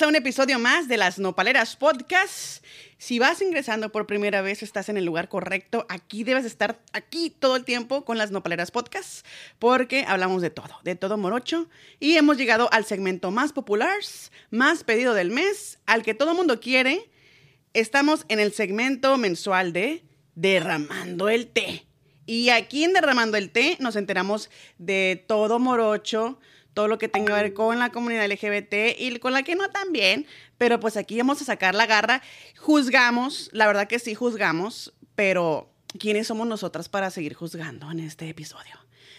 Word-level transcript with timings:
A 0.00 0.08
un 0.08 0.14
episodio 0.14 0.58
más 0.58 0.88
de 0.88 0.98
las 0.98 1.18
Nopaleras 1.18 1.74
Podcast. 1.74 2.62
Si 2.98 3.18
vas 3.18 3.40
ingresando 3.40 3.90
por 3.90 4.06
primera 4.06 4.42
vez, 4.42 4.62
estás 4.62 4.90
en 4.90 4.98
el 4.98 5.06
lugar 5.06 5.30
correcto. 5.30 5.86
Aquí 5.88 6.22
debes 6.22 6.44
estar 6.44 6.82
aquí 6.92 7.30
todo 7.30 7.56
el 7.56 7.64
tiempo 7.64 8.04
con 8.04 8.18
las 8.18 8.30
Nopaleras 8.30 8.70
Podcast, 8.70 9.26
porque 9.58 10.04
hablamos 10.06 10.42
de 10.42 10.50
todo, 10.50 10.78
de 10.84 10.96
todo 10.96 11.16
morocho. 11.16 11.70
Y 11.98 12.16
hemos 12.16 12.36
llegado 12.36 12.68
al 12.72 12.84
segmento 12.84 13.30
más 13.30 13.54
popular, 13.54 13.96
más 14.50 14.84
pedido 14.84 15.14
del 15.14 15.30
mes, 15.30 15.78
al 15.86 16.02
que 16.02 16.12
todo 16.12 16.34
mundo 16.34 16.60
quiere. 16.60 17.08
Estamos 17.72 18.26
en 18.28 18.38
el 18.38 18.52
segmento 18.52 19.16
mensual 19.16 19.72
de 19.72 20.04
Derramando 20.34 21.30
el 21.30 21.46
Té. 21.46 21.86
Y 22.26 22.50
aquí 22.50 22.84
en 22.84 22.92
Derramando 22.92 23.38
el 23.38 23.50
Té 23.50 23.78
nos 23.80 23.96
enteramos 23.96 24.50
de 24.76 25.24
todo 25.26 25.58
morocho, 25.58 26.38
todo 26.76 26.88
lo 26.88 26.98
que 26.98 27.08
tenga 27.08 27.34
que 27.34 27.42
ver 27.42 27.54
con 27.54 27.78
la 27.78 27.90
comunidad 27.90 28.30
LGBT 28.30 28.98
y 28.98 29.18
con 29.18 29.32
la 29.32 29.42
que 29.42 29.54
no 29.54 29.70
también, 29.70 30.26
pero 30.58 30.78
pues 30.78 30.98
aquí 30.98 31.16
vamos 31.16 31.40
a 31.40 31.46
sacar 31.46 31.74
la 31.74 31.86
garra. 31.86 32.20
Juzgamos, 32.58 33.48
la 33.54 33.66
verdad 33.66 33.88
que 33.88 33.98
sí 33.98 34.14
juzgamos, 34.14 34.92
pero 35.14 35.70
¿quiénes 35.98 36.26
somos 36.26 36.46
nosotras 36.46 36.90
para 36.90 37.08
seguir 37.08 37.32
juzgando 37.32 37.90
en 37.90 38.00
este 38.00 38.28
episodio? 38.28 38.74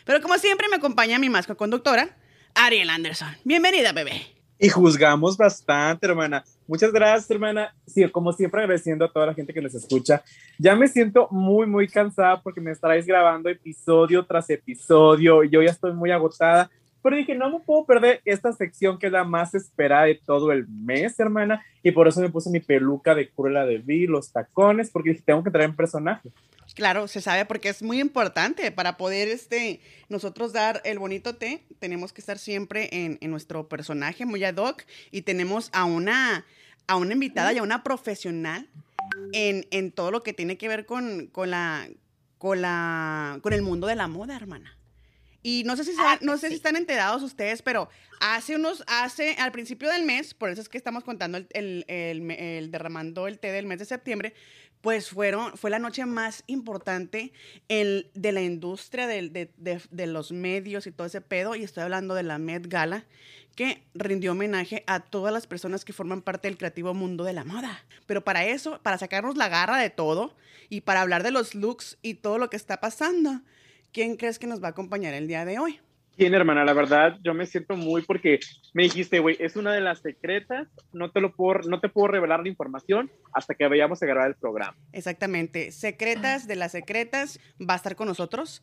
Pero 0.06 0.22
como 0.22 0.38
siempre 0.38 0.68
me 0.70 0.76
acompaña 0.76 1.18
mi 1.18 1.32
masco 1.32 1.58
conductora, 1.58 2.16
Ariel 2.54 2.92
Anderson. 2.92 3.36
Bienvenida, 3.44 3.92
bebé. 3.92 4.22
Y 4.60 4.70
juzgamos 4.70 5.36
bastante, 5.36 6.06
hermana. 6.06 6.44
Muchas 6.68 6.92
gracias, 6.92 7.32
hermana. 7.32 7.74
Sí, 7.88 8.08
como 8.12 8.34
siempre, 8.34 8.62
agradeciendo 8.62 9.06
a 9.06 9.12
toda 9.12 9.26
la 9.26 9.34
gente 9.34 9.52
que 9.52 9.62
nos 9.64 9.74
escucha. 9.74 10.24
Ya 10.60 10.76
me 10.76 10.88
siento 10.88 11.28
muy, 11.32 11.66
muy 11.66 11.88
cansada 11.88 12.40
porque 12.40 12.62
me 12.62 12.70
estaréis 12.70 13.08
grabando 13.08 13.50
episodio 13.50 14.24
tras 14.24 14.48
episodio. 14.52 15.44
Yo 15.44 15.64
ya 15.64 15.72
estoy 15.72 15.94
muy 15.94 16.12
agotada 16.12 16.70
pero 17.02 17.16
dije, 17.16 17.36
no 17.36 17.50
me 17.50 17.60
puedo 17.60 17.86
perder 17.86 18.22
esta 18.26 18.52
sección 18.54 18.98
que 18.98 19.08
es 19.08 19.12
la 19.12 19.24
más 19.24 19.54
esperada 19.54 20.04
de 20.04 20.16
todo 20.16 20.52
el 20.52 20.68
mes, 20.68 21.20
hermana, 21.20 21.64
y 21.84 21.92
por 21.92 22.08
eso 22.08 22.20
me 22.22 22.30
puse 22.30 22.50
mi 22.50 22.60
peluca 22.60 23.16
de 23.16 23.30
Cruella 23.30 23.66
de 23.66 23.78
Vil, 23.78 24.10
los 24.10 24.32
tacones, 24.32 24.90
porque 24.90 25.12
dije, 25.12 25.24
tengo 25.26 25.44
que 25.44 25.52
traer 25.52 25.70
un 25.70 25.76
personaje. 25.76 26.30
Claro, 26.76 27.08
se 27.08 27.22
sabe 27.22 27.46
porque 27.46 27.70
es 27.70 27.82
muy 27.82 28.00
importante 28.00 28.72
para 28.72 28.98
poder 28.98 29.30
este, 29.30 29.80
nosotros 30.10 30.54
dar 30.54 30.82
el 30.84 31.00
bonito 31.00 31.36
té, 31.36 31.64
tenemos 31.80 32.14
que 32.14 32.22
estar 32.22 32.38
siempre 32.38 32.90
en, 32.92 33.18
nuestro 33.32 33.68
personaje 33.68 34.26
muy 34.26 34.44
ad 34.44 34.58
hoc 34.58 34.84
y 35.12 35.22
tenemos 35.22 35.70
a 35.74 35.86
una, 35.86 36.46
a 36.88 36.96
una 36.98 37.14
invitada 37.14 37.54
y 37.54 37.58
a 37.58 37.64
una 37.64 37.84
profesional 37.84 38.68
en, 39.34 39.66
en 39.72 39.92
todo 39.92 40.12
lo 40.12 40.24
que 40.24 40.34
tiene 40.34 40.58
que 40.58 40.68
ver 40.68 40.86
con, 40.86 41.28
con, 41.28 41.52
la, 41.52 41.88
con, 42.38 42.62
la, 42.62 43.40
con 43.42 43.54
el 43.54 43.62
mundo 43.62 43.88
de 43.88 43.96
la 43.96 44.08
moda, 44.08 44.36
hermana. 44.36 44.77
Y 45.48 45.64
no 45.64 45.78
sé 45.78 45.86
si, 45.86 45.94
ah, 45.98 46.20
no 46.20 46.38
sé 46.38 46.50
si 46.50 46.56
están 46.56 46.76
enterados 46.76 47.24
ustedes, 47.24 47.62
pero 47.62 47.88
hace 48.20 48.58
unos, 48.58 48.84
hace, 48.86 49.36
al 49.36 49.54
principio 49.54 49.90
del 49.90 50.04
mes, 50.04 50.34
por 50.34 50.50
eso 50.50 50.60
es 50.60 50.68
que 50.68 50.78
estamos 50.78 51.06
contando 51.06 51.38
el, 51.38 51.86
el, 51.88 52.70
derramando 52.70 53.28
el 53.28 53.40
té 53.40 53.54
del 53.54 53.66
mes 53.66 53.80
de 53.80 53.86
septiembre, 53.86 54.34
pues 54.82 55.10
fueron, 55.10 55.58
fue 55.58 55.70
la 55.70 55.80
noche 55.80 56.06
más 56.06 56.44
importante 56.48 57.32
el, 57.70 58.12
de 58.14 58.34
la 58.34 58.42
industria 58.42 59.08
de, 59.08 59.30
de, 59.30 59.82
de, 59.90 60.08
los 60.08 60.34
medios 60.34 60.86
y 60.86 60.92
todo 60.92 61.08
ese 61.08 61.22
pedo, 61.22 61.56
y 61.56 61.64
estoy 61.64 61.84
hablando 61.84 62.14
de 62.14 62.24
la 62.24 62.40
Met 62.40 62.68
Gala, 62.68 63.06
que 63.56 63.86
rindió 63.94 64.34
homenaje 64.34 64.84
a 64.86 65.00
todas 65.00 65.32
las 65.32 65.48
personas 65.48 65.86
que 65.86 65.94
forman 65.94 66.24
parte 66.24 66.50
del 66.50 66.58
creativo 66.58 66.94
mundo 66.94 67.24
de 67.24 67.32
la 67.32 67.46
moda. 67.46 67.86
Pero 68.06 68.22
para 68.22 68.46
eso, 68.46 68.82
para 68.84 68.98
sacarnos 68.98 69.38
la 69.38 69.48
garra 69.48 69.78
de 69.78 69.92
todo 69.92 70.36
y 70.68 70.82
para 70.82 71.00
hablar 71.00 71.24
de 71.24 71.32
los 71.32 71.56
looks 71.56 71.98
y 72.02 72.16
todo 72.16 72.38
lo 72.38 72.50
que 72.50 72.58
está 72.58 72.82
pasando, 72.82 73.44
¿quién 73.98 74.16
crees 74.16 74.38
que 74.38 74.46
nos 74.46 74.62
va 74.62 74.68
a 74.68 74.70
acompañar 74.70 75.16
el 75.16 75.28
día 75.28 75.44
de 75.44 75.58
hoy? 75.58 75.80
¿Quién, 76.16 76.36
hermana? 76.36 76.64
La 76.64 76.74
verdad, 76.74 77.18
yo 77.24 77.34
me 77.34 77.48
siento 77.48 77.76
muy 77.76 78.04
porque 78.04 78.40
me 78.76 78.84
dijiste, 78.84 79.18
güey, 79.18 79.38
es 79.40 79.56
una 79.56 79.74
de 79.74 79.82
las 79.82 80.02
secretas, 80.02 80.68
no 80.94 81.10
te 81.10 81.20
lo 81.20 81.34
puedo, 81.36 81.62
no 81.68 81.80
te 81.80 81.90
puedo 81.90 82.10
revelar 82.10 82.42
la 82.42 82.48
información 82.48 83.12
hasta 83.34 83.56
que 83.56 83.68
vayamos 83.68 84.04
a 84.04 84.06
grabar 84.06 84.30
el 84.30 84.36
programa. 84.36 84.78
Exactamente, 84.94 85.72
secretas 85.72 86.46
de 86.46 86.58
las 86.58 86.74
secretas 86.74 87.40
va 87.60 87.74
a 87.74 87.78
estar 87.78 87.96
con 87.96 88.08
nosotros, 88.08 88.62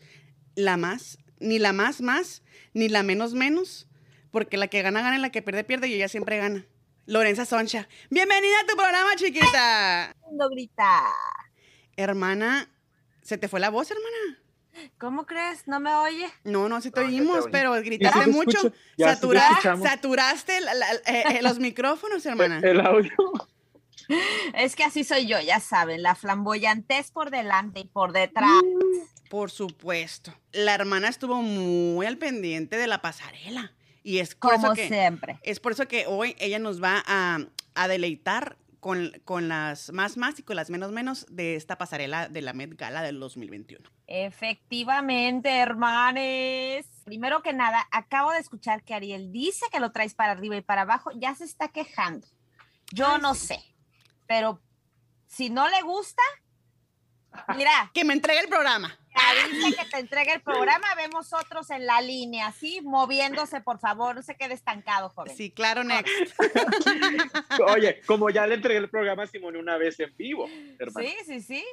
la 0.55 0.77
más, 0.77 1.19
ni 1.41 1.59
la 1.59 1.73
más 1.73 2.00
más, 2.00 2.44
ni 2.73 2.89
la 2.89 3.03
menos 3.03 3.34
menos, 3.34 3.89
porque 4.31 4.56
la 4.56 4.69
que 4.69 4.83
gana 4.83 5.03
gana 5.03 5.19
y 5.19 5.21
la 5.21 5.31
que 5.31 5.43
pierde 5.43 5.65
pierde 5.65 5.89
y 5.89 5.94
ella 5.94 6.06
siempre 6.06 6.37
gana. 6.37 6.65
Lorenza 7.06 7.44
Soncha, 7.44 7.89
bienvenida 8.09 8.55
a 8.62 8.67
tu 8.69 8.77
programa, 8.77 9.17
chiquita. 9.17 10.15
No 10.31 10.49
grita. 10.49 11.03
Hermana, 11.97 12.69
¿se 13.23 13.37
te 13.37 13.49
fue 13.49 13.59
la 13.59 13.71
voz, 13.71 13.91
hermana? 13.91 14.44
¿Cómo 14.99 15.27
crees? 15.27 15.67
¿No 15.67 15.81
me 15.81 15.95
oye? 15.95 16.27
No, 16.45 16.69
no, 16.69 16.81
sí 16.81 16.91
te 16.91 17.01
oímos, 17.01 17.47
pero 17.51 17.73
gritaste 17.73 18.27
mucho. 18.29 18.59
saturaste 18.97 20.59
eh, 20.59 21.25
eh, 21.31 21.43
los 21.43 21.59
micrófonos, 21.59 22.25
hermana. 22.27 22.61
El 22.62 22.81
audio. 22.81 23.12
Es 24.55 24.77
que 24.77 24.85
así 24.85 25.03
soy 25.03 25.27
yo, 25.27 25.41
ya 25.41 25.61
saben, 25.61 26.03
la 26.03 26.15
flamboyantez 26.15 27.11
por 27.11 27.31
delante 27.31 27.81
y 27.81 27.85
por 27.85 28.12
detrás. 28.12 28.51
Mm, 28.62 29.29
por 29.31 29.51
supuesto. 29.51 30.35
La 30.53 30.75
hermana 30.75 31.09
estuvo 31.09 31.41
muy 31.41 32.05
al 32.06 32.19
pendiente 32.19 32.77
de 32.77 32.87
la 32.87 33.01
pasarela. 33.01 33.73
Y 34.03 34.19
es 34.19 34.35
como 34.35 34.75
siempre. 34.75 35.39
Es 35.43 35.61
por 35.61 35.73
eso 35.73 35.89
que 35.89 36.05
hoy 36.06 36.37
ella 36.39 36.59
nos 36.59 36.83
va 36.83 37.03
a, 37.06 37.39
a 37.75 37.89
deleitar 37.89 38.59
con, 39.25 39.49
las 39.49 39.93
más 39.93 40.19
más 40.19 40.39
y 40.39 40.43
con 40.43 40.56
las 40.56 40.69
menos 40.69 40.93
menos 40.93 41.25
de 41.31 41.56
esta 41.56 41.78
pasarela 41.78 42.28
de 42.28 42.43
la 42.43 42.53
Met 42.53 42.77
Gala 42.77 43.00
del 43.00 43.19
2021. 43.19 43.89
Efectivamente, 44.06 45.56
hermanes. 45.56 46.84
Primero 47.05 47.43
que 47.43 47.55
nada, 47.55 47.89
acabo 47.91 48.31
de 48.33 48.41
escuchar 48.41 48.84
que 48.84 48.93
Ariel 48.93 49.33
dice 49.33 49.65
que 49.73 49.81
lo 49.81 49.91
traes 49.91 50.12
para 50.12 50.33
arriba 50.33 50.56
y 50.56 50.61
para 50.61 50.83
abajo, 50.83 51.11
ya 51.15 51.34
se 51.34 51.44
está 51.44 51.69
quejando. 51.69 52.27
Yo 52.93 53.17
no 53.17 53.34
sé, 53.34 53.59
pero 54.27 54.61
si 55.28 55.49
no 55.49 55.67
le 55.71 55.81
gusta, 55.81 56.23
mira. 57.56 57.91
que 57.94 58.05
me 58.05 58.12
entregue 58.12 58.41
el 58.41 58.49
programa. 58.49 58.99
Dice 59.50 59.76
que 59.76 59.91
te 59.91 59.98
entregue 59.98 60.34
el 60.34 60.42
programa, 60.42 60.86
vemos 60.97 61.32
otros 61.32 61.70
en 61.70 61.86
la 61.86 62.00
línea, 62.00 62.52
¿sí? 62.52 62.80
Moviéndose, 62.82 63.60
por 63.60 63.78
favor, 63.78 64.16
no 64.16 64.22
se 64.22 64.36
quede 64.36 64.54
estancado, 64.54 65.10
joven. 65.10 65.36
Sí, 65.36 65.50
claro, 65.50 65.84
next. 65.84 66.10
Oye, 67.69 68.02
como 68.06 68.30
ya 68.30 68.47
le 68.47 68.56
entregué 68.56 68.78
el 68.78 68.91
programa 68.91 69.25
a 69.25 69.26
Simone 69.26 69.58
una 69.58 69.76
vez 69.76 69.98
en 70.00 70.14
vivo, 70.16 70.48
hermano. 70.78 71.08
Sí, 71.08 71.16
sí, 71.26 71.41
sí. 71.41 71.64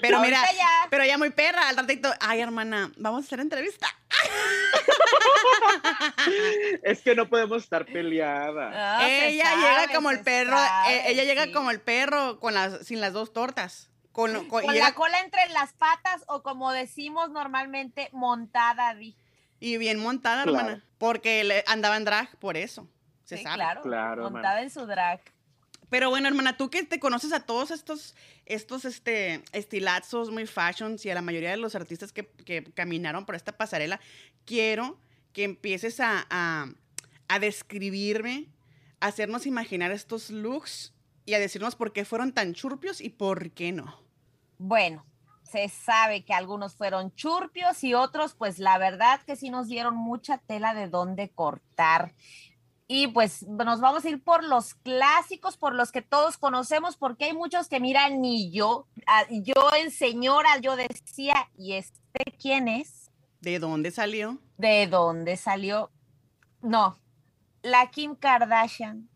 Pero 0.00 0.20
mira, 0.20 0.42
pero 0.90 1.04
ya 1.04 1.18
muy 1.18 1.30
perra, 1.30 1.68
al 1.68 1.76
ratito, 1.76 2.12
ay, 2.20 2.40
hermana, 2.40 2.92
vamos 2.96 3.24
a 3.24 3.26
hacer 3.26 3.40
entrevista. 3.40 3.88
es 6.82 7.00
que 7.00 7.14
no 7.14 7.28
podemos 7.28 7.62
estar 7.62 7.86
peleadas. 7.86 8.74
Ah, 8.76 9.08
ella 9.08 9.54
llega 9.54 9.94
como 9.94 10.10
el 10.10 10.20
perro, 10.20 10.58
eh, 10.88 11.02
ella 11.06 11.24
llega 11.24 11.52
como 11.52 11.70
el 11.70 11.80
perro 11.80 12.38
con 12.38 12.54
las, 12.54 12.86
sin 12.86 13.00
las 13.00 13.12
dos 13.12 13.32
tortas. 13.32 13.89
Con, 14.12 14.32
la 14.74 14.94
cola 14.94 15.20
entre 15.20 15.48
las 15.52 15.72
patas 15.72 16.24
o 16.26 16.42
como 16.42 16.72
decimos 16.72 17.30
normalmente, 17.30 18.08
montada, 18.12 18.94
Y 19.60 19.76
bien 19.78 20.00
montada, 20.00 20.42
hermana. 20.42 20.84
Porque 20.98 21.64
andaba 21.66 21.96
en 21.96 22.04
drag, 22.04 22.36
por 22.38 22.56
eso. 22.56 22.88
Se 23.24 23.38
sí, 23.38 23.44
Claro, 23.44 24.30
montada 24.30 24.62
en 24.62 24.70
su 24.70 24.86
drag. 24.86 25.20
Pero 25.88 26.08
bueno, 26.08 26.28
hermana, 26.28 26.56
tú 26.56 26.70
que 26.70 26.84
te 26.84 27.00
conoces 27.00 27.32
a 27.32 27.40
todos 27.40 27.72
estos, 27.72 28.14
estos 28.46 28.84
este, 28.84 29.42
estilazos 29.52 30.30
muy 30.30 30.46
fashions 30.46 31.04
y 31.04 31.10
a 31.10 31.14
la 31.14 31.22
mayoría 31.22 31.50
de 31.50 31.56
los 31.56 31.74
artistas 31.74 32.12
que, 32.12 32.62
caminaron 32.74 33.26
por 33.26 33.34
esta 33.34 33.52
pasarela, 33.52 34.00
quiero 34.44 34.98
que 35.32 35.42
empieces 35.42 35.98
a, 35.98 36.26
a, 36.30 36.68
a 37.28 37.38
describirme, 37.40 38.46
a 39.00 39.06
hacernos 39.06 39.46
imaginar 39.46 39.90
estos 39.90 40.30
looks 40.30 40.92
y 41.24 41.34
a 41.34 41.38
decirnos 41.38 41.76
por 41.76 41.92
qué 41.92 42.04
fueron 42.04 42.32
tan 42.32 42.54
churpios 42.54 43.00
y 43.00 43.10
por 43.10 43.50
qué 43.52 43.72
no. 43.72 44.00
Bueno, 44.58 45.04
se 45.50 45.68
sabe 45.68 46.24
que 46.24 46.32
algunos 46.32 46.74
fueron 46.74 47.14
churpios 47.14 47.82
y 47.82 47.94
otros, 47.94 48.34
pues 48.34 48.58
la 48.58 48.78
verdad 48.78 49.20
que 49.22 49.36
sí 49.36 49.50
nos 49.50 49.68
dieron 49.68 49.96
mucha 49.96 50.38
tela 50.38 50.74
de 50.74 50.88
dónde 50.88 51.30
cortar. 51.30 52.14
Y 52.86 53.08
pues 53.08 53.46
nos 53.46 53.80
vamos 53.80 54.04
a 54.04 54.10
ir 54.10 54.22
por 54.22 54.42
los 54.42 54.74
clásicos, 54.74 55.56
por 55.56 55.74
los 55.74 55.92
que 55.92 56.02
todos 56.02 56.38
conocemos, 56.38 56.96
porque 56.96 57.26
hay 57.26 57.32
muchos 57.32 57.68
que 57.68 57.78
miran 57.78 58.20
ni 58.20 58.50
yo. 58.50 58.88
Yo 59.30 59.70
en 59.78 59.90
señora, 59.90 60.58
yo 60.58 60.74
decía, 60.74 61.48
¿y 61.56 61.74
este 61.74 62.00
quién 62.40 62.66
es? 62.66 63.10
¿De 63.40 63.58
dónde 63.58 63.90
salió? 63.90 64.38
¿De 64.56 64.86
dónde 64.88 65.36
salió? 65.36 65.90
No, 66.62 66.98
la 67.62 67.90
Kim 67.90 68.14
Kardashian 68.14 69.09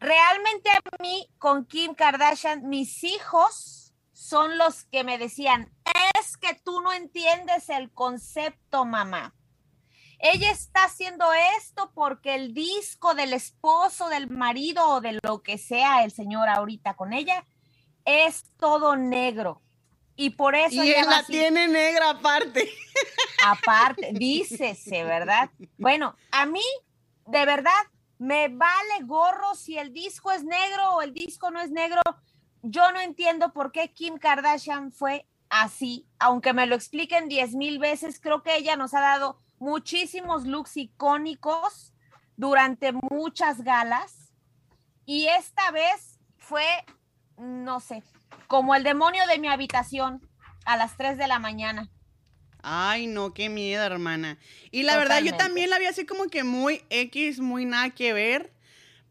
realmente 0.00 0.70
a 0.70 1.02
mí 1.02 1.28
con 1.38 1.66
Kim 1.66 1.94
Kardashian, 1.94 2.68
mis 2.68 3.04
hijos 3.04 3.94
son 4.12 4.58
los 4.58 4.84
que 4.84 5.04
me 5.04 5.18
decían, 5.18 5.72
es 6.18 6.36
que 6.36 6.54
tú 6.54 6.80
no 6.80 6.92
entiendes 6.92 7.68
el 7.68 7.90
concepto, 7.92 8.84
mamá. 8.84 9.34
Ella 10.18 10.50
está 10.50 10.84
haciendo 10.84 11.26
esto 11.56 11.92
porque 11.94 12.34
el 12.34 12.52
disco 12.52 13.14
del 13.14 13.32
esposo, 13.32 14.08
del 14.08 14.28
marido 14.28 14.88
o 14.88 15.00
de 15.00 15.18
lo 15.22 15.42
que 15.42 15.58
sea 15.58 16.02
el 16.02 16.10
señor 16.10 16.48
ahorita 16.48 16.94
con 16.94 17.12
ella 17.12 17.44
es 18.04 18.44
todo 18.58 18.96
negro. 18.96 19.62
Y 20.16 20.30
por 20.30 20.56
eso... 20.56 20.82
Y 20.82 20.90
él 20.90 21.06
la 21.06 21.22
tiene 21.24 21.68
negra 21.68 22.10
aparte. 22.10 22.68
Aparte, 23.46 24.10
dícese, 24.12 25.04
¿verdad? 25.04 25.50
Bueno, 25.78 26.16
a 26.32 26.44
mí, 26.44 26.64
de 27.26 27.46
verdad, 27.46 27.80
Me 28.18 28.48
vale 28.48 29.04
gorro 29.04 29.54
si 29.54 29.78
el 29.78 29.92
disco 29.92 30.30
es 30.32 30.44
negro 30.44 30.96
o 30.96 31.02
el 31.02 31.14
disco 31.14 31.50
no 31.50 31.60
es 31.60 31.70
negro. 31.70 32.00
Yo 32.62 32.90
no 32.92 33.00
entiendo 33.00 33.52
por 33.52 33.70
qué 33.72 33.92
Kim 33.92 34.18
Kardashian 34.18 34.92
fue 34.92 35.26
así, 35.48 36.06
aunque 36.18 36.52
me 36.52 36.66
lo 36.66 36.74
expliquen 36.74 37.28
diez 37.28 37.54
mil 37.54 37.78
veces, 37.78 38.20
creo 38.20 38.42
que 38.42 38.56
ella 38.56 38.76
nos 38.76 38.94
ha 38.94 39.00
dado 39.00 39.40
muchísimos 39.58 40.44
looks 40.44 40.76
icónicos 40.76 41.94
durante 42.36 42.92
muchas 42.92 43.62
galas 43.62 44.32
y 45.04 45.26
esta 45.26 45.70
vez 45.70 46.20
fue, 46.36 46.66
no 47.38 47.80
sé, 47.80 48.02
como 48.46 48.74
el 48.74 48.82
demonio 48.82 49.26
de 49.26 49.38
mi 49.38 49.48
habitación 49.48 50.20
a 50.64 50.76
las 50.76 50.96
3 50.96 51.16
de 51.16 51.28
la 51.28 51.38
mañana. 51.38 51.90
Ay, 52.70 53.06
no, 53.06 53.32
qué 53.32 53.48
miedo, 53.48 53.82
hermana. 53.82 54.36
Y 54.70 54.82
la 54.82 54.98
verdad, 54.98 55.22
yo 55.22 55.34
también 55.34 55.70
la 55.70 55.78
vi 55.78 55.86
así 55.86 56.04
como 56.04 56.24
que 56.26 56.44
muy 56.44 56.84
X, 56.90 57.40
muy 57.40 57.64
nada 57.64 57.88
que 57.88 58.12
ver, 58.12 58.52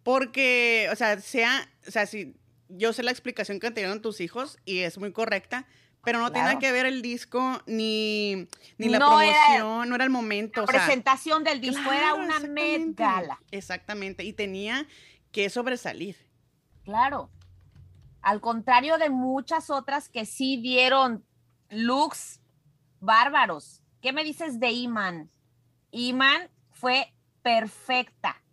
porque, 0.03 0.87
o 0.91 0.95
sea, 0.95 1.19
sea, 1.19 1.67
o 1.87 1.89
sea, 1.89 2.05
si 2.05 2.35
yo 2.69 2.93
sé 2.93 3.01
la 3.01 3.09
explicación 3.09 3.59
que 3.59 3.71
te 3.71 3.81
dieron 3.81 4.03
tus 4.03 4.21
hijos 4.21 4.59
y 4.63 4.81
es 4.81 4.99
muy 4.99 5.11
correcta, 5.11 5.65
pero 6.03 6.19
no 6.19 6.31
tiene 6.31 6.59
que 6.59 6.71
ver 6.71 6.85
el 6.85 7.01
disco 7.01 7.63
ni, 7.65 8.47
ni 8.77 8.89
la 8.89 8.99
promoción, 8.99 9.89
no 9.89 9.95
era 9.95 10.03
el 10.03 10.11
momento. 10.11 10.61
La 10.61 10.67
presentación 10.67 11.43
del 11.43 11.59
disco 11.59 11.91
era 11.91 12.13
una 12.13 12.39
Met 12.39 12.95
Gala. 12.95 13.41
Exactamente, 13.49 14.23
y 14.23 14.33
tenía 14.33 14.85
que 15.31 15.49
sobresalir. 15.49 16.15
Claro. 16.83 17.31
Al 18.21 18.39
contrario 18.39 18.99
de 18.99 19.09
muchas 19.09 19.71
otras 19.71 20.09
que 20.09 20.27
sí 20.27 20.57
dieron 20.57 21.25
looks 21.69 22.39
bárbaros. 22.99 23.83
¿Qué 24.01 24.13
me 24.13 24.23
dices 24.23 24.59
de 24.59 24.71
Iman? 24.71 25.31
Iman 25.91 26.49
fue 26.71 27.13
perfecta. 27.41 28.43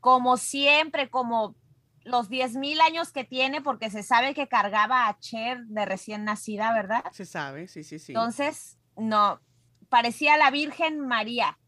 Como 0.00 0.36
siempre, 0.36 1.08
como 1.08 1.56
los 2.04 2.28
10 2.28 2.56
mil 2.56 2.80
años 2.80 3.12
que 3.12 3.24
tiene, 3.24 3.62
porque 3.62 3.90
se 3.90 4.02
sabe 4.02 4.34
que 4.34 4.48
cargaba 4.48 5.08
a 5.08 5.18
Cher 5.18 5.64
de 5.66 5.86
recién 5.86 6.24
nacida, 6.24 6.72
¿verdad? 6.74 7.04
Se 7.12 7.24
sabe, 7.24 7.68
sí, 7.68 7.82
sí, 7.82 7.98
sí. 7.98 8.12
Entonces, 8.12 8.78
no, 8.96 9.40
parecía 9.88 10.36
la 10.36 10.50
Virgen 10.50 11.00
María. 11.00 11.58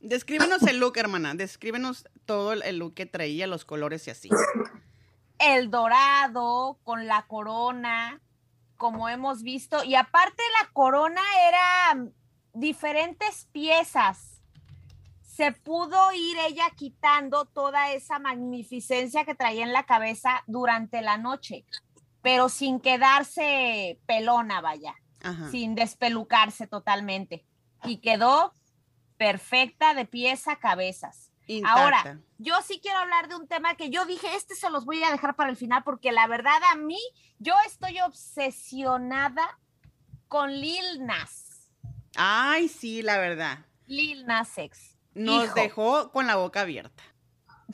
Descríbenos 0.00 0.62
el 0.62 0.78
look, 0.78 0.96
hermana. 0.96 1.34
Descríbenos 1.34 2.08
todo 2.24 2.52
el 2.52 2.78
look 2.78 2.94
que 2.94 3.06
traía, 3.06 3.46
los 3.46 3.64
colores 3.64 4.06
y 4.06 4.10
así. 4.10 4.28
El 5.38 5.70
dorado 5.70 6.78
con 6.82 7.06
la 7.06 7.26
corona, 7.26 8.20
como 8.76 9.08
hemos 9.08 9.42
visto. 9.42 9.84
Y 9.84 9.94
aparte 9.94 10.42
la 10.60 10.70
corona 10.72 11.22
era 11.48 12.10
diferentes 12.52 13.48
piezas 13.52 14.36
se 15.36 15.52
pudo 15.52 16.12
ir 16.14 16.38
ella 16.48 16.70
quitando 16.74 17.44
toda 17.44 17.92
esa 17.92 18.18
magnificencia 18.18 19.26
que 19.26 19.34
traía 19.34 19.64
en 19.64 19.74
la 19.74 19.84
cabeza 19.84 20.42
durante 20.46 21.02
la 21.02 21.18
noche, 21.18 21.66
pero 22.22 22.48
sin 22.48 22.80
quedarse 22.80 24.00
pelona, 24.06 24.62
vaya, 24.62 24.94
sin 25.50 25.74
despelucarse 25.74 26.66
totalmente. 26.66 27.44
Y 27.84 27.98
quedó 27.98 28.54
perfecta 29.18 29.92
de 29.92 30.06
pies 30.06 30.48
a 30.48 30.56
cabezas. 30.56 31.25
Ahora, 31.64 32.18
yo 32.38 32.54
sí 32.62 32.80
quiero 32.82 32.98
hablar 32.98 33.28
de 33.28 33.36
un 33.36 33.46
tema 33.46 33.76
que 33.76 33.90
yo 33.90 34.04
dije, 34.04 34.34
este 34.34 34.54
se 34.54 34.70
los 34.70 34.84
voy 34.84 35.02
a 35.02 35.10
dejar 35.10 35.36
para 35.36 35.50
el 35.50 35.56
final 35.56 35.82
porque 35.84 36.12
la 36.12 36.26
verdad 36.26 36.60
a 36.72 36.76
mí, 36.76 36.98
yo 37.38 37.54
estoy 37.66 38.00
obsesionada 38.00 39.58
con 40.28 40.50
Lil 40.52 41.06
Nas. 41.06 41.70
Ay, 42.16 42.68
sí, 42.68 43.02
la 43.02 43.18
verdad. 43.18 43.58
Lil 43.86 44.26
Nas 44.26 44.58
X 44.58 44.96
nos 45.16 45.54
dejó 45.54 46.10
con 46.12 46.26
la 46.26 46.36
boca 46.36 46.60
abierta. 46.62 47.02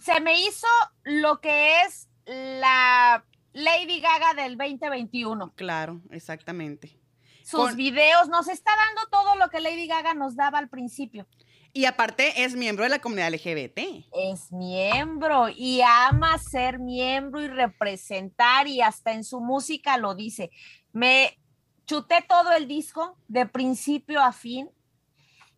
Se 0.01 0.21
me 0.21 0.41
hizo 0.41 0.69
lo 1.03 1.41
que 1.41 1.83
es 1.83 2.09
la 2.25 3.25
Lady 3.53 4.01
Gaga 4.01 4.35
del 4.35 4.57
2021. 4.57 5.53
Claro, 5.55 6.01
exactamente. 6.11 6.99
Sus 7.45 7.75
videos 7.75 8.29
nos 8.29 8.49
está 8.49 8.71
dando 8.77 9.03
todo 9.11 9.37
lo 9.37 9.51
que 9.51 9.61
Lady 9.61 9.87
Gaga 9.87 10.15
nos 10.15 10.37
daba 10.37 10.59
al 10.59 10.69
principio. 10.69 11.27
Y 11.75 11.87
aparte 11.87 12.45
es 12.45 12.55
miembro 12.55 12.85
de 12.85 12.91
la 12.91 12.99
comunidad 12.99 13.33
LGBT. 13.33 13.79
Es 14.13 14.53
miembro 14.53 15.49
y 15.49 15.81
ama 15.81 16.37
ser 16.37 16.79
miembro 16.79 17.41
y 17.41 17.49
representar 17.49 18.69
y 18.69 18.83
hasta 18.83 19.13
en 19.13 19.25
su 19.25 19.41
música 19.41 19.97
lo 19.97 20.15
dice. 20.15 20.51
Me 20.93 21.39
chuté 21.87 22.25
todo 22.29 22.53
el 22.53 22.69
disco 22.69 23.17
de 23.27 23.47
principio 23.47 24.21
a 24.21 24.33
fin 24.33 24.71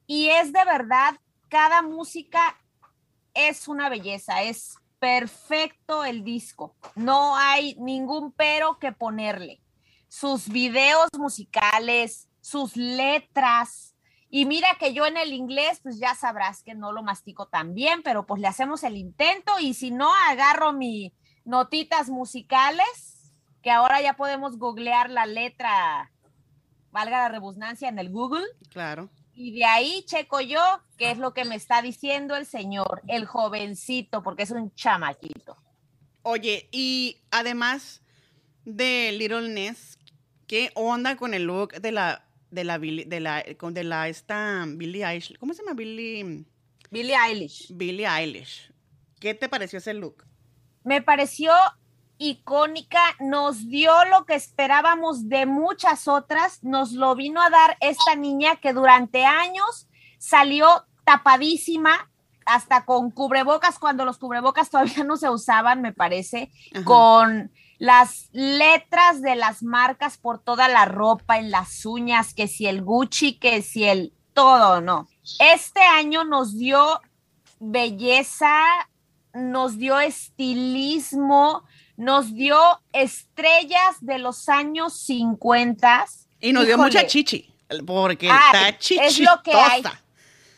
y 0.06 0.28
es 0.28 0.52
de 0.52 0.64
verdad 0.64 1.16
cada 1.48 1.82
música 1.82 2.60
es 3.34 3.68
una 3.68 3.88
belleza, 3.88 4.42
es 4.42 4.76
perfecto 4.98 6.04
el 6.04 6.24
disco, 6.24 6.76
no 6.94 7.36
hay 7.36 7.76
ningún 7.76 8.32
pero 8.32 8.78
que 8.78 8.92
ponerle. 8.92 9.60
Sus 10.08 10.48
videos 10.48 11.08
musicales, 11.18 12.28
sus 12.40 12.76
letras, 12.76 13.93
y 14.36 14.46
mira 14.46 14.66
que 14.80 14.92
yo 14.92 15.06
en 15.06 15.16
el 15.16 15.32
inglés, 15.32 15.78
pues 15.80 16.00
ya 16.00 16.16
sabrás 16.16 16.64
que 16.64 16.74
no 16.74 16.90
lo 16.90 17.04
mastico 17.04 17.46
tan 17.46 17.72
bien, 17.72 18.02
pero 18.02 18.26
pues 18.26 18.40
le 18.40 18.48
hacemos 18.48 18.82
el 18.82 18.96
intento 18.96 19.52
y 19.60 19.74
si 19.74 19.92
no, 19.92 20.10
agarro 20.28 20.72
mis 20.72 21.12
notitas 21.44 22.08
musicales, 22.08 23.32
que 23.62 23.70
ahora 23.70 24.02
ya 24.02 24.16
podemos 24.16 24.58
googlear 24.58 25.08
la 25.08 25.24
letra, 25.24 26.10
valga 26.90 27.18
la 27.18 27.28
redundancia, 27.28 27.88
en 27.88 28.00
el 28.00 28.10
Google. 28.10 28.42
Claro. 28.70 29.08
Y 29.34 29.56
de 29.56 29.66
ahí 29.66 30.02
checo 30.04 30.40
yo 30.40 30.60
qué 30.98 31.12
es 31.12 31.18
lo 31.18 31.32
que 31.32 31.44
me 31.44 31.54
está 31.54 31.80
diciendo 31.80 32.34
el 32.34 32.44
señor, 32.44 33.02
el 33.06 33.26
jovencito, 33.26 34.24
porque 34.24 34.42
es 34.42 34.50
un 34.50 34.74
chamaquito. 34.74 35.56
Oye, 36.22 36.68
y 36.72 37.22
además 37.30 38.02
de 38.64 39.12
Little 39.16 39.50
Ness, 39.50 39.96
¿qué 40.48 40.72
onda 40.74 41.16
con 41.16 41.34
el 41.34 41.44
look 41.44 41.74
de 41.74 41.92
la 41.92 42.23
de 42.54 42.64
la 42.64 42.78
de 42.78 43.20
la 43.20 43.42
de 43.42 43.84
la 43.84 44.08
esta 44.08 44.64
Billie 44.66 45.04
Eilish? 45.04 45.36
¿Cómo 45.38 45.52
se 45.52 45.62
llama 45.62 45.74
Billie? 45.74 46.44
Billie 46.90 47.16
Eilish. 47.16 47.68
Billie 47.74 48.06
Eilish. 48.06 48.72
¿Qué 49.20 49.34
te 49.34 49.48
pareció 49.48 49.78
ese 49.78 49.94
look? 49.94 50.24
Me 50.84 51.02
pareció 51.02 51.52
icónica, 52.18 53.00
nos 53.20 53.68
dio 53.68 53.92
lo 54.10 54.24
que 54.24 54.34
esperábamos 54.34 55.28
de 55.28 55.46
muchas 55.46 56.06
otras, 56.06 56.62
nos 56.62 56.92
lo 56.92 57.16
vino 57.16 57.42
a 57.42 57.50
dar 57.50 57.76
esta 57.80 58.14
niña 58.14 58.56
que 58.56 58.72
durante 58.72 59.24
años 59.24 59.88
salió 60.18 60.86
tapadísima, 61.04 62.10
hasta 62.46 62.84
con 62.84 63.10
cubrebocas, 63.10 63.78
cuando 63.78 64.04
los 64.04 64.18
cubrebocas 64.18 64.70
todavía 64.70 65.02
no 65.04 65.16
se 65.16 65.30
usaban, 65.30 65.80
me 65.82 65.92
parece, 65.92 66.50
con 66.84 67.50
las 67.84 68.30
letras 68.32 69.20
de 69.20 69.36
las 69.36 69.62
marcas 69.62 70.16
por 70.16 70.38
toda 70.38 70.68
la 70.68 70.86
ropa, 70.86 71.36
en 71.36 71.50
las 71.50 71.84
uñas, 71.84 72.32
que 72.32 72.48
si 72.48 72.66
el 72.66 72.80
Gucci, 72.80 73.34
que 73.34 73.60
si 73.60 73.84
el 73.84 74.14
todo, 74.32 74.80
no. 74.80 75.06
Este 75.38 75.80
año 75.80 76.24
nos 76.24 76.56
dio 76.56 77.02
belleza, 77.60 78.58
nos 79.34 79.76
dio 79.76 80.00
estilismo, 80.00 81.64
nos 81.98 82.32
dio 82.32 82.58
estrellas 82.94 83.96
de 84.00 84.18
los 84.18 84.48
años 84.48 84.98
50. 85.00 86.06
Y 86.40 86.54
nos 86.54 86.64
dio 86.64 86.78
mucha 86.78 87.06
chichi, 87.06 87.54
porque 87.86 88.30
ah, 88.30 88.50
está 88.54 88.78
chichi. 88.78 89.04
Es 89.04 89.18
lo 89.18 89.42
que 89.42 89.52
hay. 89.52 89.82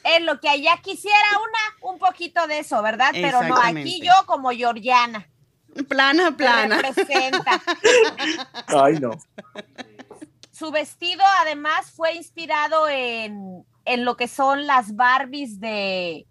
Es 0.04 0.22
lo 0.22 0.38
que 0.38 0.48
hay. 0.48 0.62
Ya 0.62 0.76
quisiera 0.76 1.26
una, 1.40 1.90
un 1.90 1.98
poquito 1.98 2.46
de 2.46 2.60
eso, 2.60 2.80
¿verdad? 2.82 3.10
Pero 3.12 3.42
no, 3.42 3.56
aquí 3.56 4.00
yo 4.00 4.12
como 4.26 4.50
Georgiana. 4.50 5.28
Plana, 5.84 6.36
plana. 6.36 6.82
Representa. 6.82 7.62
Ay, 8.66 8.98
no. 9.00 9.10
Su 10.50 10.70
vestido 10.70 11.22
además 11.40 11.90
fue 11.90 12.14
inspirado 12.14 12.88
en, 12.88 13.64
en 13.84 14.04
lo 14.04 14.16
que 14.16 14.28
son 14.28 14.66
las 14.66 14.96
Barbies 14.96 15.60
de, 15.60 16.26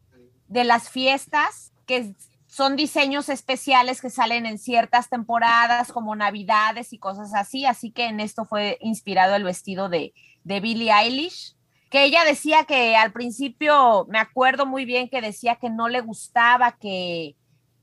de 0.48 0.64
las 0.64 0.90
fiestas, 0.90 1.74
que 1.86 2.16
son 2.48 2.76
diseños 2.76 3.30
especiales 3.30 4.02
que 4.02 4.10
salen 4.10 4.46
en 4.46 4.58
ciertas 4.58 5.10
temporadas, 5.10 5.92
como 5.92 6.16
Navidades 6.16 6.94
y 6.94 6.98
cosas 6.98 7.34
así. 7.34 7.66
Así 7.66 7.92
que 7.92 8.06
en 8.06 8.20
esto 8.20 8.46
fue 8.46 8.78
inspirado 8.80 9.36
el 9.36 9.44
vestido 9.44 9.90
de, 9.90 10.14
de 10.46 10.60
Billie 10.62 10.92
Eilish, 10.92 11.56
que 11.90 12.06
ella 12.06 12.24
decía 12.24 12.64
que 12.64 12.96
al 12.96 13.12
principio, 13.12 14.06
me 14.10 14.20
acuerdo 14.20 14.66
muy 14.66 14.86
bien 14.86 15.10
que 15.10 15.22
decía 15.22 15.58
que 15.58 15.70
no 15.70 15.90
le 15.90 16.02
gustaba 16.02 16.78
que 16.78 17.36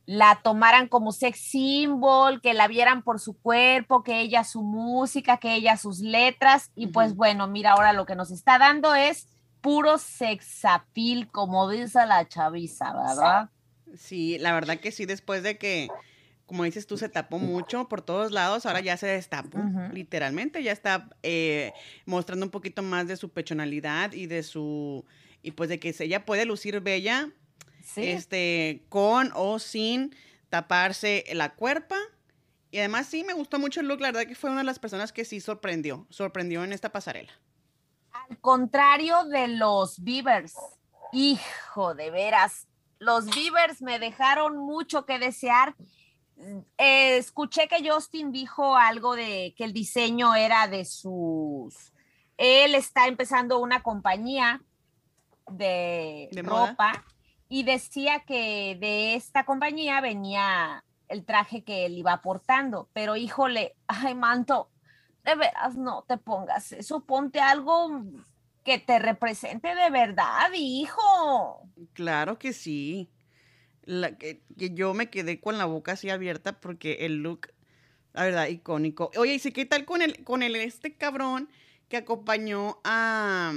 la 0.07 0.41
tomaran 0.43 0.89
como 0.89 1.13
sex 1.13 1.39
symbol, 1.39 2.41
que 2.41 2.55
la 2.55 2.69
vieran 2.69 3.03
por 3.03 3.21
su 3.21 3.35
cuerpo, 3.35 4.03
que 4.03 4.21
ella 4.21 4.45
su 4.45 4.63
música, 4.63 5.37
que 5.37 5.55
ella 5.55 5.77
sus 5.77 6.01
letras. 6.01 6.71
Y 6.75 6.89
pues 6.89 7.15
bueno, 7.15 7.47
mira, 7.47 7.73
ahora 7.73 7.93
lo 7.93 8.05
que 8.05 8.17
nos 8.17 8.31
está 8.31 8.59
dando 8.59 8.95
es 8.95 9.29
puro 9.61 9.97
sexapil, 9.99 11.29
como 11.29 11.71
dice 11.71 12.05
la 12.07 12.27
chaviza, 12.27 12.93
¿verdad? 12.93 13.51
Sí, 13.97 14.39
la 14.39 14.53
verdad 14.53 14.81
que 14.81 14.91
sí, 14.91 15.07
después 15.07 15.43
de 15.43 15.57
que, 15.57 15.89
como 16.47 16.65
dices 16.65 16.87
tú, 16.87 16.99
se 16.99 17.09
tapó 17.09 17.39
mucho 17.39 17.89
por 17.89 18.03
todos 18.03 18.33
lados, 18.33 18.67
ahora 18.67 18.81
ya 18.81 18.97
se 18.97 19.07
destapó, 19.07 19.59
literalmente, 19.93 20.63
ya 20.63 20.73
está 20.73 21.11
eh, 21.23 21.73
mostrando 22.07 22.45
un 22.45 22.51
poquito 22.51 22.83
más 22.83 23.07
de 23.07 23.17
su 23.17 23.31
pechonalidad 23.31 24.13
y 24.13 24.27
de 24.27 24.43
su, 24.43 25.05
y 25.43 25.53
pues 25.53 25.69
de 25.69 25.79
que 25.79 25.95
ella 26.01 26.25
puede 26.25 26.45
lucir 26.45 26.81
bella 26.81 27.31
Sí. 27.83 28.09
este, 28.11 28.85
con 28.89 29.33
o 29.35 29.59
sin 29.59 30.15
taparse 30.49 31.25
la 31.33 31.55
cuerpa. 31.55 31.97
Y 32.71 32.79
además 32.79 33.07
sí 33.07 33.25
me 33.25 33.35
gustó 33.35 33.59
mucho 33.59 33.81
el 33.81 33.89
look, 33.89 34.01
la 34.01 34.13
verdad 34.13 34.27
que 34.27 34.35
fue 34.35 34.51
una 34.51 34.61
de 34.61 34.65
las 34.65 34.79
personas 34.79 35.13
que 35.13 35.25
sí 35.25 35.41
sorprendió, 35.41 36.07
sorprendió 36.09 36.65
en 36.65 36.73
esta 36.73 36.91
pasarela. 36.91 37.33
Al 38.13 38.39
contrario 38.39 39.25
de 39.25 39.49
los 39.49 40.03
Beavers. 40.03 40.55
Hijo, 41.13 41.95
de 41.95 42.11
veras. 42.11 42.67
Los 42.99 43.27
Beavers 43.27 43.83
me 43.83 43.99
dejaron 43.99 44.57
mucho 44.57 45.05
que 45.05 45.19
desear. 45.19 45.75
Eh, 46.79 47.17
escuché 47.19 47.69
que 47.69 47.89
Justin 47.89 48.33
dijo 48.33 48.77
algo 48.77 49.17
de 49.17 49.55
que 49.57 49.65
el 49.65 49.73
diseño 49.73 50.35
era 50.35 50.67
de 50.69 50.85
sus. 50.85 51.93
Él 52.39 52.75
está 52.75 53.07
empezando 53.07 53.59
una 53.59 53.83
compañía 53.83 54.63
de, 55.51 56.29
¿De 56.33 56.43
moda? 56.43 57.05
Y 57.53 57.65
decía 57.65 58.21
que 58.21 58.79
de 58.81 59.15
esta 59.15 59.45
compañía 59.45 60.01
venía 60.01 60.83
el 61.09 61.23
traje 61.27 61.63
que 61.63 61.85
él 61.85 61.99
iba 61.99 62.23
portando. 62.23 62.89
Pero 62.95 63.15
híjole, 63.15 63.77
ay, 63.89 64.15
manto, 64.15 64.71
de 65.23 65.35
veras 65.35 65.77
no 65.77 66.03
te 66.09 66.17
pongas 66.17 66.73
eso, 66.73 67.05
ponte 67.05 67.41
algo 67.41 68.05
que 68.65 68.79
te 68.79 68.99
represente 68.99 69.75
de 69.75 69.91
verdad, 69.91 70.51
hijo. 70.55 71.69
Claro 71.93 72.39
que 72.39 72.55
sí. 72.55 73.11
Que, 73.85 74.41
yo 74.57 74.95
me 74.95 75.11
quedé 75.11 75.39
con 75.39 75.59
la 75.59 75.67
boca 75.67 75.93
así 75.93 76.09
abierta 76.09 76.59
porque 76.59 77.05
el 77.05 77.17
look, 77.17 77.49
la 78.15 78.25
verdad, 78.25 78.47
icónico. 78.47 79.11
Oye, 79.19 79.35
¿y 79.35 79.39
sí, 79.39 79.53
qué 79.53 79.67
tal 79.67 79.85
con 79.85 80.01
el, 80.01 80.25
con 80.25 80.43
el 80.43 80.57
este 80.57 80.95
cabrón 80.95 81.51
que 81.91 81.99
acompañó 81.99 82.81
a, 82.83 83.53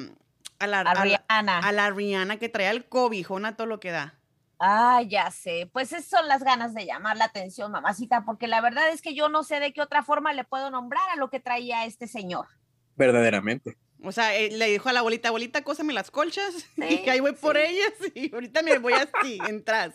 a 0.59 0.67
la, 0.67 0.79
A 0.81 0.91
a 0.91 0.93
la- 0.95 1.01
Rihanna. 1.03 1.59
a 1.59 1.71
la 1.71 1.89
Rihanna 1.91 2.38
que 2.38 2.50
traía 2.50 2.71
el 2.71 2.88
cobijón 2.88 3.45
a 3.45 3.55
todo 3.55 3.67
lo 3.67 3.79
que 3.79 3.91
da? 3.91 4.15
Ah, 4.59 5.01
ya 5.01 5.31
sé. 5.31 5.69
Pues 5.74 5.91
esas 5.91 6.05
son 6.05 6.27
las 6.27 6.41
ganas 6.43 6.74
de 6.74 6.85
llamar 6.85 7.17
la 7.17 7.25
atención, 7.25 7.71
mamacita, 7.71 8.24
porque 8.25 8.47
la 8.47 8.62
verdad 8.62 8.89
es 8.89 9.01
que 9.01 9.13
yo 9.13 9.27
no 9.27 9.43
sé 9.43 9.59
de 9.59 9.74
qué 9.74 9.81
otra 9.81 10.01
forma 10.03 10.31
le 10.33 10.45
puedo 10.45 10.71
nombrar 10.71 11.09
a 11.09 11.17
lo 11.17 11.29
que 11.29 11.39
traía 11.41 11.85
este 11.85 12.07
señor. 12.07 12.47
Verdaderamente. 12.95 13.77
O 14.03 14.12
sea, 14.12 14.35
eh, 14.35 14.51
le 14.51 14.67
dijo 14.67 14.88
a 14.88 14.93
la 14.93 15.00
abuelita, 15.00 15.27
abuelita, 15.29 15.63
cósame 15.63 15.91
las 15.91 16.09
colchas 16.12 16.53
y 16.77 16.81
Sí, 16.97 17.03
que 17.03 17.12
ahí 17.12 17.19
voy 17.19 17.33
por 17.33 17.57
sí. 17.57 17.63
ellas 17.63 17.93
y 18.15 18.33
ahorita 18.33 18.62
me 18.62 18.77
voy 18.77 18.93
así, 18.93 19.39
entras. 19.47 19.93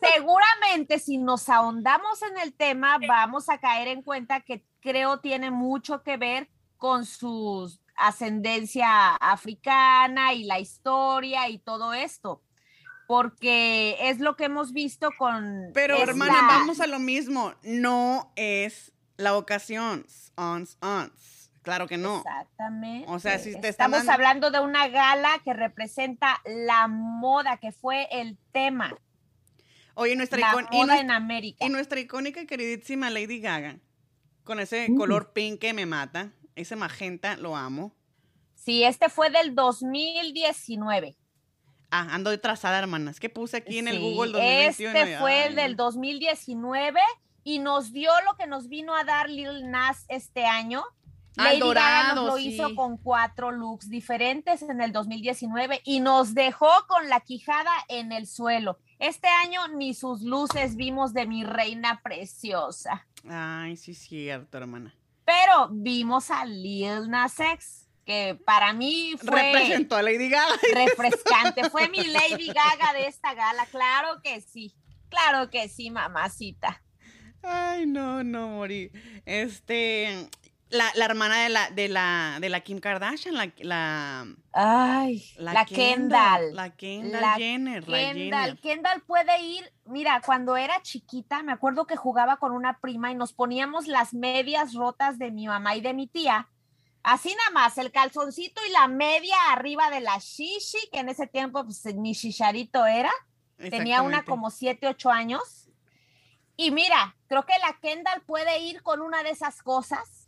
Seguramente 0.00 0.98
si 0.98 1.18
nos 1.18 1.48
ahondamos 1.48 2.20
en 2.22 2.38
el 2.38 2.52
tema, 2.54 2.98
vamos 3.06 3.48
a 3.48 3.58
caer 3.58 3.88
en 3.88 4.02
cuenta 4.02 4.40
que 4.40 4.66
creo 4.80 5.20
tiene 5.20 5.50
mucho 5.50 6.02
que 6.02 6.16
ver 6.16 6.48
con 6.76 7.04
su 7.06 7.72
ascendencia 7.96 9.14
africana 9.16 10.32
y 10.32 10.44
la 10.44 10.58
historia 10.58 11.48
y 11.48 11.58
todo 11.58 11.92
esto, 11.94 12.42
porque 13.06 13.96
es 14.00 14.20
lo 14.20 14.36
que 14.36 14.44
hemos 14.44 14.72
visto 14.72 15.10
con... 15.18 15.70
Pero 15.74 15.96
hermana, 15.98 16.34
vamos 16.48 16.80
a 16.80 16.86
lo 16.86 16.98
mismo. 16.98 17.54
No 17.62 18.32
es 18.36 18.92
la 19.16 19.36
ocasión. 19.36 20.06
Ons, 20.36 20.76
ons. 20.80 21.50
Claro 21.62 21.86
que 21.86 21.96
no. 21.96 22.18
Exactamente. 22.18 23.06
O 23.08 23.18
sea, 23.20 23.38
si 23.38 23.58
te 23.60 23.68
Estamos 23.68 23.98
dando- 23.98 24.12
hablando 24.12 24.50
de 24.50 24.60
una 24.60 24.88
gala 24.88 25.40
que 25.44 25.52
representa 25.52 26.40
la 26.44 26.88
moda, 26.88 27.58
que 27.58 27.70
fue 27.70 28.08
el 28.10 28.36
tema, 28.52 28.96
Oye, 29.94 30.16
nuestra, 30.16 30.38
la 30.40 30.52
icon- 30.52 30.68
y, 30.72 30.76
moda 30.78 30.96
nues- 30.96 31.00
en 31.02 31.10
América. 31.12 31.64
y 31.64 31.68
nuestra 31.68 32.00
icónica 32.00 32.40
y 32.40 32.46
queridísima 32.46 33.10
Lady 33.10 33.40
Gaga, 33.40 33.76
con 34.42 34.58
ese 34.58 34.88
Mm. 34.90 34.96
color 34.96 35.32
pink 35.34 35.60
que 35.60 35.72
me 35.72 35.86
mata, 35.86 36.32
ese 36.56 36.76
magenta, 36.76 37.36
lo 37.36 37.56
amo. 37.56 37.94
Sí, 38.54 38.84
este 38.84 39.08
fue 39.08 39.30
del 39.30 39.54
2019. 39.54 41.16
Ah, 41.90 42.08
ando 42.10 42.38
trazada, 42.40 42.78
hermanas. 42.78 43.20
¿Qué 43.20 43.28
puse 43.28 43.58
aquí 43.58 43.78
en 43.78 43.88
el 43.88 44.00
Google 44.00 44.32
2021? 44.32 44.98
Este 44.98 45.18
fue 45.18 45.46
el 45.46 45.56
del 45.56 45.76
no. 45.76 45.84
2019 45.84 47.00
y 47.44 47.58
nos 47.58 47.92
dio 47.92 48.10
lo 48.24 48.36
que 48.36 48.46
nos 48.46 48.68
vino 48.68 48.94
a 48.94 49.04
dar 49.04 49.28
Lil 49.28 49.70
Nas 49.70 50.04
este 50.08 50.46
año. 50.46 50.84
Ah, 51.36 51.44
Lady 51.44 51.60
Gaga 51.60 52.14
nos 52.14 52.14
dorado, 52.14 52.26
lo 52.26 52.36
sí. 52.36 52.48
hizo 52.48 52.74
con 52.74 52.98
cuatro 52.98 53.50
looks 53.50 53.88
diferentes 53.88 54.62
en 54.62 54.80
el 54.80 54.92
2019 54.92 55.80
y 55.84 56.00
nos 56.00 56.34
dejó 56.34 56.70
con 56.88 57.08
la 57.08 57.20
quijada 57.20 57.70
en 57.88 58.12
el 58.12 58.26
suelo. 58.26 58.78
Este 58.98 59.28
año 59.28 59.66
ni 59.68 59.94
sus 59.94 60.22
luces 60.22 60.76
vimos 60.76 61.12
de 61.14 61.26
mi 61.26 61.42
reina 61.42 62.00
preciosa, 62.02 63.06
Ay, 63.28 63.76
sí, 63.76 63.94
cierto, 63.94 64.58
hermana. 64.58 64.94
Pero 65.24 65.68
vimos 65.70 66.30
a 66.30 66.44
Lil 66.44 67.08
Nas 67.08 67.38
X, 67.38 67.88
que 68.04 68.38
para 68.44 68.72
mí 68.72 69.14
fue 69.18 69.42
Representó 69.42 69.96
a 69.96 70.02
Lady 70.02 70.28
Gaga. 70.28 70.58
refrescante. 70.74 71.62
Fue 71.70 71.88
mi 71.88 72.04
Lady 72.04 72.48
Gaga 72.48 72.92
de 72.94 73.06
esta 73.06 73.34
gala, 73.34 73.66
claro 73.66 74.20
que 74.22 74.40
sí, 74.40 74.74
claro 75.08 75.50
que 75.50 75.68
sí, 75.68 75.90
mamacita. 75.90 76.82
Ay, 77.42 77.86
no, 77.86 78.22
no, 78.22 78.48
morí. 78.48 78.90
Este, 79.24 80.28
la, 80.72 80.90
la 80.94 81.04
hermana 81.04 81.42
de 81.42 81.48
la, 81.50 81.70
de 81.70 81.88
la, 81.88 82.38
de 82.40 82.48
la 82.48 82.60
Kim 82.60 82.80
Kardashian, 82.80 83.34
la, 83.34 83.52
la, 83.58 84.26
Ay, 84.52 85.22
la, 85.36 85.64
Kendall. 85.66 86.54
La 86.54 86.70
Kendall 86.70 87.20
La 87.20 87.34
Jenner, 87.34 87.88
la 87.88 87.98
Kendall, 87.98 88.14
Jenner. 88.14 88.60
Kendall 88.60 89.02
puede 89.02 89.38
ir, 89.42 89.70
mira, 89.84 90.22
cuando 90.24 90.56
era 90.56 90.80
chiquita, 90.82 91.42
me 91.42 91.52
acuerdo 91.52 91.86
que 91.86 91.96
jugaba 91.96 92.38
con 92.38 92.52
una 92.52 92.78
prima 92.78 93.10
y 93.10 93.14
nos 93.14 93.34
poníamos 93.34 93.86
las 93.86 94.14
medias 94.14 94.72
rotas 94.72 95.18
de 95.18 95.30
mi 95.30 95.46
mamá 95.46 95.76
y 95.76 95.82
de 95.82 95.92
mi 95.92 96.06
tía. 96.06 96.48
Así 97.02 97.34
nada 97.34 97.50
más, 97.50 97.76
el 97.76 97.92
calzoncito 97.92 98.62
y 98.66 98.72
la 98.72 98.88
media 98.88 99.36
arriba 99.50 99.90
de 99.90 100.00
la 100.00 100.16
shishi, 100.18 100.88
que 100.90 101.00
en 101.00 101.10
ese 101.10 101.26
tiempo 101.26 101.64
pues, 101.64 101.84
mi 101.94 102.14
shisharito 102.14 102.86
era. 102.86 103.12
Tenía 103.58 104.02
una 104.02 104.24
como 104.24 104.50
7, 104.50 104.88
8 104.88 105.10
años. 105.10 105.68
Y 106.56 106.70
mira, 106.70 107.16
creo 107.28 107.44
que 107.44 107.52
la 107.60 107.78
Kendall 107.80 108.22
puede 108.22 108.60
ir 108.60 108.82
con 108.82 109.00
una 109.00 109.22
de 109.22 109.30
esas 109.30 109.62
cosas 109.62 110.21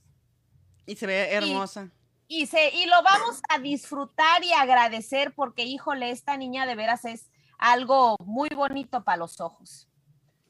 Y 0.87 0.97
se 0.97 1.07
ve 1.07 1.33
hermosa. 1.33 1.91
y, 2.29 2.47
se, 2.47 2.75
y 2.75 2.87
lo 2.87 3.03
vamos 3.03 3.41
a 3.49 3.59
disfrutar 3.59 4.43
y 4.45 4.53
agradecer 4.53 5.35
porque, 5.35 5.65
híjole, 5.65 6.11
esta 6.11 6.37
niña 6.37 6.67
de 6.67 6.75
veras 6.75 7.05
es 7.05 7.31
algo 7.59 8.17
muy 8.25 8.49
bonito 8.51 9.05
para 9.05 9.19
los 9.19 9.41
ojos. 9.41 9.89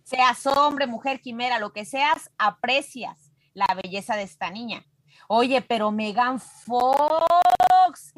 Seas 0.02 0.46
hombre, 0.46 0.86
mujer, 0.86 1.20
quimera, 1.20 1.58
lo 1.58 1.72
que 1.72 1.84
seas, 1.84 2.30
aprecias 2.38 3.32
la 3.54 3.66
belleza 3.82 4.16
de 4.16 4.24
esta 4.24 4.50
niña. 4.50 4.84
Oye, 5.28 5.62
pero 5.62 5.90
Megan 5.90 6.40
Fox, 6.40 8.12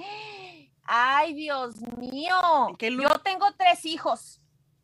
ay 0.83 1.35
Dios 1.35 1.77
mío, 1.99 2.35
yo 2.81 3.09
tengo 3.23 3.47
tres 3.57 3.85
hijos 3.85 4.41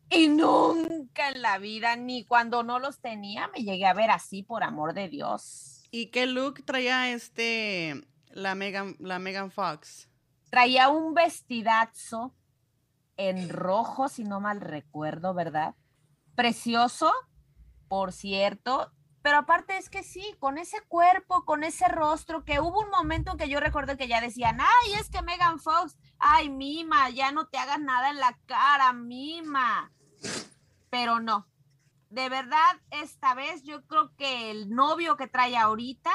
y 0.09 0.29
nunca 0.29 1.31
en 1.31 1.43
la 1.43 1.59
vida, 1.59 1.97
ni 1.97 2.25
cuando 2.25 2.63
no 2.63 2.79
los 2.79 3.01
tenía, 3.01 3.49
me 3.49 3.65
llegué 3.65 3.87
a 3.87 3.95
ver 3.95 4.11
así, 4.11 4.43
por 4.43 4.63
amor 4.63 4.93
de 4.93 5.09
Dios. 5.09 5.72
¿Y 5.93 6.07
qué 6.07 6.27
look 6.27 6.65
traía 6.65 7.13
este, 7.13 8.05
la 8.31 8.57
Megan, 8.57 8.97
la 8.99 9.21
Megan 9.21 9.53
Fox? 9.53 10.09
traía 10.53 10.91
un 10.91 11.15
vestidazo 11.15 12.35
en 13.17 13.49
rojo, 13.49 14.11
si 14.11 14.23
no 14.23 14.39
mal 14.39 14.61
recuerdo, 14.61 15.33
¿verdad? 15.33 15.75
Precioso, 16.35 17.11
por 17.89 18.13
cierto, 18.13 18.93
pero 19.23 19.39
aparte 19.39 19.79
es 19.79 19.89
que 19.89 20.03
sí, 20.03 20.37
con 20.39 20.59
ese 20.59 20.83
cuerpo, 20.89 21.47
con 21.47 21.65
ese 21.65 21.89
rostro, 21.89 22.45
que 22.45 22.61
hubo 22.61 22.81
un 22.81 22.91
momento 22.91 23.33
en 23.33 23.39
que 23.39 23.49
yo 23.49 23.61
recuerdo 23.61 23.97
que 23.97 24.09
ya 24.09 24.21
decían, 24.21 24.59
ay, 24.61 24.93
es 25.01 25.09
que 25.09 25.23
Megan 25.23 25.59
Fox, 25.59 25.97
ay, 26.19 26.51
mima, 26.51 27.09
ya 27.09 27.33
no 27.33 27.47
te 27.47 27.57
hagas 27.57 27.81
nada 27.81 28.11
en 28.11 28.21
la 28.21 28.39
cara, 28.45 28.93
mima. 28.93 29.91
Pero 30.91 31.19
no, 31.19 31.47
de 32.13 32.29
verdad, 32.29 32.81
esta 32.91 33.35
vez 33.35 33.63
yo 33.63 33.87
creo 33.87 34.15
que 34.17 34.51
el 34.51 34.71
novio 34.71 35.17
que 35.17 35.27
trae 35.27 35.57
ahorita 35.57 36.13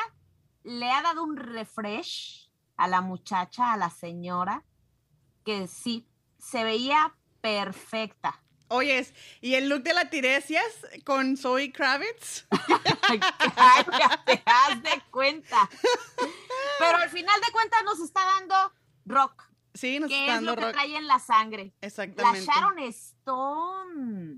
le 0.63 0.91
ha 0.91 1.01
dado 1.01 1.23
un 1.23 1.37
refresh 1.37 2.51
a 2.75 2.87
la 2.87 3.01
muchacha, 3.01 3.73
a 3.73 3.77
la 3.77 3.89
señora, 3.89 4.63
que 5.43 5.67
sí, 5.67 6.07
se 6.37 6.63
veía 6.63 7.15
perfecta. 7.41 8.41
Oyes, 8.69 9.13
¿y 9.41 9.55
el 9.55 9.69
look 9.69 9.81
de 9.83 9.93
la 9.93 10.09
Tiresias 10.09 10.85
con 11.05 11.37
Zoe 11.37 11.71
Kravitz? 11.71 12.45
Cállate, 13.55 14.43
haz 14.45 14.83
de 14.83 15.01
cuenta. 15.09 15.69
Pero 16.77 16.97
al 16.97 17.09
final 17.09 17.39
de 17.41 17.51
cuentas 17.51 17.83
nos 17.85 17.99
está 18.01 18.23
dando 18.25 18.73
rock, 19.05 19.49
Sí, 19.73 19.99
nos 19.99 20.09
que 20.09 20.19
está 20.19 20.35
es 20.35 20.41
lo 20.41 20.51
dando 20.51 20.55
que 20.61 20.65
rock. 20.67 20.73
trae 20.73 20.95
en 20.97 21.07
la 21.07 21.19
sangre. 21.19 21.73
La 21.81 21.87
Exactamente. 21.87 22.45
Sharon 22.45 22.79
Stone, 22.79 24.35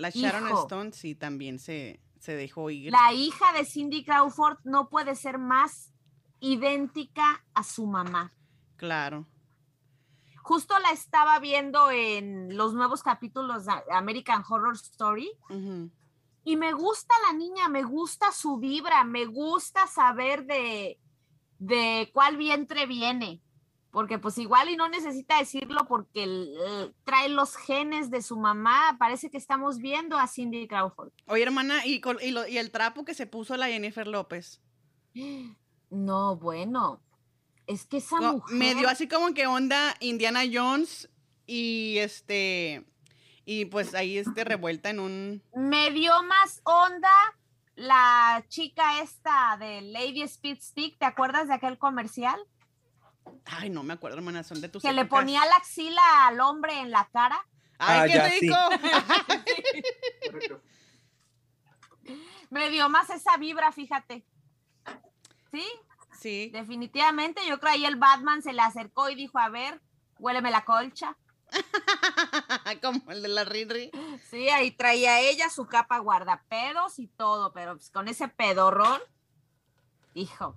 La 0.00 0.10
Sharon 0.10 0.48
Hijo. 0.48 0.62
Stone 0.62 0.92
sí 0.92 1.14
también 1.14 1.58
se, 1.58 2.00
se 2.18 2.34
dejó 2.34 2.70
ir. 2.70 2.92
la 2.92 3.12
hija 3.12 3.52
de 3.52 3.64
Cindy 3.64 4.04
Crawford, 4.04 4.58
no 4.64 4.88
puede 4.88 5.14
ser 5.14 5.38
más 5.38 5.92
idéntica 6.40 7.44
a 7.54 7.62
su 7.62 7.86
mamá. 7.86 8.32
Claro. 8.76 9.26
Justo 10.42 10.78
la 10.78 10.90
estaba 10.90 11.38
viendo 11.38 11.90
en 11.90 12.56
los 12.56 12.74
nuevos 12.74 13.02
capítulos 13.02 13.66
de 13.66 13.72
American 13.92 14.42
Horror 14.48 14.74
Story 14.74 15.30
y 16.44 16.56
me 16.56 16.72
gusta 16.72 17.14
la 17.28 17.36
niña, 17.36 17.68
me 17.68 17.82
gusta 17.82 18.32
su 18.32 18.56
vibra, 18.56 19.04
me 19.04 19.26
gusta 19.26 19.86
saber 19.86 20.46
de, 20.46 20.98
de 21.58 22.10
cuál 22.12 22.36
vientre 22.38 22.86
viene. 22.86 23.42
Porque 23.90 24.18
pues 24.18 24.38
igual 24.38 24.68
y 24.70 24.76
no 24.76 24.88
necesita 24.88 25.38
decirlo 25.38 25.86
porque 25.88 26.24
eh, 26.24 26.92
trae 27.04 27.28
los 27.28 27.56
genes 27.56 28.10
de 28.10 28.22
su 28.22 28.36
mamá. 28.38 28.96
Parece 28.98 29.30
que 29.30 29.36
estamos 29.38 29.78
viendo 29.78 30.16
a 30.18 30.26
Cindy 30.28 30.68
Crawford. 30.68 31.10
Oye, 31.26 31.42
hermana, 31.42 31.84
y, 31.86 32.00
col- 32.00 32.22
y, 32.22 32.30
lo- 32.30 32.46
y 32.46 32.58
el 32.58 32.70
trapo 32.70 33.04
que 33.04 33.14
se 33.14 33.26
puso 33.26 33.56
la 33.56 33.66
Jennifer 33.66 34.06
López. 34.06 34.60
No, 35.90 36.36
bueno, 36.36 37.02
es 37.66 37.86
que 37.86 37.96
esa 37.98 38.20
mujer... 38.20 38.56
Me 38.56 38.74
dio 38.74 38.88
así 38.88 39.08
como 39.08 39.34
que 39.34 39.46
onda 39.46 39.94
Indiana 40.00 40.42
Jones 40.50 41.08
y 41.46 41.98
este. 41.98 42.84
Y 43.44 43.64
pues 43.64 43.94
ahí 43.94 44.18
este 44.18 44.44
revuelta 44.44 44.90
en 44.90 45.00
un. 45.00 45.42
Me 45.54 45.90
dio 45.90 46.12
más 46.22 46.60
onda 46.64 47.10
la 47.74 48.44
chica 48.48 49.00
esta 49.02 49.56
de 49.58 49.80
Lady 49.82 50.22
Speed 50.22 50.58
Stick. 50.60 50.98
¿Te 50.98 51.06
acuerdas 51.06 51.48
de 51.48 51.54
aquel 51.54 51.76
comercial? 51.78 52.38
Ay, 53.44 53.70
no 53.70 53.82
me 53.82 53.92
acuerdo, 53.94 54.18
hermana, 54.18 54.42
son 54.42 54.60
de 54.60 54.68
tus. 54.68 54.82
Que 54.82 54.92
le 54.92 55.04
ponía 55.06 55.44
la 55.46 55.56
axila 55.56 56.26
al 56.26 56.40
hombre 56.40 56.78
en 56.80 56.90
la 56.90 57.08
cara. 57.12 57.44
¡Ay, 57.78 57.98
Ah, 58.00 58.06
qué 58.06 58.12
ya, 58.12 58.30
sí. 58.30 58.40
rico! 58.40 58.56
Me 62.50 62.68
dio 62.70 62.88
más 62.88 63.10
esa 63.10 63.36
vibra, 63.36 63.70
fíjate. 63.72 64.26
Sí, 65.52 65.64
sí. 66.20 66.50
definitivamente. 66.52 67.40
Yo 67.46 67.60
creo 67.60 67.72
ahí 67.72 67.84
el 67.84 67.96
Batman 67.96 68.42
se 68.42 68.52
le 68.52 68.62
acercó 68.62 69.08
y 69.08 69.14
dijo, 69.14 69.38
a 69.38 69.48
ver, 69.48 69.80
huéleme 70.18 70.50
la 70.50 70.64
colcha. 70.64 71.16
como 72.82 73.10
el 73.10 73.22
de 73.22 73.28
la 73.28 73.44
Riri. 73.44 73.90
Sí, 74.30 74.48
ahí 74.48 74.70
traía 74.70 75.20
ella 75.20 75.48
su 75.50 75.66
capa 75.66 75.98
guardapedos 75.98 76.98
y 76.98 77.08
todo, 77.08 77.52
pero 77.52 77.74
pues 77.76 77.90
con 77.90 78.08
ese 78.08 78.28
pedorrón, 78.28 79.00
hijo. 80.14 80.54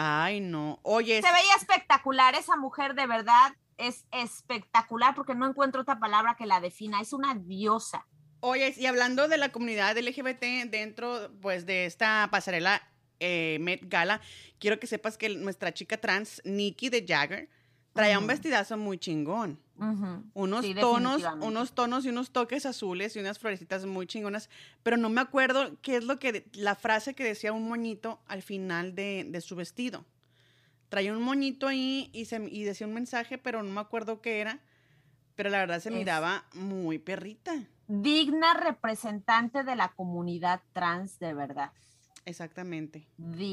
Ay, 0.00 0.38
no. 0.40 0.78
Oye, 0.84 1.20
Se 1.20 1.32
veía 1.32 1.54
espectacular, 1.56 2.36
esa 2.36 2.56
mujer 2.56 2.94
de 2.94 3.08
verdad 3.08 3.56
es 3.78 4.06
espectacular 4.12 5.12
porque 5.16 5.34
no 5.34 5.44
encuentro 5.44 5.82
otra 5.82 5.98
palabra 5.98 6.36
que 6.38 6.46
la 6.46 6.60
defina, 6.60 7.00
es 7.00 7.12
una 7.12 7.34
diosa. 7.34 8.06
Oye, 8.38 8.72
y 8.76 8.86
hablando 8.86 9.26
de 9.26 9.38
la 9.38 9.50
comunidad 9.50 9.98
LGBT 9.98 10.70
dentro, 10.70 11.32
pues, 11.40 11.66
de 11.66 11.84
esta 11.84 12.28
pasarela 12.30 12.80
eh, 13.18 13.58
Met 13.60 13.88
Gala, 13.88 14.20
quiero 14.60 14.78
que 14.78 14.86
sepas 14.86 15.18
que 15.18 15.30
nuestra 15.30 15.74
chica 15.74 15.96
trans, 15.96 16.42
Nikki 16.44 16.90
de 16.90 17.04
Jagger, 17.04 17.48
traía 17.98 18.18
un 18.18 18.26
vestidazo 18.26 18.76
muy 18.76 18.98
chingón. 18.98 19.58
Unos 20.34 20.64
sí, 20.64 20.74
tonos, 20.74 21.22
unos 21.40 21.72
tonos 21.72 22.04
y 22.04 22.08
unos 22.08 22.30
toques 22.32 22.66
azules 22.66 23.14
y 23.14 23.20
unas 23.20 23.38
florecitas 23.38 23.86
muy 23.86 24.06
chingonas, 24.06 24.50
pero 24.82 24.96
no 24.96 25.08
me 25.08 25.20
acuerdo 25.20 25.76
qué 25.82 25.96
es 25.96 26.04
lo 26.04 26.18
que, 26.18 26.48
la 26.54 26.74
frase 26.74 27.14
que 27.14 27.22
decía 27.24 27.52
un 27.52 27.68
moñito 27.68 28.20
al 28.26 28.42
final 28.42 28.94
de, 28.94 29.24
de 29.28 29.40
su 29.40 29.54
vestido. 29.54 30.04
Traía 30.88 31.12
un 31.12 31.22
moñito 31.22 31.66
ahí 31.68 32.10
y, 32.12 32.24
se, 32.24 32.42
y 32.50 32.64
decía 32.64 32.86
un 32.86 32.94
mensaje, 32.94 33.38
pero 33.38 33.62
no 33.62 33.70
me 33.70 33.80
acuerdo 33.80 34.20
qué 34.20 34.40
era, 34.40 34.60
pero 35.36 35.50
la 35.50 35.58
verdad 35.58 35.80
se 35.80 35.90
Es- 35.90 35.94
miraba 35.94 36.44
muy 36.54 36.98
perrita. 36.98 37.54
Digna 37.86 38.52
representante 38.54 39.64
de 39.64 39.74
la 39.76 39.88
comunidad 39.94 40.60
trans, 40.72 41.18
de 41.18 41.32
verdad. 41.34 41.72
Exactamente. 42.28 43.08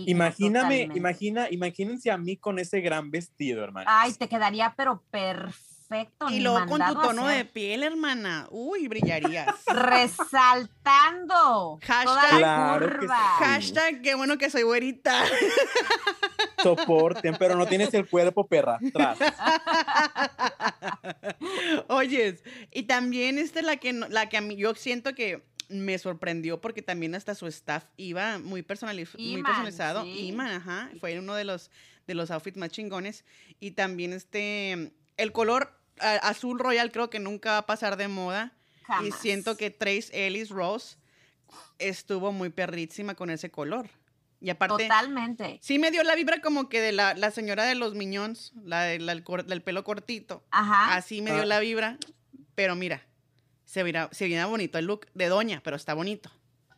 Imagíname, 0.05 0.86
totalmente. 0.86 0.98
imagina, 0.98 1.48
imagínense 1.50 2.12
a 2.12 2.17
mí 2.17 2.38
con 2.38 2.60
ese 2.60 2.82
gran 2.82 3.10
vestido, 3.12 3.63
hermano. 3.63 3.86
Ay, 3.89 4.13
te 4.13 4.27
quedaría 4.27 4.74
pero 4.75 5.01
perfecto. 5.10 6.29
Y 6.29 6.39
luego 6.41 6.65
con 6.65 6.82
tu 6.86 6.96
tono 6.96 7.27
de 7.27 7.46
piel, 7.46 7.84
hermana. 7.84 8.48
Uy, 8.51 8.88
brillarías. 8.88 9.48
Resaltando 9.67 11.79
Hashtag- 11.82 12.03
toda 12.05 12.32
la 12.34 12.38
Claro 12.38 12.89
que 12.89 12.98
curva. 12.98 13.17
sí. 13.38 13.44
Hashtag, 13.46 14.01
qué 14.01 14.15
bueno 14.15 14.38
que 14.38 14.50
soy 14.50 14.63
güerita. 14.63 15.24
Soporten, 16.63 17.36
pero 17.38 17.55
no 17.55 17.67
tienes 17.67 17.94
el 17.94 18.10
cuerpo, 18.10 18.48
perra. 18.48 18.79
Tras. 18.91 19.20
Oyes, 21.88 22.44
y 22.72 22.83
también 22.83 23.38
esta 23.38 23.59
es 23.59 23.66
la 23.66 23.77
que, 23.77 23.94
no- 23.94 24.07
la 24.09 24.29
que 24.29 24.38
a 24.38 24.42
mí, 24.42 24.55
yo 24.55 24.74
siento 24.75 25.14
que 25.14 25.44
me 25.69 25.97
sorprendió 25.97 26.61
porque 26.61 26.81
también 26.81 27.15
hasta 27.15 27.35
su 27.35 27.47
staff 27.47 27.85
iba 27.97 28.37
muy, 28.39 28.61
personaliz- 28.61 29.13
muy 29.17 29.33
Iman, 29.33 29.43
personalizado. 29.43 30.03
sí. 30.03 30.27
Iman, 30.27 30.51
ajá, 30.51 30.89
fue 30.99 31.17
uno 31.19 31.35
de 31.35 31.43
los, 31.45 31.71
de 32.07 32.13
los 32.15 32.31
outfits 32.31 32.57
más 32.57 32.69
chingones. 32.69 33.25
Y 33.59 33.71
también 33.71 34.13
este, 34.13 34.91
el 35.17 35.31
color 35.31 35.77
a- 35.99 36.15
azul 36.29 36.59
royal 36.59 36.91
creo 36.91 37.09
que 37.09 37.19
nunca 37.19 37.51
va 37.53 37.57
a 37.59 37.65
pasar 37.65 37.97
de 37.97 38.07
moda. 38.07 38.53
Y 39.03 39.11
siento 39.13 39.57
que 39.57 39.71
Trace 39.71 40.09
Ellis 40.27 40.49
Rose 40.49 40.97
estuvo 41.79 42.31
muy 42.31 42.49
perrísima 42.49 43.15
con 43.15 43.29
ese 43.29 43.49
color. 43.49 43.89
Y 44.41 44.49
aparte, 44.51 44.83
Totalmente. 44.83 45.57
sí 45.63 45.79
me 45.79 45.89
dio 45.89 46.03
la 46.03 46.13
vibra 46.13 46.39
como 46.39 46.69
que 46.69 46.79
de 46.81 46.91
la, 46.91 47.15
la 47.15 47.31
señora 47.31 47.63
de 47.65 47.73
los 47.73 47.95
Miñons, 47.95 48.53
la, 48.63 48.83
de- 48.83 48.99
la 48.99 49.15
del 49.15 49.61
pelo 49.63 49.83
cortito. 49.83 50.43
Ajá. 50.51 50.95
Así 50.95 51.21
me 51.21 51.33
dio 51.33 51.45
la 51.45 51.59
vibra. 51.59 51.97
Pero 52.53 52.75
mira, 52.75 53.01
se 53.75 53.83
viera, 53.83 54.07
se 54.14 54.46
bonito 54.46 54.77
el 54.77 54.85
look 54.85 55.07
de 55.16 55.27
doña, 55.27 55.59
pero 55.61 55.75
está 55.75 55.94
bonito. 55.94 56.31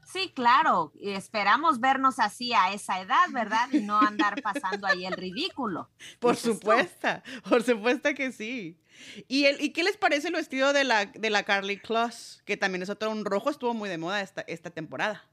Sí, 0.04 0.32
claro. 0.34 0.92
Y 0.96 1.12
esperamos 1.12 1.80
vernos 1.80 2.18
así 2.18 2.54
a 2.54 2.74
esa 2.74 3.00
edad, 3.00 3.30
¿verdad? 3.30 3.70
Y 3.72 3.82
no 3.82 4.00
andar 4.00 4.42
pasando 4.42 4.88
ahí 4.88 5.06
el 5.06 5.14
ridículo. 5.14 5.92
Por 6.20 6.36
supuesto, 6.36 7.08
por 7.48 7.62
supuesto 7.62 8.16
que 8.16 8.32
sí. 8.32 8.82
¿Y, 9.28 9.46
el, 9.46 9.62
¿Y 9.62 9.74
qué 9.74 9.84
les 9.84 9.96
parece 9.96 10.30
el 10.30 10.34
vestido 10.34 10.74
de 10.74 10.86
la, 10.86 11.06
de 11.06 11.30
la 11.30 11.44
Carly 11.44 11.78
Kloss? 11.78 12.42
Que 12.46 12.58
también 12.58 12.82
es 12.82 12.90
otro, 12.90 13.12
un 13.12 13.26
rojo, 13.26 13.52
estuvo 13.52 13.76
muy 13.76 13.90
de 13.90 14.00
moda 14.00 14.22
esta, 14.22 14.42
esta 14.48 14.72
temporada. 14.72 15.24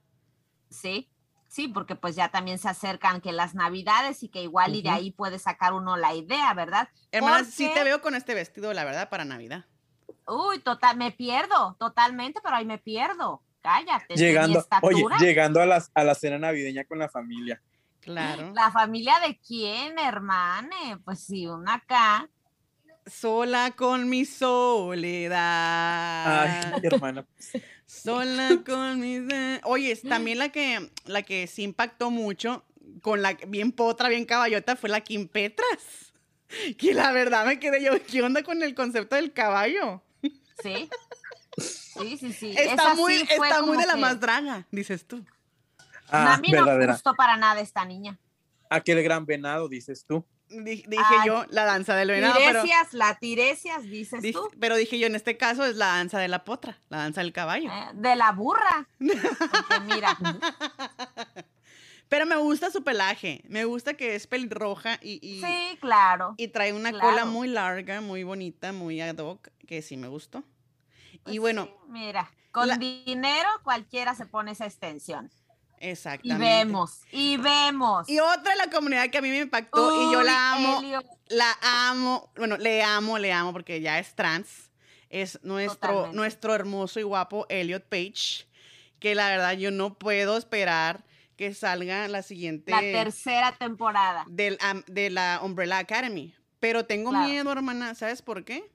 Sí, 0.69 1.09
sí, 1.49 1.69
porque 1.69 1.97
pues 1.97 2.15
ya 2.15 2.29
también 2.29 2.59
se 2.59 2.69
acercan 2.69 3.23
que 3.23 3.33
las 3.33 3.55
navidades 3.55 4.23
y 4.23 4.29
que 4.29 4.43
igual 4.43 4.75
y 4.75 4.83
de 4.83 4.91
ahí 4.91 5.13
puede 5.13 5.39
sacar 5.39 5.73
uno 5.73 5.97
la 5.97 6.15
idea, 6.15 6.53
¿verdad? 6.53 6.91
Hermana, 7.11 7.43
sí 7.45 7.71
te 7.73 7.85
veo 7.85 8.03
con 8.03 8.15
este 8.15 8.35
vestido, 8.35 8.75
la 8.75 8.85
verdad, 8.85 9.09
para 9.09 9.25
Navidad. 9.25 9.65
Uy, 10.27 10.59
total, 10.61 10.97
me 10.97 11.13
pierdo, 11.13 11.77
totalmente, 11.79 12.41
pero 12.43 12.57
ahí 12.57 12.65
me 12.65 12.79
pierdo. 12.79 13.43
Cállate. 13.63 14.15
mi 14.15 14.17
Llegando, 14.17 14.65
oye, 14.83 15.05
llegando 15.19 15.61
a, 15.61 15.67
las, 15.67 15.91
a 15.95 16.05
la 16.05 16.15
cena 16.15 16.39
navideña 16.39 16.85
con 16.85 16.99
la 16.99 17.09
familia. 17.09 17.61
Claro. 18.01 18.53
¿La 18.55 18.71
familia 18.71 19.15
de 19.27 19.39
quién, 19.39 19.99
hermane? 19.99 20.99
Pues 21.05 21.21
sí, 21.21 21.47
una 21.47 21.75
acá. 21.75 22.29
Sola 23.07 23.73
con 23.75 24.09
mi 24.11 24.27
soledad. 24.27 25.35
Ay, 26.75 26.81
hermana. 26.83 27.27
Sola 27.87 28.61
con 28.67 29.01
mis... 29.01 29.27
de- 29.27 29.61
Oye, 29.65 29.97
también 29.97 30.39
la 30.39 30.51
que, 30.51 30.91
la 31.07 31.23
que 31.23 31.47
sí 31.47 31.63
impactó 31.63 32.11
mucho, 32.11 32.65
con 33.01 33.23
la 33.23 33.33
bien 33.49 33.73
potra, 33.73 34.09
bien 34.09 34.25
caballota, 34.27 34.77
fue 34.77 34.91
la 34.91 35.01
Kim 35.01 35.29
Petras. 35.29 36.13
Que 36.79 36.95
la 36.95 37.11
verdad 37.11 37.47
me 37.47 37.59
quedé 37.59 37.83
yo, 37.83 37.93
¿qué 38.07 38.23
onda 38.23 38.45
con 38.45 38.63
el 38.63 38.77
concepto 38.77 39.17
del 39.17 39.33
caballo? 39.33 40.04
Sí. 40.63 40.89
Sí, 41.59 42.17
sí, 42.19 42.33
sí. 42.33 42.51
Está 42.57 42.75
Esa 42.91 42.95
muy, 42.95 43.19
sí 43.19 43.27
fue 43.37 43.49
está 43.49 43.63
muy 43.63 43.77
de 43.77 43.87
la 43.87 43.95
que- 43.95 44.01
más 44.01 44.19
draga, 44.21 44.67
dices 44.71 45.07
tú. 45.07 45.25
Ah, 46.11 46.35
a 46.35 46.39
mí 46.39 46.51
no 46.51 46.65
me 46.67 46.87
gustó 46.87 47.15
para 47.15 47.37
nada 47.37 47.61
esta 47.61 47.85
niña. 47.85 48.19
Aquel 48.71 49.03
gran 49.03 49.25
venado, 49.27 49.69
dices 49.69 50.05
tú. 50.07 50.25
Di- 50.49 50.85
Dije 50.87 51.03
Ay, 51.21 51.27
yo, 51.29 51.47
la 51.49 51.65
danza 51.65 51.95
del 51.97 52.09
venado, 52.11 52.35
pero, 52.37 52.63
Tiresias, 52.63 52.93
la 52.93 53.15
tiresias, 53.19 53.83
dices 53.85 54.21
dije- 54.23 54.35
tú. 54.39 54.51
pero 54.61 54.77
dije 54.77 54.99
yo, 54.99 55.07
en 55.07 55.15
este 55.15 55.37
caso 55.37 55.65
es 55.65 55.77
la 55.77 55.87
danza 55.87 56.19
de 56.19 56.29
la 56.29 56.45
potra, 56.45 56.79
la 56.91 56.99
danza 56.99 57.23
del 57.23 57.33
caballo. 57.33 57.71
Eh, 57.73 57.89
de 57.95 58.15
la 58.17 58.33
burra. 58.33 58.87
Porque 58.99 59.81
mira, 59.87 60.17
Pero 62.15 62.27
me 62.27 62.37
gusta 62.37 62.71
su 62.71 62.85
pelaje, 62.85 63.43
me 63.49 63.65
gusta 63.65 63.95
que 63.95 64.15
es 64.15 64.29
pelirroja 64.29 65.01
y, 65.03 65.19
y, 65.21 65.41
sí, 65.41 65.77
claro. 65.81 66.37
y 66.37 66.47
trae 66.47 66.73
una 66.73 66.91
claro. 66.91 67.09
cola 67.09 67.25
muy 67.25 67.49
larga, 67.49 68.01
muy 68.01 68.23
bonita, 68.23 68.73
muy 68.73 69.01
ad 69.01 69.17
hoc, 69.19 69.49
que 69.67 69.83
sí 69.83 69.97
me 69.97 70.07
gustó. 70.07 70.45
Pues 71.25 71.35
y 71.35 71.39
bueno, 71.39 71.65
sí, 71.65 71.73
mira, 71.89 72.31
con 72.53 72.69
la- 72.69 72.77
dinero 72.77 73.49
cualquiera 73.65 74.15
se 74.15 74.27
pone 74.27 74.53
esa 74.53 74.65
extensión. 74.65 75.29
Y 75.81 75.89
exactamente. 75.89 76.45
vemos, 76.45 77.01
y 77.11 77.37
vemos. 77.37 78.09
Y 78.09 78.21
otra 78.21 78.53
de 78.53 78.59
la 78.59 78.71
comunidad 78.71 79.11
que 79.11 79.19
a 79.19 79.21
mí 79.21 79.31
me 79.31 79.39
impactó 79.41 80.09
y 80.09 80.13
yo 80.13 80.23
la 80.23 80.53
amo, 80.53 80.83
la 81.31 81.59
amo, 81.63 82.31
bueno, 82.37 82.57
le 82.59 82.85
amo, 82.85 83.19
le 83.19 83.33
amo 83.33 83.53
porque 83.53 83.81
ya 83.81 83.99
es 83.99 84.15
trans, 84.15 84.71
es 85.11 85.41
nuestro, 85.43 85.89
Totalmente. 85.89 86.17
nuestro 86.17 86.55
hermoso 86.55 87.01
y 87.01 87.03
guapo 87.03 87.45
Elliot 87.49 87.83
Page, 87.89 88.47
que 89.01 89.17
la 89.17 89.31
verdad 89.31 89.55
yo 89.55 89.73
no 89.73 89.99
puedo 89.99 90.37
esperar 90.37 91.03
que 91.37 91.53
salga 91.55 92.07
la 92.09 92.23
siguiente 92.23 92.71
la 92.71 92.81
tercera 92.81 93.53
temporada. 93.57 94.25
del, 94.29 94.59
de 94.87 95.11
la 95.11 95.41
Umbrella 95.43 95.79
Academy. 95.79 96.35
Pero 96.61 96.87
tengo 96.87 97.11
Claro. 97.11 97.29
miedo, 97.29 97.53
hermana, 97.53 97.95
¿sabes 97.95 98.23
por 98.23 98.45
qué? 98.45 98.73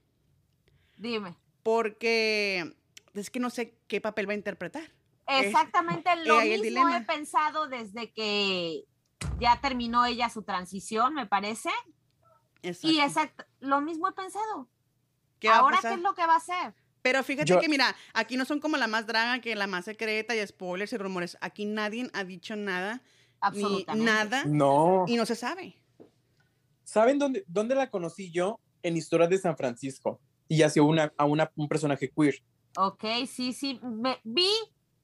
Dime. 0.98 1.36
Porque 1.64 2.76
es 3.14 3.30
que 3.30 3.40
no 3.40 3.50
sé 3.50 3.78
qué 3.88 4.02
papel 4.02 4.28
va 4.28 4.34
a 4.34 4.36
interpretar. 4.36 4.84
Exactamente 5.28 6.10
lo 6.26 6.40
mismo 6.42 6.90
he 6.90 7.02
pensado 7.02 7.68
desde 7.68 8.12
que 8.12 8.84
ya 9.40 9.60
terminó 9.62 10.06
ella 10.06 10.30
su 10.30 10.44
transición, 10.44 11.14
me 11.14 11.26
parece. 11.26 11.70
Exacto. 12.62 12.88
Y 12.90 13.00
exacto, 13.00 13.46
lo 13.60 13.82
mismo 13.82 14.08
he 14.10 14.12
pensado. 14.12 14.68
¿Qué 15.40 15.48
Ahora, 15.50 15.80
¿qué 15.82 15.94
es 15.94 16.02
lo 16.02 16.14
que 16.14 16.26
va 16.26 16.34
a 16.34 16.38
hacer? 16.38 16.74
Pero 17.02 17.24
fíjate 17.24 17.48
Yo- 17.50 17.60
que, 17.60 17.70
mira, 17.70 17.96
aquí 18.14 18.36
no 18.38 18.46
son 18.46 18.60
como 18.60 18.78
la 18.78 18.88
más 18.88 19.08
draga 19.08 19.40
que 19.40 19.56
la 19.56 19.68
más 19.68 19.86
secreta 19.86 20.36
y 20.36 20.46
spoilers 20.46 20.92
y 20.94 20.98
rumores. 20.98 21.38
Aquí 21.42 21.66
nadie 21.66 22.10
ha 22.14 22.24
dicho 22.24 22.56
nada, 22.56 22.96
ni 22.96 23.02
Absolutamente. 23.42 24.06
nada, 24.12 24.44
No. 24.46 25.06
y 25.08 25.16
no 25.16 25.26
se 25.26 25.36
sabe. 25.36 25.82
¿Saben 26.84 27.20
dónde, 27.20 27.44
dónde 27.48 27.76
la 27.76 27.90
conocí 27.90 28.32
yo? 28.32 28.60
En 28.82 28.98
Historias 28.98 29.30
de 29.30 29.38
San 29.38 29.56
Francisco. 29.58 30.20
Y 30.48 30.64
hacía 30.64 30.82
una, 30.84 31.14
a 31.18 31.26
una, 31.26 31.52
un 31.56 31.68
personaje 31.68 32.10
queer. 32.10 32.36
Ok, 32.78 33.04
sí, 33.28 33.54
sí. 33.54 33.80
Me, 33.84 34.20
vi 34.24 34.50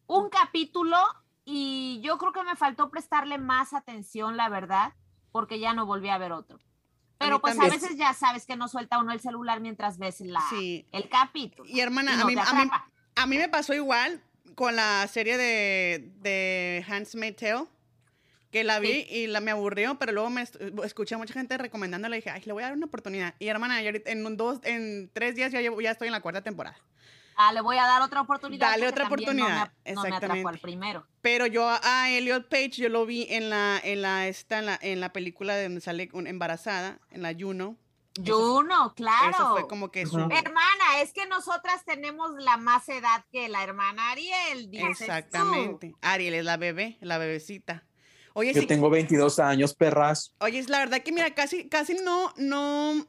un 0.08 0.30
capítulo 0.30 0.98
y 1.44 2.00
yo 2.02 2.18
creo 2.18 2.32
que 2.32 2.44
me 2.44 2.56
faltó 2.56 2.90
prestarle 2.90 3.38
más 3.38 3.74
atención, 3.74 4.38
la 4.38 4.50
verdad, 4.50 4.94
porque 5.32 5.60
ya 5.60 5.74
no 5.74 5.86
volví 5.86 6.10
a 6.10 6.18
ver 6.18 6.32
otro. 6.32 6.58
Pero 7.18 7.40
pues 7.40 7.58
a 7.58 7.64
veces 7.64 7.98
ya 7.98 8.14
sabes 8.14 8.46
que 8.46 8.56
no 8.56 8.68
suelta 8.68 9.00
uno 9.00 9.12
el 9.12 9.22
celular 9.22 9.62
mientras 9.62 9.98
ves 9.98 10.22
la, 10.22 10.44
el 10.52 11.10
capítulo. 11.10 11.70
Y 11.70 11.80
hermana, 11.80 12.22
a, 12.22 12.26
mí, 12.26 12.36
a, 13.16 13.26
mí, 13.26 13.38
me 13.38 13.50
pasó 13.50 13.74
igual 13.74 14.22
con 14.56 14.76
la 14.76 15.08
serie 15.08 15.38
de, 15.38 16.12
de 16.22 16.86
Handmaid's 16.88 17.38
Tale 17.38 17.66
que 18.56 18.64
la 18.64 18.80
vi 18.80 19.06
y 19.10 19.28
la 19.28 19.42
me 19.42 19.52
aburrió, 19.52 20.00
pero 20.00 20.14
luego 20.14 20.30
me 20.30 20.46
escuché 20.86 21.16
a 21.16 21.18
mucha 21.18 21.34
gente 21.34 21.58
recomendándola 21.58 22.16
y 22.16 22.20
dije, 22.20 22.30
ay, 22.30 22.42
le 22.46 22.54
voy 22.54 22.64
a 22.64 22.68
dar 22.68 22.78
una 22.78 22.86
oportunidad. 22.86 23.36
Y 23.38 23.48
hermana, 23.48 23.82
en, 23.82 24.26
un, 24.26 24.38
dos, 24.38 24.60
en 24.64 25.10
tres 25.12 25.36
días 25.36 25.52
ya, 25.52 25.60
ya 25.60 25.92
estoy 25.92 26.08
en 26.08 26.14
la 26.14 26.22
cuarta 26.22 26.42
temporada. 26.42 26.78
Ah, 27.36 27.52
le 27.54 27.62
voy 27.62 27.78
a 27.78 27.86
dar 27.86 28.02
otra 28.02 28.22
oportunidad. 28.22 28.70
Dale 28.70 28.88
otra 28.88 29.06
oportunidad. 29.06 29.72
No 29.94 30.02
me, 30.02 30.08
Exactamente. 30.10 30.50
al 30.50 30.60
primero. 30.60 31.06
Pero 31.22 31.46
yo 31.48 31.68
a 31.68 32.10
Elliot 32.10 32.48
Page 32.48 32.72
yo 32.72 32.90
lo 32.90 33.06
vi 33.06 33.28
en 33.30 33.50
la 33.50 33.80
en 33.84 34.02
la 34.02 34.28
esta 34.28 34.60
en 34.60 34.66
la, 34.68 34.80
en 34.82 35.00
la 35.00 35.12
película 35.12 35.56
de 35.56 35.64
donde 35.64 35.82
sale 35.82 36.10
embarazada, 36.14 37.00
en 37.12 37.22
la 37.22 37.34
Juno. 37.38 37.78
Juno, 38.24 38.94
claro. 38.96 39.30
Eso 39.32 39.52
fue 39.52 39.68
como 39.68 39.92
que 39.92 40.06
su... 40.06 40.18
Hermana, 40.18 41.02
es 41.02 41.12
que 41.12 41.26
nosotras 41.28 41.84
tenemos 41.84 42.32
la 42.40 42.56
más 42.56 42.88
edad 42.88 43.26
que 43.30 43.50
la 43.50 43.62
hermana 43.64 44.12
Ariel. 44.12 44.70
Exactamente. 44.72 45.94
Ariel 46.02 46.36
es 46.36 46.46
la 46.46 46.56
bebé, 46.56 46.98
la 47.02 47.18
bebecita. 47.18 47.84
Oye, 48.34 48.54
Yo 48.54 48.68
tengo 48.68 48.90
22 48.90 49.40
años, 49.40 49.74
perras. 49.74 50.34
Oye, 50.40 50.60
es 50.60 50.70
la 50.70 50.80
verdad 50.80 51.02
que 51.02 51.12
mira, 51.12 51.34
casi, 51.34 51.70
casi 51.70 51.94
no, 51.96 52.34
no, 52.38 53.06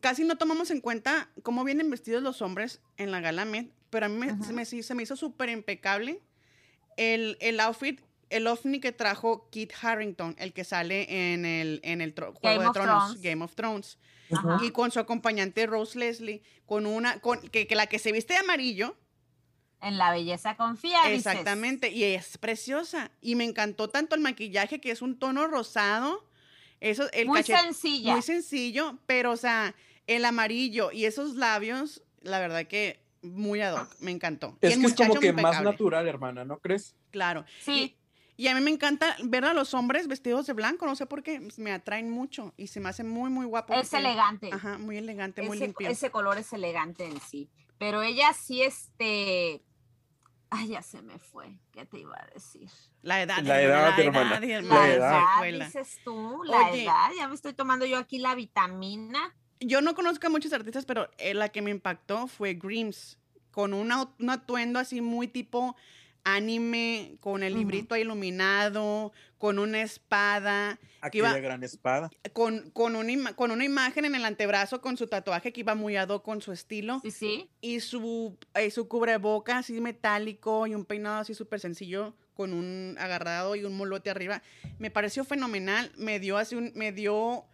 casi 0.00 0.24
no 0.24 0.36
tomamos 0.36 0.70
en 0.70 0.80
cuenta 0.80 1.30
cómo 1.42 1.64
vienen 1.64 1.90
vestidos 1.90 2.22
los 2.22 2.42
hombres 2.42 2.80
en 2.96 3.10
la 3.10 3.20
gala 3.20 3.44
Met, 3.44 3.70
pero 3.90 4.06
a 4.06 4.08
mí 4.08 4.16
me, 4.52 4.64
se 4.64 4.94
me 4.94 5.02
hizo 5.02 5.16
súper 5.16 5.48
impecable 5.48 6.20
el, 6.96 7.36
el 7.40 7.60
outfit, 7.60 8.00
el 8.30 8.46
ovni 8.46 8.80
que 8.80 8.92
trajo 8.92 9.48
Kit 9.50 9.72
Harrington, 9.80 10.34
el 10.38 10.52
que 10.52 10.64
sale 10.64 11.32
en 11.32 11.44
el, 11.44 11.80
en 11.84 12.00
el 12.00 12.14
Juego 12.14 12.62
de 12.62 12.70
Tronos, 12.72 13.20
Game 13.20 13.44
of 13.44 13.54
Thrones. 13.54 13.98
Y 14.62 14.70
con 14.70 14.90
su 14.90 14.98
acompañante 14.98 15.66
Rose 15.66 15.98
Leslie, 15.98 16.42
con 16.66 16.86
una, 16.86 17.20
con, 17.20 17.40
que, 17.40 17.66
que 17.66 17.76
la 17.76 17.86
que 17.86 17.98
se 17.98 18.10
viste 18.10 18.32
de 18.32 18.40
amarillo, 18.40 18.96
en 19.80 19.98
la 19.98 20.10
belleza 20.10 20.56
confía. 20.56 21.12
Exactamente, 21.12 21.90
y 21.90 22.04
es 22.04 22.38
preciosa. 22.38 23.10
Y 23.20 23.34
me 23.34 23.44
encantó 23.44 23.90
tanto 23.90 24.14
el 24.14 24.22
maquillaje, 24.22 24.80
que 24.80 24.90
es 24.90 25.02
un 25.02 25.18
tono 25.18 25.46
rosado. 25.46 26.24
Eso, 26.84 27.10
el 27.12 27.26
muy 27.26 27.42
sencillo. 27.42 28.12
Muy 28.12 28.20
sencillo, 28.20 28.98
pero, 29.06 29.32
o 29.32 29.38
sea, 29.38 29.74
el 30.06 30.22
amarillo 30.26 30.92
y 30.92 31.06
esos 31.06 31.34
labios, 31.34 32.02
la 32.20 32.38
verdad 32.40 32.66
que 32.66 33.00
muy 33.22 33.62
ad 33.62 33.80
hoc, 33.80 33.96
me 34.00 34.10
encantó. 34.10 34.58
Es 34.60 34.76
que 34.76 34.84
es 34.84 34.94
como 34.94 35.14
que 35.14 35.32
más 35.32 35.62
natural, 35.62 36.06
hermana, 36.06 36.44
¿no 36.44 36.58
crees? 36.58 36.94
Claro. 37.10 37.46
Sí. 37.60 37.96
Y, 38.36 38.48
a 38.48 38.54
mí 38.54 38.60
me 38.60 38.70
encanta 38.70 39.16
ver 39.24 39.46
a 39.46 39.54
los 39.54 39.72
hombres 39.72 40.08
vestidos 40.08 40.46
de 40.46 40.52
blanco, 40.52 40.84
no 40.84 40.94
sé 40.94 41.06
por 41.06 41.22
qué, 41.22 41.48
me 41.56 41.72
atraen 41.72 42.10
mucho 42.10 42.52
y 42.58 42.66
se 42.66 42.80
me 42.80 42.90
hace 42.90 43.02
muy, 43.02 43.30
muy 43.30 43.46
guapo. 43.46 43.72
Es 43.72 43.94
elegante. 43.94 44.50
Ajá, 44.52 44.76
muy 44.76 44.98
elegante, 44.98 45.40
muy 45.40 45.58
limpio. 45.58 45.88
Ese 45.88 46.10
color 46.10 46.36
es 46.36 46.52
elegante 46.52 47.06
en 47.06 47.18
sí. 47.18 47.48
Pero 47.78 48.02
ella 48.02 48.34
sí, 48.34 48.60
este, 48.60 49.62
Ay, 50.56 50.68
ya 50.68 50.82
se 50.82 51.02
me 51.02 51.18
fue. 51.18 51.58
¿Qué 51.72 51.84
te 51.84 51.98
iba 51.98 52.16
a 52.16 52.32
decir? 52.32 52.70
La 53.02 53.20
edad. 53.20 53.42
La 53.42 53.60
edad, 53.60 53.98
hermana. 53.98 54.38
La 54.38 54.88
edad, 54.88 55.42
dices 55.42 55.98
tú. 56.04 56.42
La 56.44 56.70
edad. 56.70 57.10
Ya 57.16 57.26
me 57.26 57.34
estoy 57.34 57.54
tomando 57.54 57.84
yo 57.86 57.98
aquí 57.98 58.18
la 58.18 58.36
vitamina. 58.36 59.34
Yo 59.58 59.80
no 59.80 59.96
conozco 59.96 60.28
a 60.28 60.30
muchos 60.30 60.52
artistas, 60.52 60.84
pero 60.84 61.10
eh, 61.18 61.34
la 61.34 61.48
que 61.48 61.60
me 61.60 61.72
impactó 61.72 62.28
fue 62.28 62.54
Grims. 62.54 63.18
Con 63.50 63.74
un 63.74 63.90
atuendo 64.30 64.78
así 64.78 65.00
muy 65.00 65.26
tipo 65.26 65.76
anime, 66.24 67.16
con 67.20 67.42
el 67.42 67.54
librito 67.54 67.96
iluminado, 67.96 69.12
con 69.38 69.58
una 69.58 69.82
espada. 69.82 70.78
Aquella 71.00 71.38
gran 71.38 71.62
espada. 71.62 72.10
Con, 72.32 72.70
con, 72.70 72.96
una, 72.96 73.34
con 73.34 73.50
una 73.50 73.64
imagen 73.64 74.06
en 74.06 74.14
el 74.14 74.24
antebrazo 74.24 74.80
con 74.80 74.96
su 74.96 75.06
tatuaje 75.06 75.52
que 75.52 75.60
iba 75.60 75.74
muy 75.74 75.96
ado 75.96 76.22
con 76.22 76.40
su 76.40 76.52
estilo. 76.52 77.00
Sí, 77.02 77.10
sí. 77.10 77.50
Y 77.60 77.80
su, 77.80 78.38
eh, 78.54 78.70
su 78.70 78.88
cubreboca 78.88 79.58
así 79.58 79.80
metálico 79.80 80.66
y 80.66 80.74
un 80.74 80.84
peinado 80.84 81.18
así 81.20 81.34
súper 81.34 81.60
sencillo 81.60 82.14
con 82.32 82.52
un 82.52 82.96
agarrado 82.98 83.54
y 83.54 83.64
un 83.64 83.76
molote 83.76 84.10
arriba. 84.10 84.42
Me 84.78 84.90
pareció 84.90 85.24
fenomenal. 85.24 85.92
Me 85.96 86.18
dio 86.18 86.38
así 86.38 86.56
un, 86.56 86.72
me 86.74 86.90
dio, 86.92 87.44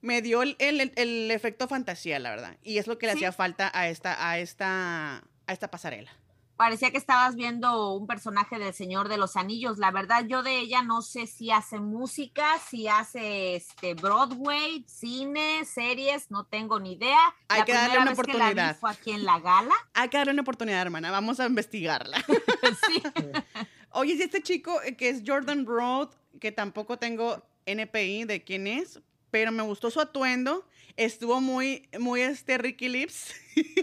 me 0.00 0.22
dio 0.22 0.42
el, 0.42 0.56
el, 0.58 1.30
efecto 1.30 1.68
fantasía, 1.68 2.18
la 2.18 2.30
verdad. 2.30 2.56
Y 2.62 2.78
es 2.78 2.86
lo 2.86 2.98
que 2.98 3.06
le 3.06 3.12
hacía 3.12 3.30
falta 3.30 3.70
a 3.74 3.88
esta, 3.88 4.30
a 4.30 4.38
esta, 4.38 5.18
a 5.46 5.52
esta 5.52 5.70
pasarela 5.70 6.12
parecía 6.56 6.90
que 6.90 6.98
estabas 6.98 7.36
viendo 7.36 7.92
un 7.94 8.06
personaje 8.06 8.58
del 8.58 8.72
Señor 8.74 9.08
de 9.08 9.18
los 9.18 9.36
Anillos. 9.36 9.78
La 9.78 9.90
verdad, 9.90 10.24
yo 10.26 10.42
de 10.42 10.58
ella 10.58 10.82
no 10.82 11.02
sé 11.02 11.26
si 11.26 11.50
hace 11.50 11.78
música, 11.78 12.58
si 12.68 12.88
hace 12.88 13.56
este 13.56 13.94
Broadway, 13.94 14.84
cine, 14.88 15.64
series, 15.64 16.30
no 16.30 16.44
tengo 16.44 16.80
ni 16.80 16.94
idea. 16.94 17.18
Hay 17.48 17.62
que 17.64 17.72
darle 17.72 17.98
una 17.98 18.12
oportunidad. 18.12 18.76
fue 18.78 18.90
aquí 18.90 19.12
en 19.12 19.24
la 19.24 19.38
gala. 19.40 19.74
Hay 19.94 20.08
que 20.08 20.16
darle 20.16 20.32
una 20.32 20.42
oportunidad, 20.42 20.82
hermana. 20.82 21.10
Vamos 21.10 21.40
a 21.40 21.46
investigarla. 21.46 22.24
sí. 22.88 23.02
Oye, 23.90 24.16
si 24.16 24.22
este 24.22 24.42
chico 24.42 24.80
eh, 24.82 24.96
que 24.96 25.08
es 25.08 25.22
Jordan 25.26 25.64
Broad, 25.64 26.10
que 26.40 26.52
tampoco 26.52 26.98
tengo 26.98 27.42
NPI 27.66 28.24
de 28.24 28.44
quién 28.44 28.66
es, 28.66 29.00
pero 29.30 29.52
me 29.52 29.62
gustó 29.62 29.90
su 29.90 30.00
atuendo. 30.00 30.66
Estuvo 30.96 31.40
muy, 31.40 31.88
muy 31.98 32.22
este 32.22 32.58
Ricky 32.58 32.88
Lips. 32.88 33.34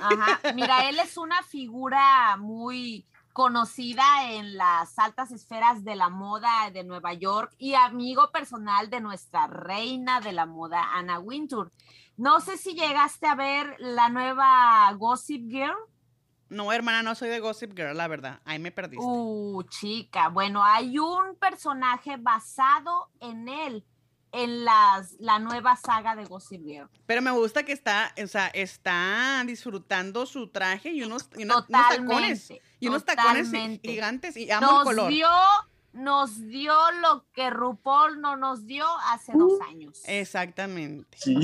Ajá. 0.01 0.39
Mira, 0.55 0.89
él 0.89 0.99
es 0.99 1.17
una 1.17 1.43
figura 1.43 2.37
muy 2.37 3.05
conocida 3.33 4.31
en 4.31 4.55
las 4.57 4.97
altas 4.99 5.31
esferas 5.31 5.83
de 5.83 5.95
la 5.95 6.09
moda 6.09 6.69
de 6.71 6.83
Nueva 6.83 7.13
York 7.13 7.53
y 7.57 7.73
amigo 7.73 8.31
personal 8.31 8.89
de 8.89 9.01
nuestra 9.01 9.47
reina 9.47 10.21
de 10.21 10.33
la 10.33 10.45
moda, 10.45 10.93
Anna 10.93 11.19
Wintour. 11.19 11.71
No 12.15 12.39
sé 12.39 12.57
si 12.57 12.75
llegaste 12.75 13.25
a 13.25 13.35
ver 13.35 13.75
la 13.79 14.09
nueva 14.09 14.91
Gossip 14.93 15.49
Girl. 15.49 15.75
No, 16.49 16.71
hermana, 16.71 17.01
no 17.01 17.15
soy 17.15 17.29
de 17.29 17.39
Gossip 17.39 17.75
Girl, 17.75 17.97
la 17.97 18.07
verdad. 18.07 18.39
Ahí 18.45 18.59
me 18.59 18.71
perdiste. 18.71 19.03
Uh, 19.03 19.63
chica. 19.63 20.29
Bueno, 20.29 20.63
hay 20.63 20.99
un 20.99 21.35
personaje 21.39 22.17
basado 22.17 23.09
en 23.19 23.49
él 23.49 23.83
en 24.33 24.65
las, 24.65 25.15
la 25.19 25.39
nueva 25.39 25.77
saga 25.77 26.15
de 26.15 26.25
Gossip 26.25 26.65
Girl. 26.65 26.89
Pero 27.05 27.21
me 27.21 27.31
gusta 27.31 27.63
que 27.63 27.71
está, 27.71 28.13
o 28.21 28.27
sea, 28.27 28.47
está 28.47 29.43
disfrutando 29.45 30.25
su 30.25 30.47
traje 30.47 30.89
y 30.89 31.03
unos, 31.03 31.29
tacones. 31.69 32.51
Y 32.79 32.87
unos 32.87 33.05
tacones 33.05 33.51
gigantes 33.81 34.35
y 34.35 34.49
amo 34.49 34.79
el 34.79 34.85
color. 34.85 35.09
Dio, 35.11 35.29
nos 35.93 36.41
dio 36.49 36.73
lo 37.01 37.25
que 37.31 37.51
RuPaul 37.51 38.19
no 38.19 38.35
nos 38.35 38.65
dio 38.65 38.87
hace 39.11 39.33
dos 39.35 39.53
años. 39.69 40.01
Exactamente. 40.05 41.15
Sí. 41.19 41.35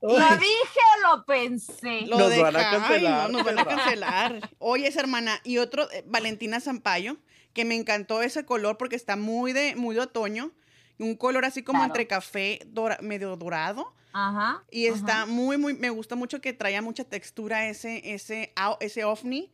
Lo 0.00 0.36
dije 0.36 0.80
o 0.96 1.16
lo 1.16 1.24
pensé. 1.24 2.02
Lo 2.02 2.18
nos 2.18 2.38
van 2.38 2.56
a 2.56 2.70
cancelar. 2.70 3.30
nos 3.30 3.44
van 3.44 3.58
a 3.58 3.64
cancelar. 3.64 4.50
Oye, 4.58 4.86
esa 4.86 5.00
hermana. 5.00 5.40
Y 5.42 5.58
otro, 5.58 5.90
eh, 5.90 6.04
Valentina 6.06 6.60
Zampayo, 6.60 7.16
que 7.54 7.64
me 7.64 7.74
encantó 7.74 8.22
ese 8.22 8.44
color 8.44 8.76
porque 8.76 8.94
está 8.94 9.16
muy 9.16 9.52
de, 9.52 9.74
muy 9.74 9.96
de 9.96 10.02
otoño 10.02 10.52
un 10.98 11.16
color 11.16 11.44
así 11.44 11.62
como 11.62 11.84
entre 11.84 12.06
café 12.06 12.60
medio 13.00 13.36
dorado. 13.36 13.92
Ajá. 14.12 14.62
Y 14.70 14.86
está 14.86 15.26
muy, 15.26 15.58
muy, 15.58 15.74
me 15.74 15.90
gusta 15.90 16.14
mucho 16.14 16.40
que 16.40 16.52
traía 16.52 16.80
mucha 16.80 17.04
textura 17.04 17.68
ese, 17.68 18.14
ese, 18.14 18.52
ese 18.80 19.04
ovni. 19.04 19.50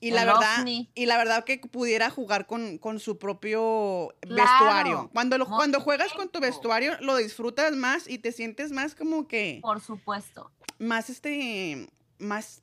Y 0.00 0.12
la 0.12 0.24
verdad, 0.24 0.64
y 0.64 1.06
la 1.06 1.18
verdad 1.18 1.44
que 1.44 1.58
pudiera 1.58 2.08
jugar 2.08 2.46
con, 2.46 2.78
su 3.00 3.18
propio 3.18 4.14
vestuario. 4.22 5.10
Cuando, 5.12 5.38
lo, 5.38 5.46
cuando 5.46 5.80
juegas 5.80 6.12
con 6.12 6.28
tu 6.28 6.38
vestuario, 6.38 6.96
lo 7.00 7.16
disfrutas 7.16 7.74
más 7.74 8.08
y 8.08 8.18
te 8.18 8.30
sientes 8.30 8.70
más 8.70 8.94
como 8.94 9.26
que. 9.26 9.58
Por 9.60 9.80
supuesto. 9.80 10.52
Más 10.78 11.10
este. 11.10 11.90
Más. 12.18 12.62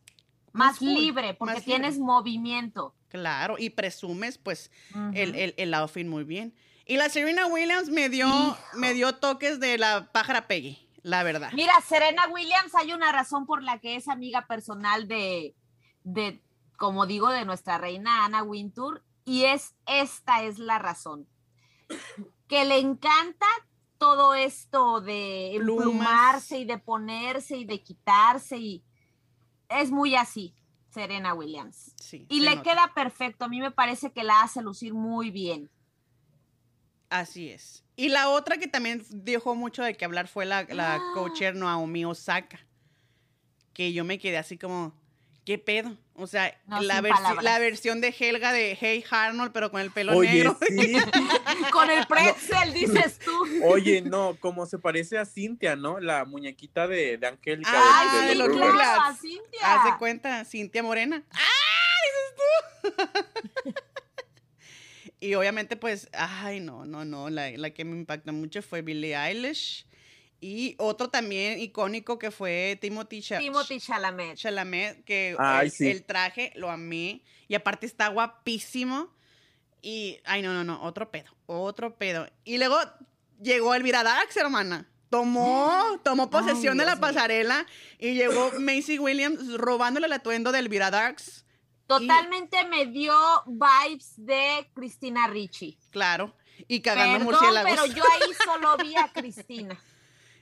Más, 0.53 0.81
libre, 0.81 1.33
porque 1.33 1.59
tienes 1.59 1.99
movimiento. 1.99 2.95
Claro, 3.09 3.57
y 3.57 3.71
presumes, 3.71 4.38
pues, 4.38 4.71
el, 5.13 5.35
el, 5.35 5.53
el 5.57 5.73
outfit 5.73 6.07
muy 6.07 6.23
bien. 6.23 6.53
Y 6.85 6.97
la 6.97 7.09
Serena 7.09 7.47
Williams 7.47 7.89
me 7.89 8.09
dio, 8.09 8.27
me 8.75 8.93
dio 8.93 9.15
toques 9.15 9.59
de 9.59 9.77
la 9.77 10.11
pájara 10.11 10.47
Peggy, 10.47 10.87
la 11.01 11.23
verdad. 11.23 11.51
Mira, 11.53 11.73
Serena 11.81 12.27
Williams 12.27 12.75
hay 12.75 12.93
una 12.93 13.11
razón 13.11 13.47
por 13.47 13.63
la 13.63 13.79
que 13.79 13.95
es 13.95 14.07
amiga 14.07 14.45
personal 14.45 15.07
de, 15.07 15.55
de 16.03 16.41
como 16.77 17.07
digo, 17.07 17.29
de 17.29 17.43
nuestra 17.43 17.79
reina 17.79 18.25
Ana 18.25 18.43
Wintour, 18.43 19.03
y 19.23 19.45
es 19.45 19.73
esta 19.87 20.43
es 20.43 20.59
la 20.59 20.77
razón. 20.77 21.27
Que 22.47 22.65
le 22.65 22.77
encanta 22.77 23.47
todo 23.97 24.35
esto 24.35 25.01
de 25.01 25.55
emplumarse 25.55 26.59
y 26.59 26.65
de 26.65 26.77
ponerse 26.77 27.57
y 27.57 27.65
de 27.65 27.81
quitarse 27.81 28.57
y 28.57 28.83
es 29.69 29.89
muy 29.89 30.15
así, 30.15 30.53
Serena 30.89 31.33
Williams. 31.33 31.95
Sí, 31.99 32.27
y 32.29 32.41
le 32.41 32.61
queda 32.61 32.91
perfecto, 32.93 33.45
a 33.45 33.47
mí 33.47 33.59
me 33.59 33.71
parece 33.71 34.11
que 34.11 34.23
la 34.23 34.41
hace 34.41 34.61
lucir 34.61 34.93
muy 34.93 35.31
bien. 35.31 35.71
Así 37.09 37.49
es. 37.49 37.83
Y 37.95 38.09
la 38.09 38.29
otra 38.29 38.57
que 38.57 38.67
también 38.67 39.05
dejó 39.09 39.55
mucho 39.55 39.83
de 39.83 39.95
que 39.95 40.05
hablar 40.05 40.27
fue 40.27 40.45
la, 40.45 40.63
la 40.69 40.95
Ah. 40.95 41.01
coacher 41.13 41.55
Naomi 41.55 42.03
Osaka. 42.05 42.59
Que 43.73 43.93
yo 43.93 44.03
me 44.03 44.17
quedé 44.19 44.37
así 44.37 44.57
como, 44.57 44.93
¿qué 45.45 45.57
pedo? 45.57 45.97
O 46.15 46.27
sea, 46.27 46.57
No, 46.67 46.81
la, 46.81 46.95
sin 46.95 47.03
versi- 47.05 47.15
palabras. 47.15 47.43
la 47.43 47.59
versión 47.59 48.01
de 48.01 48.15
Helga 48.17 48.53
de 48.53 48.77
Hey 48.79 49.03
Arnold, 49.09 49.51
pero 49.51 49.69
con 49.69 49.81
el 49.81 49.91
pelo 49.91 50.15
Oye, 50.17 50.31
negro. 50.31 50.57
sí. 50.67 50.93
Con 51.71 51.89
el 51.91 52.05
pretzel, 52.07 52.73
dices 52.73 53.19
tú. 53.19 53.31
Oye, 53.65 54.01
no, 54.01 54.37
como 54.39 54.65
se 54.65 54.79
parece 54.79 55.17
a 55.17 55.25
Cintia, 55.25 55.75
¿no? 55.75 55.99
La 55.99 56.23
muñequita 56.25 56.87
de, 56.87 57.17
de 57.17 57.27
Angélica. 57.27 57.69
Ay, 57.73 58.07
de, 58.15 58.21
sí, 58.21 58.27
de 58.29 58.35
los 58.35 58.49
claro, 58.55 59.01
a 59.01 59.13
Cintia. 59.15 59.59
Haz 59.61 59.85
de 59.91 59.97
cuenta, 59.99 60.45
Cintia 60.45 60.81
Morena. 60.83 61.23
¡Ah! 61.31 61.39
Dices 62.83 62.95
tú. 63.63 63.71
Y 65.27 65.35
obviamente, 65.35 65.75
pues, 65.75 66.09
ay, 66.13 66.59
no, 66.59 66.85
no, 66.85 67.05
no. 67.05 67.29
La, 67.29 67.49
la 67.51 67.69
que 67.71 67.83
me 67.85 67.95
impactó 67.97 68.31
mucho 68.33 68.61
fue 68.61 68.81
Billie 68.81 69.15
Eilish. 69.15 69.85
Y 70.41 70.75
otro 70.77 71.09
también 71.09 71.59
icónico 71.59 72.19
que 72.19 72.29
fue 72.29 72.77
Timothy, 72.79 73.21
Cha- 73.21 73.39
Timothy 73.39 73.79
Chalamet. 73.79 74.38
Chalamet, 74.38 75.03
que 75.05 75.35
Ay, 75.39 75.67
el, 75.67 75.71
sí. 75.71 75.89
el 75.89 76.03
traje 76.03 76.51
lo 76.55 76.69
amé. 76.69 77.23
Y 77.47 77.55
aparte 77.55 77.85
está 77.85 78.09
guapísimo. 78.09 79.09
Y, 79.81 80.19
ay, 80.25 80.41
no, 80.41 80.53
no, 80.53 80.63
no, 80.63 80.81
otro 80.83 81.09
pedo, 81.11 81.31
otro 81.45 81.95
pedo. 81.97 82.27
Y 82.43 82.57
luego 82.57 82.77
llegó 83.41 83.73
Elvira 83.75 84.03
Dax, 84.03 84.35
hermana. 84.38 84.88
Tomó, 85.09 85.99
tomó 86.03 86.29
posesión 86.29 86.73
Ay, 86.73 86.85
de 86.85 86.91
la 86.91 86.99
pasarela 86.99 87.65
y 87.99 88.15
llegó 88.15 88.51
Macy 88.59 88.99
Williams 88.99 89.53
robándole 89.53 90.07
el 90.07 90.13
atuendo 90.13 90.51
de 90.51 90.59
Elvira 90.59 90.91
Dax. 90.91 91.44
Totalmente 91.87 92.65
me 92.67 92.87
dio 92.87 93.13
vibes 93.45 94.13
de 94.17 94.69
Cristina 94.73 95.27
Ricci. 95.27 95.77
Claro. 95.91 96.33
Y 96.67 96.81
cagando 96.81 97.19
Perdón, 97.19 97.25
murciélagos. 97.33 97.71
pero 97.71 97.85
yo 97.85 98.03
ahí 98.13 98.31
solo 98.43 98.77
vi 98.77 98.95
a 98.95 99.11
Cristina. 99.11 99.77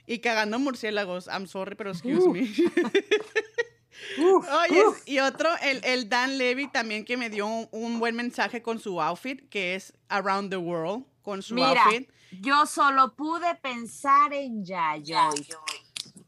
Y 0.06 0.18
cagando 0.18 0.58
murciélagos. 0.58 1.28
I'm 1.28 1.46
sorry, 1.46 1.76
pero 1.76 1.90
excuse 1.90 2.22
Uh. 2.26 2.30
me. 2.32 2.40
Uf, 4.18 4.46
Oye, 4.68 4.86
uf. 4.86 4.98
y 5.06 5.18
otro, 5.20 5.48
el, 5.62 5.80
el 5.84 6.08
Dan 6.10 6.36
Levy 6.36 6.68
también 6.68 7.04
que 7.06 7.16
me 7.16 7.30
dio 7.30 7.46
un, 7.46 7.68
un 7.70 7.98
buen 8.00 8.14
mensaje 8.14 8.60
con 8.60 8.78
su 8.78 9.00
outfit, 9.00 9.48
que 9.48 9.74
es 9.74 9.94
Around 10.08 10.50
the 10.50 10.56
World, 10.58 11.04
con 11.22 11.42
su 11.42 11.54
Mira, 11.54 11.84
outfit. 11.84 12.10
yo 12.32 12.66
solo 12.66 13.14
pude 13.14 13.54
pensar 13.56 14.32
en 14.34 14.64
Yayoi. 14.64 15.46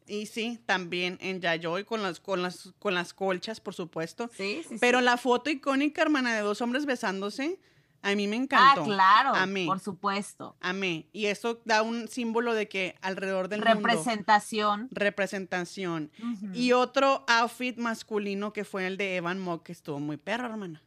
Y 0.08 0.26
sí, 0.26 0.60
también 0.66 1.18
en 1.20 1.40
Yayoi 1.40 1.84
con 1.84 2.02
las, 2.02 2.20
con 2.20 2.42
las, 2.42 2.72
con 2.78 2.94
las 2.94 3.12
colchas, 3.12 3.60
por 3.60 3.74
supuesto. 3.74 4.28
Sí, 4.36 4.60
sí, 4.62 4.68
sí. 4.70 4.76
Pero 4.80 5.00
la 5.00 5.16
foto 5.16 5.50
icónica, 5.50 6.02
hermana, 6.02 6.34
de 6.34 6.42
dos 6.42 6.60
hombres 6.60 6.86
besándose, 6.86 7.58
a 8.02 8.14
mí 8.14 8.28
me 8.28 8.36
Ah, 8.36 8.40
encantó. 8.40 8.84
claro, 8.84 9.34
Amé. 9.34 9.66
por 9.66 9.80
supuesto. 9.80 10.54
Amé. 10.60 11.08
Y 11.12 11.26
eso 11.26 11.60
da 11.64 11.82
un 11.82 12.06
símbolo 12.06 12.54
de 12.54 12.68
que 12.68 12.94
alrededor 13.02 13.48
del 13.48 13.60
mundo. 13.64 13.74
Representación. 13.74 14.88
Representación. 14.92 16.12
Y 16.54 16.70
otro 16.72 17.24
outfit 17.26 17.76
masculino 17.78 18.52
que 18.52 18.64
fue 18.64 18.86
el 18.86 18.96
de 18.96 19.16
Evan 19.16 19.40
Mock, 19.40 19.64
que 19.64 19.72
estuvo 19.72 19.98
muy 19.98 20.18
perro, 20.18 20.46
hermana. 20.46 20.82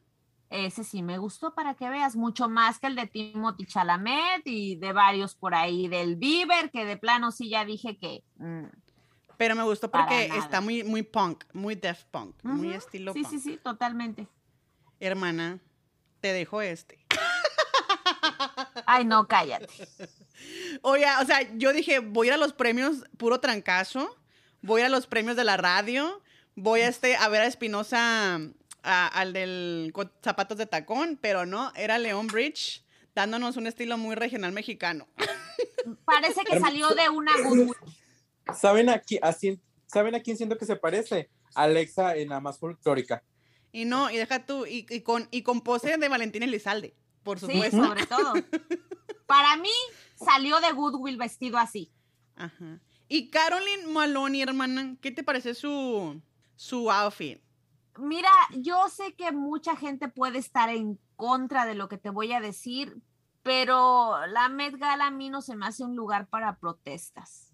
Ese 0.50 0.84
sí 0.84 1.04
me 1.04 1.18
gustó 1.20 1.54
para 1.54 1.76
que 1.76 1.90
veas, 1.90 2.16
mucho 2.16 2.50
más 2.50 2.80
que 2.80 2.88
el 2.88 2.96
de 2.96 3.06
Timothy 3.06 3.66
Chalamet 3.66 4.42
y 4.46 4.78
de 4.78 4.94
varios 4.94 5.36
por 5.36 5.54
ahí, 5.54 5.88
del 5.88 6.16
Bieber, 6.16 6.72
que 6.72 6.86
de 6.86 6.98
plano 6.98 7.32
sí 7.32 7.50
ya 7.50 7.66
dije 7.66 7.98
que... 7.98 8.24
mm, 8.38 8.66
Pero 9.40 9.56
me 9.56 9.64
gustó 9.64 9.90
porque 9.90 10.28
nada. 10.28 10.60
muy 10.60 10.84
muy, 10.84 11.02
punk, 11.02 11.46
muy 11.54 11.74
def 11.74 12.04
punk, 12.12 12.36
muy 12.44 12.74
estilo 12.74 13.14
Sí, 13.14 13.22
punk. 13.22 13.32
sí, 13.32 13.40
sí, 13.40 13.58
totalmente. 13.64 14.28
Hermana, 15.00 15.60
te 16.20 16.34
dejo 16.34 16.62
este. 16.62 17.00
Ay, 18.86 19.06
no, 19.06 19.30
cállate. 19.30 19.88
Oye, 20.82 21.06
o 21.22 21.26
sea, 21.26 21.40
yo 21.56 21.72
dije, 21.72 22.00
voy 22.00 22.30
a 22.30 22.36
los 22.36 22.52
premios 22.52 23.06
puro 23.18 23.40
trancazo, 23.40 24.14
voy 24.62 24.82
a 24.82 24.90
los 24.90 25.08
premios 25.08 25.38
de 25.38 25.46
la 25.46 25.56
radio, 25.56 26.22
voy 26.56 26.82
a, 26.82 26.90
este, 26.90 27.16
a 27.16 27.30
ver 27.30 27.44
a 27.44 27.46
Espinosa, 27.46 28.42
al 28.84 29.32
del 29.32 29.92
con 29.94 30.12
zapatos 30.22 30.58
de 30.58 30.66
tacón, 30.66 31.18
pero 31.22 31.46
no, 31.46 31.72
era 31.78 31.98
León 31.98 32.28
Bridge, 32.28 32.84
dándonos 33.16 33.56
un 33.56 33.68
estilo 33.68 33.98
muy 33.98 34.16
regional 34.16 34.52
mexicano. 34.52 35.08
Parece 36.04 36.44
que 36.44 36.60
salió 36.60 36.90
de 36.90 37.08
una. 37.08 37.32
¿Saben 38.54 38.90
a, 38.90 39.02
qui- 39.02 39.20
a 39.22 39.32
cien- 39.34 39.62
¿Saben 39.88 40.16
a 40.16 40.20
quién 40.22 40.38
siento 40.38 40.58
que 40.58 40.66
se 40.66 40.76
parece? 40.76 41.30
Alexa 41.56 42.16
en 42.16 42.30
la 42.30 42.40
más 42.40 42.60
folclórica. 42.60 43.24
Y 43.72 43.86
no, 43.86 44.10
y 44.10 44.18
deja 44.18 44.46
tú, 44.46 44.66
y, 44.66 44.86
y 44.90 45.02
con, 45.02 45.28
y 45.32 45.42
con 45.44 45.62
pose 45.62 45.98
de 45.98 46.10
Valentín 46.10 46.44
Elizalde, 46.44 46.96
por 47.24 47.40
Sí, 47.40 47.46
supuesto. 47.48 47.84
sobre 47.86 48.06
todo. 48.06 48.34
Para 49.28 49.58
mí 49.58 49.70
salió 50.16 50.60
de 50.60 50.72
Goodwill 50.72 51.18
vestido 51.18 51.58
así. 51.58 51.92
Ajá. 52.36 52.80
Y 53.08 53.30
Caroline 53.30 53.86
Maloney, 53.88 54.42
hermana, 54.42 54.96
¿qué 55.02 55.12
te 55.12 55.24
parece 55.24 55.54
su, 55.54 56.22
su 56.56 56.90
outfit? 56.92 57.40
Mira, 57.98 58.30
yo 58.56 58.88
sé 58.90 59.14
que 59.16 59.32
mucha 59.32 59.76
gente 59.76 60.08
puede 60.08 60.38
estar 60.40 60.70
en 60.70 61.00
contra 61.16 61.66
de 61.66 61.76
lo 61.76 61.90
que 61.90 61.98
te 61.98 62.10
voy 62.12 62.32
a 62.32 62.40
decir, 62.40 62.98
pero 63.44 64.26
la 64.28 64.48
Met 64.50 64.78
Gala 64.78 65.08
a 65.08 65.12
mí 65.12 65.30
no 65.30 65.42
se 65.42 65.56
me 65.56 65.66
hace 65.66 65.84
un 65.84 65.96
lugar 65.96 66.28
para 66.28 66.58
protestas. 66.60 67.49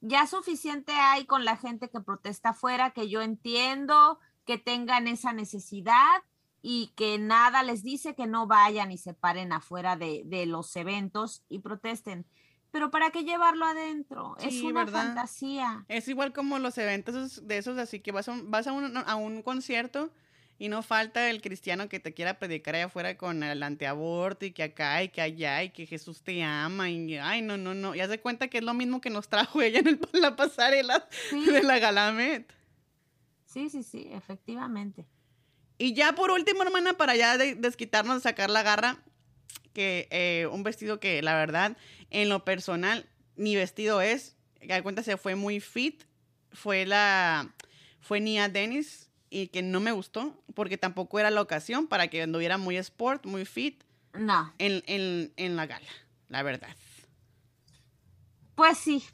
Ya 0.00 0.26
suficiente 0.26 0.92
hay 0.92 1.26
con 1.26 1.44
la 1.44 1.56
gente 1.56 1.90
que 1.90 2.00
protesta 2.00 2.50
afuera, 2.50 2.90
que 2.90 3.08
yo 3.08 3.22
entiendo 3.22 4.18
que 4.46 4.58
tengan 4.58 5.06
esa 5.06 5.32
necesidad 5.32 6.22
y 6.62 6.92
que 6.96 7.18
nada 7.18 7.62
les 7.62 7.82
dice 7.82 8.14
que 8.14 8.26
no 8.26 8.46
vayan 8.46 8.92
y 8.92 8.98
se 8.98 9.14
paren 9.14 9.52
afuera 9.52 9.96
de, 9.96 10.22
de 10.26 10.46
los 10.46 10.74
eventos 10.76 11.44
y 11.48 11.60
protesten. 11.60 12.26
Pero 12.70 12.90
¿para 12.90 13.10
qué 13.10 13.24
llevarlo 13.24 13.64
adentro? 13.64 14.36
es 14.40 14.62
una 14.62 14.84
¿verdad? 14.84 15.06
fantasía. 15.06 15.84
Es 15.88 16.06
igual 16.08 16.32
como 16.32 16.58
los 16.58 16.78
eventos 16.78 17.46
de 17.46 17.58
esos, 17.58 17.78
así 17.78 18.00
que 18.00 18.12
vas 18.12 18.28
a 18.28 18.32
un, 18.32 18.50
vas 18.50 18.66
a 18.66 18.72
un, 18.72 18.96
a 18.96 19.16
un 19.16 19.42
concierto 19.42 20.10
y 20.60 20.68
no 20.68 20.82
falta 20.82 21.30
el 21.30 21.40
cristiano 21.40 21.88
que 21.88 22.00
te 22.00 22.12
quiera 22.12 22.38
predicar 22.38 22.74
allá 22.74 22.84
afuera 22.84 23.16
con 23.16 23.42
el 23.42 23.62
antiaborto 23.62 24.44
y 24.44 24.52
que 24.52 24.62
acá 24.62 25.02
y 25.02 25.08
que 25.08 25.22
allá 25.22 25.62
y 25.64 25.70
que 25.70 25.86
Jesús 25.86 26.20
te 26.22 26.42
ama 26.42 26.90
y 26.90 27.16
ay, 27.16 27.40
no, 27.40 27.56
no, 27.56 27.72
no. 27.72 27.94
Y 27.94 28.00
haz 28.00 28.10
de 28.10 28.20
cuenta 28.20 28.48
que 28.48 28.58
es 28.58 28.64
lo 28.64 28.74
mismo 28.74 29.00
que 29.00 29.08
nos 29.08 29.28
trajo 29.28 29.62
ella 29.62 29.78
en 29.78 29.88
el- 29.88 30.00
la 30.12 30.36
pasarela 30.36 31.08
Sí, 31.30 31.46
de 31.46 31.62
la 31.62 31.78
Galamet. 31.78 32.52
sí, 33.46 33.70
sí, 33.70 33.82
sí, 33.82 34.08
efectivamente. 34.12 35.06
Y 35.78 35.94
ya 35.94 36.14
por 36.14 36.30
último, 36.30 36.62
hermana, 36.62 36.92
para 36.92 37.16
ya 37.16 37.38
de- 37.38 37.54
desquitarnos 37.54 38.16
de 38.16 38.20
sacar 38.20 38.50
la 38.50 38.62
garra, 38.62 38.98
que 39.72 40.08
eh, 40.10 40.46
un 40.52 40.62
vestido 40.62 41.00
que 41.00 41.22
la 41.22 41.34
verdad, 41.36 41.74
en 42.10 42.28
lo 42.28 42.44
personal, 42.44 43.08
mi 43.36 43.56
vestido 43.56 44.02
es, 44.02 44.36
que 44.60 44.66
de 44.74 44.82
cuenta 44.82 45.02
se 45.02 45.16
fue 45.16 45.36
muy 45.36 45.58
fit, 45.60 46.02
fue 46.52 46.84
la, 46.84 47.54
fue 48.00 48.20
Nia 48.20 48.50
Dennis 48.50 49.09
y 49.30 49.48
que 49.48 49.62
no 49.62 49.80
me 49.80 49.92
gustó 49.92 50.34
porque 50.54 50.78
tampoco 50.78 51.18
era 51.20 51.30
la 51.30 51.42
ocasión 51.42 51.86
para 51.88 52.08
que 52.08 52.22
anduviera 52.22 52.58
muy 52.58 52.76
sport, 52.78 53.26
muy 53.26 53.44
fit 53.46 53.82
No, 54.14 54.52
en, 54.58 54.82
en, 54.86 55.32
en 55.36 55.56
la 55.56 55.66
gala, 55.66 55.88
la 56.28 56.42
verdad. 56.42 56.70
pues 58.54 58.78
sí, 58.78 59.04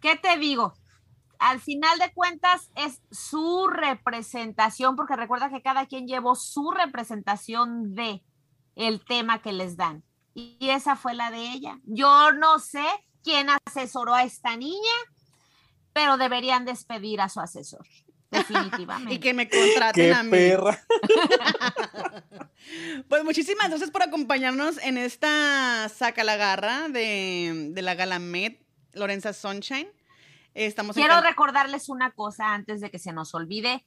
¿qué 0.00 0.16
te 0.16 0.38
digo? 0.38 0.74
Al 1.38 1.60
final 1.60 1.98
de 1.98 2.12
cuentas 2.14 2.70
es 2.76 3.02
su 3.10 3.68
representación, 3.68 4.96
porque 4.96 5.16
recuerda 5.16 5.50
que 5.50 5.62
cada 5.62 5.86
quien 5.86 6.06
llevó 6.08 6.36
su 6.36 6.70
representación 6.72 7.94
de 7.94 8.24
el 8.76 9.04
tema 9.04 9.42
que 9.42 9.52
les 9.52 9.76
dan. 9.76 10.04
Y 10.34 10.70
esa 10.70 10.96
fue 10.96 11.14
la 11.14 11.30
de 11.30 11.52
ella. 11.52 11.80
Yo 11.84 12.32
no 12.32 12.58
sé 12.60 12.84
quién 13.22 13.48
asesoró 13.66 14.14
a 14.14 14.24
esta 14.24 14.56
niña, 14.56 14.92
pero 15.92 16.16
deberían 16.16 16.64
despedir 16.64 17.20
a 17.20 17.28
su 17.28 17.40
asesor, 17.40 17.86
definitivamente. 18.32 19.14
Y 19.14 19.18
que 19.20 19.34
me 19.34 19.48
contraten 19.48 20.06
¡Qué 20.06 20.14
a 20.14 20.22
mí. 20.22 20.30
perra! 20.30 20.78
Pues 23.08 23.24
muchísimas 23.24 23.68
gracias 23.68 23.90
por 23.90 24.02
acompañarnos 24.02 24.78
en 24.78 24.96
esta 24.96 25.88
Saca 25.88 26.22
la 26.24 26.36
Garra 26.36 26.88
de, 26.88 27.70
de 27.72 27.82
la 27.82 27.94
Gala 27.94 28.18
Met, 28.20 28.62
Lorenza 28.92 29.32
Sunshine. 29.32 29.88
Estamos 30.54 30.94
Quiero 30.94 31.20
recordarles 31.22 31.88
una 31.88 32.10
cosa 32.12 32.52
antes 32.52 32.80
de 32.80 32.90
que 32.90 32.98
se 32.98 33.12
nos 33.12 33.34
olvide. 33.34 33.84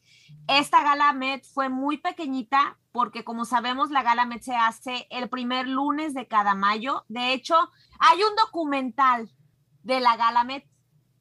Esta 0.47 0.83
gala 0.83 1.13
Met 1.13 1.45
fue 1.45 1.69
muy 1.69 1.97
pequeñita 1.97 2.77
porque 2.91 3.23
como 3.23 3.45
sabemos 3.45 3.91
la 3.91 4.01
gala 4.03 4.25
Met 4.25 4.41
se 4.41 4.55
hace 4.55 5.07
el 5.11 5.29
primer 5.29 5.67
lunes 5.67 6.13
de 6.13 6.27
cada 6.27 6.55
mayo. 6.55 7.05
De 7.07 7.33
hecho, 7.33 7.55
hay 7.99 8.17
un 8.23 8.35
documental 8.35 9.29
de 9.83 9.99
la 9.99 10.17
gala 10.17 10.43
Met 10.43 10.65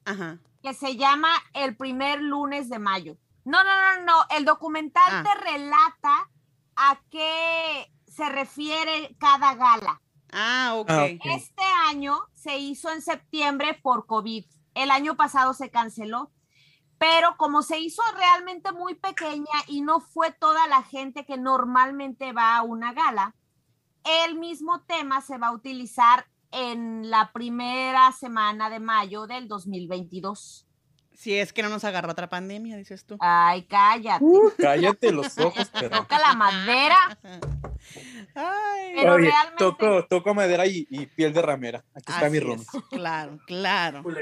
Ajá. 0.05 0.39
Que 0.65 0.73
se 0.73 0.97
llama 0.97 1.29
El 1.53 1.77
primer 1.77 2.19
lunes 2.21 2.69
de 2.69 2.79
mayo. 2.79 3.17
No, 3.43 3.63
no, 3.63 3.69
no, 3.99 4.03
no. 4.03 4.25
El 4.35 4.45
documental 4.45 5.03
Ah. 5.07 5.23
te 5.23 5.51
relata 5.51 6.27
a 6.75 6.99
qué 7.11 7.93
se 8.07 8.27
refiere 8.29 9.15
cada 9.19 9.53
gala. 9.53 10.01
Ah, 10.33 10.71
ok. 10.75 10.89
Ah, 10.89 11.03
ok. 11.03 11.21
Este 11.25 11.61
año 11.87 12.17
se 12.33 12.57
hizo 12.57 12.89
en 12.89 13.03
septiembre 13.03 13.79
por 13.83 14.07
COVID. 14.07 14.43
El 14.73 14.89
año 14.89 15.15
pasado 15.15 15.53
se 15.53 15.69
canceló, 15.69 16.31
pero 16.97 17.37
como 17.37 17.61
se 17.61 17.77
hizo 17.77 18.01
realmente 18.17 18.71
muy 18.71 18.95
pequeña 18.95 19.45
y 19.67 19.81
no 19.81 19.99
fue 19.99 20.31
toda 20.31 20.65
la 20.65 20.81
gente 20.81 21.27
que 21.27 21.37
normalmente 21.37 22.33
va 22.33 22.57
a 22.57 22.63
una 22.63 22.91
gala, 22.91 23.35
el 24.03 24.33
mismo 24.33 24.81
tema 24.81 25.21
se 25.21 25.37
va 25.37 25.47
a 25.47 25.53
utilizar 25.53 26.25
en 26.57 27.09
la 27.09 27.33
primera 27.33 28.13
semana 28.13 28.69
de 28.69 28.79
mayo 28.79 29.27
del 29.27 29.49
2022. 29.49 30.64
Si 31.17 31.37
es 31.37 31.53
que 31.53 31.63
no 31.63 31.69
nos 31.69 31.83
agarró 31.83 32.11
otra 32.11 32.29
pandemia, 32.29 32.77
dices 32.77 33.05
tú. 33.05 33.17
Ay, 33.19 33.63
cállate. 33.63 34.23
Uh, 34.23 34.51
cállate 34.57 35.11
los 35.11 35.37
ojos, 35.37 35.69
pero. 35.73 35.89
Toca 35.89 36.19
la 36.19 36.33
madera. 36.33 37.17
Ay, 38.35 38.93
Pero 38.95 39.13
Oye, 39.13 39.27
realmente- 39.29 39.57
toco, 39.57 40.05
toco 40.07 40.33
madera 40.33 40.65
y, 40.67 40.85
y 40.89 41.05
piel 41.05 41.31
de 41.33 41.41
ramera. 41.41 41.85
Aquí 41.93 42.11
está 42.11 42.29
mi 42.29 42.39
rum. 42.39 42.59
es, 42.59 42.67
Claro, 42.89 43.37
claro. 43.45 44.03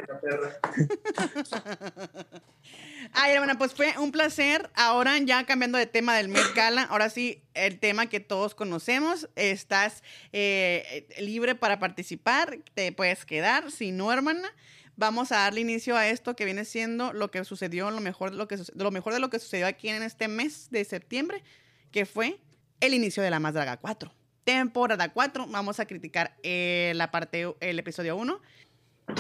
Ay, 3.13 3.33
hermana, 3.33 3.57
pues 3.57 3.73
fue 3.73 3.93
un 3.97 4.11
placer. 4.11 4.69
Ahora 4.75 5.17
ya 5.19 5.45
cambiando 5.45 5.77
de 5.77 5.85
tema 5.85 6.15
del 6.15 6.29
Met 6.29 6.53
Gala, 6.55 6.83
ahora 6.83 7.09
sí, 7.09 7.43
el 7.53 7.79
tema 7.79 8.07
que 8.07 8.19
todos 8.19 8.55
conocemos. 8.55 9.29
Estás 9.35 10.03
eh, 10.31 11.07
libre 11.19 11.55
para 11.55 11.79
participar, 11.79 12.59
te 12.73 12.91
puedes 12.91 13.25
quedar. 13.25 13.71
Si 13.71 13.91
no, 13.91 14.11
hermana, 14.11 14.49
vamos 14.95 15.31
a 15.31 15.37
darle 15.37 15.61
inicio 15.61 15.95
a 15.95 16.07
esto 16.07 16.35
que 16.35 16.45
viene 16.45 16.65
siendo 16.65 17.13
lo 17.13 17.31
que 17.31 17.43
sucedió, 17.43 17.91
lo 17.91 18.01
mejor 18.01 18.31
de 18.31 18.37
lo 18.37 18.47
que, 18.47 18.57
lo 18.75 18.91
mejor 18.91 19.13
de 19.13 19.19
lo 19.19 19.29
que 19.29 19.39
sucedió 19.39 19.67
aquí 19.67 19.89
en 19.89 20.03
este 20.03 20.27
mes 20.27 20.69
de 20.69 20.85
septiembre, 20.85 21.43
que 21.91 22.05
fue 22.05 22.39
el 22.79 22.93
inicio 22.93 23.23
de 23.23 23.29
la 23.29 23.39
Más 23.39 23.53
Draga 23.53 23.77
4. 23.77 24.13
Temporada 24.43 25.13
4, 25.13 25.47
vamos 25.47 25.79
a 25.79 25.85
criticar 25.85 26.35
eh, 26.43 26.91
la 26.95 27.11
parte, 27.11 27.55
el 27.61 27.79
episodio 27.79 28.17
1. 28.17 28.41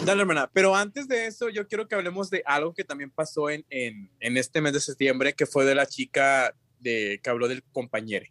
Dale, 0.05 0.21
hermana. 0.21 0.49
Pero 0.53 0.75
antes 0.75 1.07
de 1.07 1.27
eso, 1.27 1.49
yo 1.49 1.67
quiero 1.67 1.87
que 1.87 1.95
hablemos 1.95 2.29
de 2.29 2.43
algo 2.45 2.73
que 2.73 2.83
también 2.83 3.09
pasó 3.09 3.49
en, 3.49 3.65
en, 3.69 4.11
en 4.19 4.37
este 4.37 4.61
mes 4.61 4.73
de 4.73 4.79
septiembre, 4.79 5.33
que 5.33 5.45
fue 5.45 5.65
de 5.65 5.75
la 5.75 5.85
chica 5.85 6.53
de, 6.79 7.19
que 7.23 7.29
habló 7.29 7.47
del 7.47 7.63
compañero. 7.63 8.25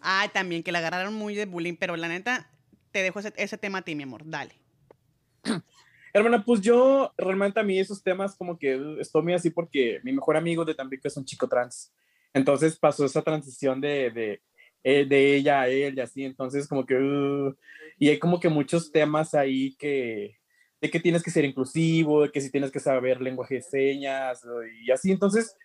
Ah, 0.00 0.30
también 0.32 0.62
que 0.62 0.72
la 0.72 0.78
agarraron 0.78 1.14
muy 1.14 1.34
de 1.34 1.46
bullying, 1.46 1.76
pero 1.76 1.96
la 1.96 2.08
neta, 2.08 2.50
te 2.90 3.02
dejo 3.02 3.20
ese, 3.20 3.32
ese 3.36 3.58
tema 3.58 3.78
a 3.78 3.82
ti, 3.82 3.94
mi 3.94 4.04
amor. 4.04 4.22
Dale. 4.24 4.54
Hermana, 6.12 6.42
pues 6.44 6.60
yo 6.60 7.12
realmente 7.16 7.60
a 7.60 7.62
mí 7.62 7.78
esos 7.78 8.02
temas 8.02 8.36
como 8.36 8.58
que 8.58 8.96
estoy 9.00 9.22
muy 9.22 9.34
así 9.34 9.50
porque 9.50 10.00
mi 10.02 10.12
mejor 10.12 10.36
amigo 10.36 10.64
de 10.64 10.74
Tampico 10.74 11.06
es 11.06 11.16
un 11.16 11.24
chico 11.24 11.48
trans. 11.48 11.92
Entonces 12.32 12.78
pasó 12.78 13.04
esa 13.04 13.22
transición 13.22 13.80
de, 13.80 14.10
de, 14.10 14.42
eh, 14.82 15.04
de 15.06 15.36
ella 15.36 15.62
a 15.62 15.68
él 15.68 15.96
y 15.96 16.00
así. 16.00 16.24
Entonces 16.24 16.66
como 16.66 16.86
que... 16.86 16.94
uh, 16.96 17.54
y 17.98 18.08
hay 18.08 18.18
como 18.18 18.40
que 18.40 18.48
muchos 18.48 18.90
temas 18.90 19.34
ahí 19.34 19.74
que... 19.76 20.36
De 20.80 20.90
que 20.90 21.00
tienes 21.00 21.24
que 21.24 21.30
ser 21.32 21.44
inclusivo, 21.44 22.22
de 22.22 22.30
que 22.30 22.40
si 22.40 22.52
tienes 22.52 22.70
que 22.70 22.78
saber 22.78 23.20
lenguaje 23.20 23.56
de 23.56 23.62
señas 23.62 24.46
y 24.84 24.90
así. 24.92 25.10
Entonces 25.10 25.56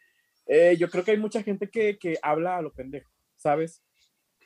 eh, 0.47 0.75
yo 0.77 0.89
creo 0.89 1.03
que 1.03 1.11
hay 1.11 1.17
mucha 1.17 1.43
gente 1.43 1.69
que, 1.69 1.97
que 1.97 2.17
habla 2.21 2.57
a 2.57 2.61
lo 2.61 2.73
pendejo, 2.73 3.11
¿sabes? 3.35 3.83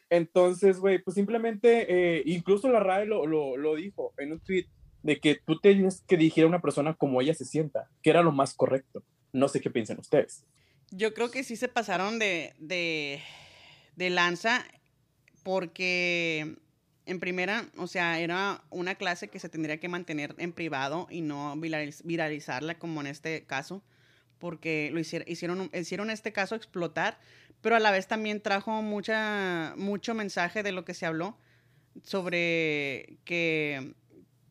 Entonces, 0.10 0.80
güey, 0.80 1.00
pues 1.00 1.16
simplemente, 1.16 1.86
eh, 1.90 2.24
incluso 2.26 2.70
la 2.70 2.80
RAE 2.80 3.06
lo, 3.06 3.26
lo 3.26 3.76
dijo 3.76 4.14
en 4.18 4.34
un 4.34 4.40
tweet 4.40 4.66
de 5.04 5.20
que 5.20 5.36
tú 5.36 5.60
tienes 5.60 6.04
que 6.08 6.18
dirigir 6.18 6.44
a 6.44 6.48
una 6.48 6.62
persona 6.62 6.94
como 6.94 7.22
ella 7.22 7.34
se 7.34 7.46
sienta, 7.46 7.90
que 8.02 8.10
era 8.10 8.22
lo 8.22 8.32
más 8.32 8.54
correcto. 8.54 9.04
No 9.34 9.48
sé 9.48 9.62
qué 9.62 9.70
piensan 9.70 10.00
ustedes. 10.00 10.44
Yo 10.92 11.14
creo 11.14 11.32
que 11.32 11.44
sí 11.44 11.56
se 11.56 11.68
pasaron 11.68 12.20
de, 12.20 12.54
de, 12.60 13.22
de 13.96 14.10
lanza 14.10 14.66
porque 15.44 16.58
en 17.06 17.20
primera, 17.20 17.70
o 17.78 17.88
sea, 17.88 18.20
era 18.20 18.64
una 18.70 18.96
clase 18.96 19.30
que 19.30 19.40
se 19.40 19.50
tendría 19.50 19.80
que 19.80 19.88
mantener 19.88 20.36
en 20.38 20.52
privado 20.52 21.08
y 21.10 21.22
no 21.22 21.56
viraliz- 21.56 22.02
viralizarla 22.04 22.78
como 22.78 23.00
en 23.02 23.08
este 23.08 23.46
caso, 23.46 23.82
porque 24.40 24.90
lo 24.92 25.00
hicieron, 25.00 25.28
hicieron, 25.30 25.70
hicieron 25.74 26.10
este 26.10 26.34
caso 26.34 26.56
explotar, 26.56 27.18
pero 27.62 27.76
a 27.76 27.80
la 27.80 27.92
vez 27.92 28.08
también 28.08 28.42
trajo 28.42 28.82
mucha, 28.82 29.74
mucho 29.78 30.14
mensaje 30.14 30.64
de 30.64 30.74
lo 30.74 30.84
que 30.84 30.94
se 30.94 31.06
habló 31.06 31.38
sobre 32.04 33.18
que, 33.26 33.94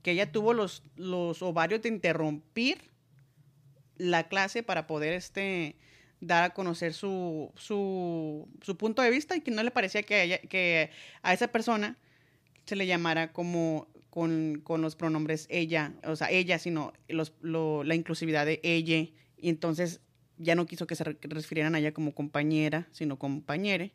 que 0.07 0.13
ella 0.13 0.31
tuvo 0.31 0.53
los, 0.55 0.85
los 0.95 1.43
ovarios 1.43 1.83
de 1.83 1.89
interrumpir 1.89 2.79
la 3.97 4.29
clase 4.29 4.63
para 4.63 4.87
poder 4.87 5.15
este, 5.15 5.75
dar 6.21 6.45
a 6.45 6.51
conocer 6.55 6.95
su, 6.95 7.51
su, 7.57 8.49
su 8.63 8.77
punto 8.77 9.03
de 9.03 9.11
vista 9.11 9.35
y 9.35 9.41
que 9.41 9.51
no 9.51 9.65
le 9.65 9.73
parecía 9.73 10.05
que 10.05 10.23
ella- 10.23 10.39
que 10.43 10.91
a 11.23 11.33
esa 11.33 11.49
persona 11.49 11.99
se 12.67 12.77
le 12.77 12.87
llamara 12.87 13.33
como 13.33 13.89
con, 14.09 14.61
con 14.63 14.81
los 14.81 14.95
pronombres 14.95 15.49
ella, 15.51 15.95
o 16.05 16.15
sea, 16.15 16.31
ella, 16.31 16.61
sino 16.61 16.93
los, 17.09 17.33
lo- 17.41 17.83
la 17.83 17.97
inclusividad 17.97 18.47
de 18.47 18.61
ella. 18.63 18.99
Y 19.37 19.49
entonces 19.49 20.01
ya 20.39 20.55
no 20.55 20.67
quiso 20.67 20.87
que 20.87 20.95
se 20.95 21.03
re- 21.03 21.19
refirieran 21.21 21.75
a 21.75 21.81
ella 21.81 21.93
como 21.93 22.15
compañera, 22.15 22.87
sino 22.93 23.19
compañere. 23.19 23.93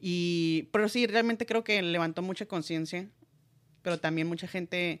Y, 0.00 0.68
pero 0.70 0.86
sí, 0.90 1.06
realmente 1.06 1.46
creo 1.46 1.64
que 1.64 1.80
levantó 1.80 2.20
mucha 2.20 2.44
conciencia, 2.44 3.08
pero 3.80 3.98
también 3.98 4.26
mucha 4.28 4.46
gente 4.46 5.00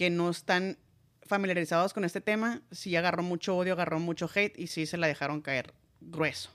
que 0.00 0.08
no 0.08 0.30
están 0.30 0.78
familiarizados 1.26 1.92
con 1.92 2.06
este 2.06 2.22
tema, 2.22 2.62
sí 2.70 2.96
agarró 2.96 3.22
mucho 3.22 3.54
odio, 3.54 3.74
agarró 3.74 4.00
mucho 4.00 4.30
hate 4.34 4.58
y 4.58 4.68
sí 4.68 4.86
se 4.86 4.96
la 4.96 5.06
dejaron 5.08 5.42
caer 5.42 5.74
grueso. 6.00 6.48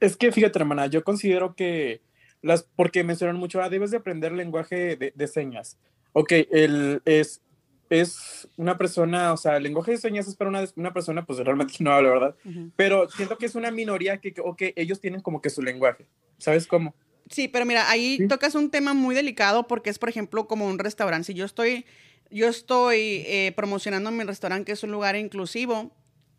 Es 0.00 0.16
que 0.16 0.32
fíjate, 0.32 0.58
hermana, 0.58 0.86
yo 0.86 1.04
considero 1.04 1.54
que 1.54 2.00
las, 2.40 2.62
porque 2.74 3.04
mencionan 3.04 3.36
mucho, 3.36 3.60
ah, 3.60 3.68
debes 3.68 3.90
de 3.90 3.98
aprender 3.98 4.32
lenguaje 4.32 4.96
de, 4.96 5.12
de 5.14 5.26
señas. 5.28 5.76
Ok, 6.14 6.32
el, 6.50 7.02
es, 7.04 7.42
es 7.90 8.48
una 8.56 8.78
persona, 8.78 9.34
o 9.34 9.36
sea, 9.36 9.58
el 9.58 9.64
lenguaje 9.64 9.90
de 9.90 9.98
señas 9.98 10.26
es 10.26 10.34
para 10.34 10.48
una, 10.48 10.64
una 10.76 10.94
persona, 10.94 11.26
pues 11.26 11.38
realmente 11.40 11.74
no 11.80 11.92
habla, 11.92 12.08
¿verdad? 12.08 12.36
Pero 12.76 13.10
siento 13.10 13.36
que 13.36 13.44
es 13.44 13.54
una 13.56 13.70
minoría 13.70 14.16
que, 14.22 14.32
que, 14.32 14.40
ok, 14.40 14.62
ellos 14.74 15.02
tienen 15.02 15.20
como 15.20 15.42
que 15.42 15.50
su 15.50 15.60
lenguaje. 15.60 16.06
¿Sabes 16.38 16.66
cómo? 16.66 16.94
Sí, 17.30 17.48
pero 17.48 17.64
mira, 17.64 17.88
ahí 17.88 18.16
Sí. 18.18 18.26
tocas 18.28 18.54
un 18.54 18.70
tema 18.70 18.94
muy 18.94 19.14
delicado 19.14 19.66
porque 19.66 19.90
es, 19.90 19.98
por 19.98 20.08
ejemplo, 20.08 20.48
como 20.48 20.66
un 20.66 20.78
restaurante. 20.78 21.26
Si 21.26 21.34
yo 21.34 21.44
estoy, 21.44 21.86
yo 22.32 22.48
estoy 22.48 23.22
eh, 23.26 23.52
promocionando 23.54 24.10
mi 24.10 24.24
restaurante, 24.24 24.64
que 24.66 24.72
es 24.72 24.82
un 24.82 24.90
lugar 24.90 25.16
inclusivo, 25.16 25.94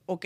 ¿ok? 0.05 0.25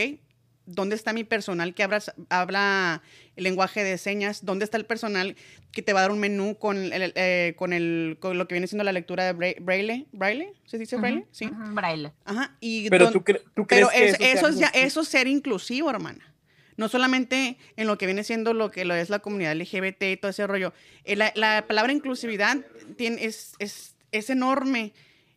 ¿Dónde 0.65 0.95
está 0.97 1.13
mi 1.13 1.23
personal 1.23 1.73
que 1.73 1.83
habla, 1.83 2.01
habla 2.29 3.01
el 3.37 3.43
lenguaje 3.45 3.83
de 3.85 3.97
señas? 3.97 4.43
¿Dónde 4.43 4.65
está 4.65 4.75
el 4.77 4.85
personal 4.85 5.37
que 5.71 5.81
te 5.81 5.93
va 5.93 5.99
a 5.99 6.01
dar 6.03 6.11
un 6.11 6.19
menú 6.19 6.57
con, 6.57 6.77
el, 6.91 7.13
eh, 7.15 7.53
con, 7.57 7.71
el, 7.71 8.17
con 8.19 8.37
lo 8.37 8.47
que 8.49 8.55
viene 8.55 8.67
siendo 8.67 8.83
la 8.83 8.91
lectura 8.91 9.23
de 9.25 9.33
Bra- 9.33 9.55
Braille? 9.63 10.07
¿Braille? 10.11 10.53
¿Se 10.65 10.77
dice 10.77 10.97
Braille? 10.97 11.19
Ujú, 11.19 11.27
Sí. 11.31 11.45
ujú, 11.45 11.73
braille. 11.73 12.11
Ajá. 12.25 12.57
Y 12.59 12.89
Pero 12.89 13.05
dón- 13.05 13.13
tú, 13.13 13.19
cre- 13.21 13.41
tú 13.55 13.65
crees 13.65 13.87
pero 13.87 13.89
que 13.97 14.09
es- 14.09 14.17
sea 14.17 14.31
eso, 14.33 14.47
es 14.49 14.59
ya, 14.59 14.67
eso 14.73 15.01
es 15.01 15.07
ser 15.07 15.27
inclusivo, 15.27 15.89
hermana. 15.89 16.33
No 16.75 16.89
solamente 16.89 17.57
en 17.77 17.87
lo 17.87 17.97
que 17.97 18.05
viene 18.05 18.25
siendo 18.25 18.53
lo 18.53 18.69
que 18.69 18.83
lo 18.83 18.93
es 18.93 19.09
la 19.09 19.19
comunidad 19.19 19.53
LGBT 19.53 20.11
y 20.11 20.17
todo 20.17 20.31
ese 20.31 20.45
rollo. 20.47 20.73
Eh, 21.05 21.15
La, 21.15 21.31
la 21.35 21.65
palabra 21.65 21.93
inclusividad 21.93 22.57
tiene, 22.97 23.23
es, 23.23 23.53
es, 23.59 23.95
es 24.11 24.29
enorme 24.29 24.91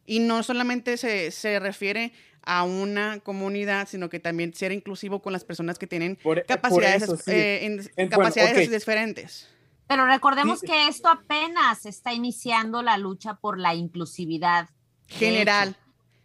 y 0.07 0.19
no 0.21 0.43
solamente 0.43 0.97
se, 0.97 1.31
se 1.31 1.59
refiere 1.61 2.13
a 2.43 2.65
una 2.65 3.21
comunidad, 3.21 3.87
sino 3.89 4.09
que 4.09 4.19
también 4.19 4.55
ser 4.55 4.73
inclusivo 4.73 5.21
con 5.21 5.33
las 5.33 5.45
personas 5.45 5.79
que 5.79 5.87
tienen 5.87 6.17
Por- 6.17 6.39
por 6.39 6.47
capacidades, 6.47 7.03
eso, 7.03 7.17
sí. 7.17 7.31
eh, 7.33 7.67
en- 7.67 7.73
En- 7.81 8.09
bueno, 8.09 8.11
capacidades 8.11 8.71
diferentes. 8.71 9.49
Pero 9.87 10.07
recordemos 10.07 10.61
Sí. 10.61 10.67
que 10.67 10.89
esto 10.89 11.09
apenas 11.09 11.85
está 11.85 12.13
iniciando 12.15 12.81
la 12.83 12.97
lucha 12.97 13.35
por 13.35 13.59
la 13.59 13.75
inclusividad. 13.75 14.69
General, 15.09 15.71
hecho. 15.71 15.79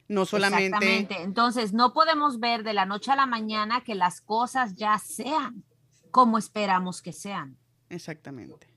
no 0.07 0.25
solamente... 0.25 0.65
Exactamente. 0.77 1.21
Entonces, 1.23 1.73
no 1.73 1.91
podemos 1.91 2.39
ver 2.39 2.63
de 2.63 2.73
la 2.73 2.85
noche 2.85 3.11
a 3.11 3.15
la 3.15 3.25
mañana 3.25 3.81
que 3.83 3.95
las 3.95 4.21
cosas 4.21 4.75
ya 4.75 4.99
sean 4.99 5.63
como 6.11 6.37
esperamos 6.37 7.01
que 7.01 7.11
sean. 7.11 7.57
Exactamente. 7.89 8.67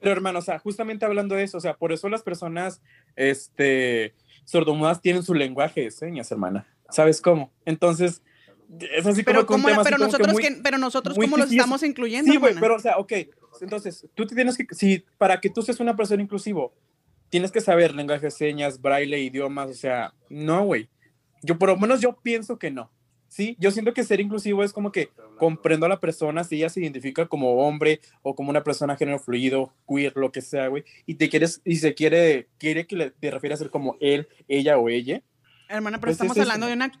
Pero 0.00 0.12
hermano, 0.12 0.40
o 0.40 0.42
sea, 0.42 0.58
justamente 0.58 1.06
hablando 1.06 1.34
de 1.36 1.44
eso, 1.44 1.56
o 1.56 1.60
sea, 1.60 1.74
por 1.76 1.92
eso 1.92 2.08
las 2.08 2.22
personas, 2.22 2.82
este, 3.16 4.14
sordomudas 4.44 5.00
tienen 5.00 5.22
su 5.22 5.34
lenguaje 5.34 5.82
de 5.82 5.90
señas, 5.90 6.30
hermana. 6.30 6.66
¿Sabes 6.90 7.20
cómo? 7.20 7.52
Entonces, 7.64 8.22
es 8.80 9.06
así 9.06 9.24
como 9.24 9.24
Pero, 9.24 9.46
que 9.46 9.52
un 9.54 9.60
¿cómo, 9.62 9.68
tema 9.68 9.82
así 9.82 9.90
pero 9.90 9.96
como 9.98 10.10
que 10.10 10.18
nosotros, 10.18 10.32
muy- 10.32 10.42
que- 10.42 10.60
pero 10.62 10.78
nosotros 10.78 11.14
¿cómo 11.16 11.36
los 11.36 11.46
difícil. 11.46 11.58
estamos 11.60 11.82
incluyendo? 11.82 12.30
Sí, 12.32 12.38
güey, 12.38 12.54
pero 12.58 12.76
o 12.76 12.78
sea, 12.78 12.96
ok, 12.98 13.12
entonces, 13.60 14.06
tú 14.14 14.26
te 14.26 14.34
tienes 14.34 14.56
que, 14.56 14.66
si, 14.74 15.04
para 15.18 15.40
que 15.40 15.48
tú 15.50 15.62
seas 15.62 15.80
una 15.80 15.96
persona 15.96 16.22
inclusivo, 16.22 16.74
tienes 17.30 17.50
que 17.52 17.60
saber 17.60 17.94
lenguaje 17.94 18.26
de 18.26 18.30
señas, 18.30 18.80
braille, 18.80 19.18
idiomas, 19.20 19.70
o 19.70 19.74
sea, 19.74 20.12
no, 20.28 20.64
güey. 20.64 20.88
Yo, 21.42 21.58
por 21.58 21.68
lo 21.68 21.76
menos 21.76 22.00
yo 22.00 22.16
pienso 22.22 22.58
que 22.58 22.70
no. 22.70 22.90
Sí, 23.34 23.56
yo 23.58 23.72
siento 23.72 23.92
que 23.92 24.04
ser 24.04 24.20
inclusivo 24.20 24.62
es 24.62 24.72
como 24.72 24.92
que 24.92 25.10
comprendo 25.40 25.86
a 25.86 25.88
la 25.88 25.98
persona 25.98 26.44
si 26.44 26.54
ella 26.54 26.68
se 26.68 26.80
identifica 26.80 27.26
como 27.26 27.66
hombre 27.66 27.98
o 28.22 28.36
como 28.36 28.50
una 28.50 28.62
persona 28.62 28.94
género 28.96 29.18
fluido, 29.18 29.72
queer, 29.88 30.12
lo 30.14 30.30
que 30.30 30.40
sea, 30.40 30.68
güey, 30.68 30.84
y 31.04 31.16
te 31.16 31.28
quieres, 31.28 31.60
y 31.64 31.74
se 31.74 31.94
quiere, 31.94 32.46
quiere 32.58 32.86
que 32.86 32.94
le, 32.94 33.10
te 33.10 33.32
refieras 33.32 33.58
a 33.58 33.64
ser 33.64 33.72
como 33.72 33.96
él, 33.98 34.28
ella 34.46 34.78
o 34.78 34.88
ella. 34.88 35.20
Hermana, 35.68 35.98
pero 35.98 36.12
Pues 36.12 36.20
es 36.20 36.30
estamos 36.30 36.38
hablando 36.38 36.68
de 36.68 36.74
una, 36.74 36.92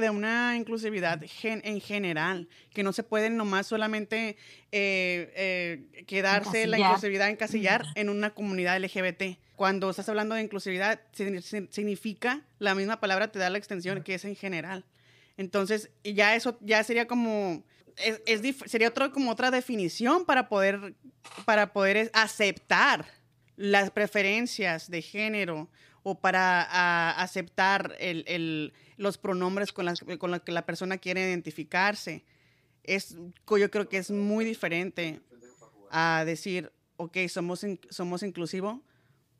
de 0.00 0.10
una 0.10 0.56
inclusividad 0.56 1.22
gen- 1.24 1.62
en 1.64 1.80
general, 1.80 2.48
que 2.74 2.82
no 2.82 2.92
se 2.92 3.04
pueden 3.04 3.36
nomás 3.36 3.68
solamente 3.68 4.36
eh, 4.72 5.32
eh, 5.36 6.04
quedarse 6.08 6.66
la 6.66 6.80
inclusividad, 6.80 7.30
encasillar 7.30 7.86
en 7.94 8.08
una 8.08 8.30
comunidad 8.30 8.74
LGBT. 8.78 9.38
Cuando 9.54 9.88
estás 9.88 10.08
hablando 10.08 10.34
de 10.34 10.42
inclusividad, 10.42 11.00
significa, 11.12 12.42
la 12.58 12.74
misma 12.74 12.98
palabra 12.98 13.30
te 13.30 13.38
da 13.38 13.50
la 13.50 13.58
extensión 13.58 14.02
que 14.02 14.14
es 14.14 14.24
en 14.24 14.34
general. 14.34 14.84
Entonces, 15.36 15.90
ya 16.02 16.34
eso 16.34 16.58
ya 16.60 16.82
sería 16.82 17.06
como, 17.06 17.64
es, 17.96 18.56
sería 18.66 18.88
otro, 18.88 19.12
como 19.12 19.30
otra 19.30 19.50
definición 19.50 20.24
para 20.24 20.48
poder, 20.48 20.94
para 21.44 21.72
poder 21.72 22.10
aceptar 22.14 23.06
las 23.56 23.90
preferencias 23.90 24.90
de 24.90 25.02
género 25.02 25.68
o 26.02 26.20
para 26.20 27.10
aceptar 27.20 27.96
el, 27.98 28.24
el, 28.28 28.72
los 28.96 29.18
pronombres 29.18 29.72
con, 29.72 29.84
las, 29.84 30.00
con 30.18 30.30
los 30.30 30.42
que 30.42 30.52
la 30.52 30.64
persona 30.64 30.98
quiere 30.98 31.22
identificarse. 31.22 32.24
Es, 32.84 33.16
yo 33.48 33.70
creo 33.70 33.88
que 33.88 33.98
es 33.98 34.10
muy 34.10 34.44
diferente 34.44 35.20
a 35.90 36.22
decir, 36.24 36.72
ok, 36.96 37.16
somos, 37.28 37.66
somos 37.90 38.22
inclusivos, 38.22 38.78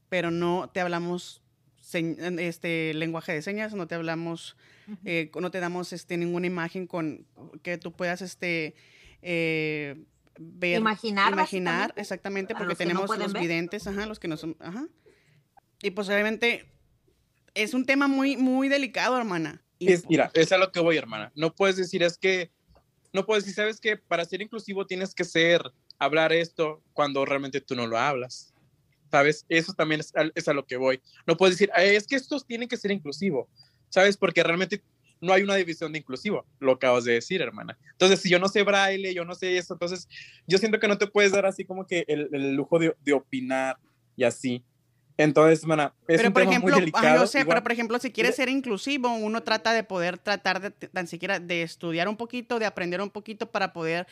pero 0.09 0.31
no 0.31 0.71
te 0.73 0.81
hablamos 0.81 1.43
este 1.95 2.95
lenguaje 2.95 3.33
de 3.33 3.43
señas, 3.43 3.75
no 3.75 3.87
te 3.87 3.95
hablamos, 3.95 4.57
eh, 5.05 5.31
no 5.41 5.51
te 5.51 5.61
damos 5.61 5.93
este, 5.93 6.17
ninguna 6.17 6.47
imagen 6.47 6.87
con 6.87 7.27
que 7.63 7.79
tú 7.79 7.93
puedas 7.93 8.23
este, 8.23 8.75
eh, 9.23 9.97
ver, 10.39 10.79
imaginar, 10.79 11.33
imaginar 11.33 11.95
exactamente, 11.97 12.55
porque 12.55 12.75
tenemos 12.75 13.17
los 13.17 13.33
videntes, 13.33 13.87
ajá, 13.87 14.07
los 14.07 14.19
que 14.19 14.29
no 14.29 14.37
son, 14.37 14.57
ajá. 14.61 14.87
Y 15.83 15.91
posiblemente 15.91 16.67
es 17.55 17.75
un 17.75 17.85
tema 17.85 18.09
muy, 18.09 18.37
muy 18.37 18.69
delicado, 18.69 19.17
hermana. 19.17 19.63
Es, 19.79 20.09
mira, 20.09 20.31
es 20.35 20.53
a 20.53 20.59
lo 20.59 20.73
que 20.73 20.81
voy, 20.81 20.97
hermana. 20.97 21.33
No 21.35 21.55
puedes 21.55 21.77
decir, 21.77 22.03
es 22.03 22.17
que, 22.17 22.51
no 23.13 23.27
puedes 23.27 23.45
decir, 23.45 23.57
sabes 23.57 23.81
que 23.81 23.97
para 23.97 24.25
ser 24.25 24.43
inclusivo 24.43 24.87
tienes 24.87 25.15
que 25.15 25.25
ser, 25.25 25.63
hablar 25.99 26.33
esto 26.33 26.83
cuando 26.93 27.25
realmente 27.25 27.61
tú 27.61 27.75
no 27.75 27.87
lo 27.87 27.99
hablas. 27.99 28.55
¿Sabes? 29.17 29.47
Eso 29.49 29.73
también 29.73 30.01
es, 30.03 30.13
es 30.35 30.47
a 30.47 30.53
lo 30.53 30.67
que 30.67 30.77
voy. 30.77 31.01
No 31.27 31.39
puedes 31.39 31.57
decir, 31.57 31.71
es 31.75 32.07
que 32.07 32.17
estos 32.17 32.47
tienen 32.47 32.69
que 32.69 32.77
ser 32.77 32.91
inclusivo, 32.91 33.49
¿sabes? 33.89 34.15
Porque 34.15 34.43
realmente 34.43 34.83
no 35.23 35.33
hay 35.33 35.43
una 35.43 35.55
división 35.55 35.91
de 35.91 36.01
inclusivo, 36.01 36.45
lo 36.59 36.73
acabas 36.73 37.05
de 37.05 37.15
decir, 37.15 37.41
hermana. 37.41 37.79
Entonces, 37.93 38.21
si 38.21 38.29
yo 38.29 38.39
no 38.39 38.49
sé 38.49 38.63
braille, 38.63 39.15
yo 39.15 39.25
no 39.25 39.35
sé 39.35 39.57
eso, 39.57 39.73
entonces 39.73 40.07
yo 40.47 40.59
siento 40.59 40.79
que 40.79 40.87
no 40.87 40.99
te 40.99 41.07
puedes 41.07 41.33
dar 41.33 41.47
así 41.47 41.65
como 41.65 41.87
que 41.87 42.05
el, 42.09 42.29
el 42.31 42.53
lujo 42.53 42.79
de, 42.79 42.95
de, 43.03 43.15
opinar 43.15 43.79
y 44.17 44.25
así. 44.25 44.63
Entonces, 45.19 45.63
hermana, 45.63 45.95
es 46.07 46.19
pero 46.19 46.29
un 46.29 46.33
por 46.35 46.43
tema 46.43 46.53
ejemplo, 46.53 46.75
muy 46.75 46.81
delicado. 46.81 47.21
yo 47.21 47.27
sé, 47.27 47.41
igual. 47.41 47.55
pero 47.55 47.63
por 47.63 47.73
ejemplo, 47.73 47.99
si 47.99 48.11
quieres 48.11 48.37
ser 48.37 48.51
inclusivo, 48.51 49.13
uno 49.15 49.43
trata 49.43 49.73
de 49.73 49.83
poder 49.83 50.19
tratar 50.19 50.61
de 50.61 50.71
tan 50.71 51.07
siquiera 51.07 51.41
de 51.41 51.63
estudiar 51.63 52.09
un 52.09 52.17
poquito, 52.17 52.59
de 52.59 52.67
aprender 52.67 53.01
un 53.01 53.11
poquito 53.11 53.51
para 53.51 53.73
poder 53.73 54.07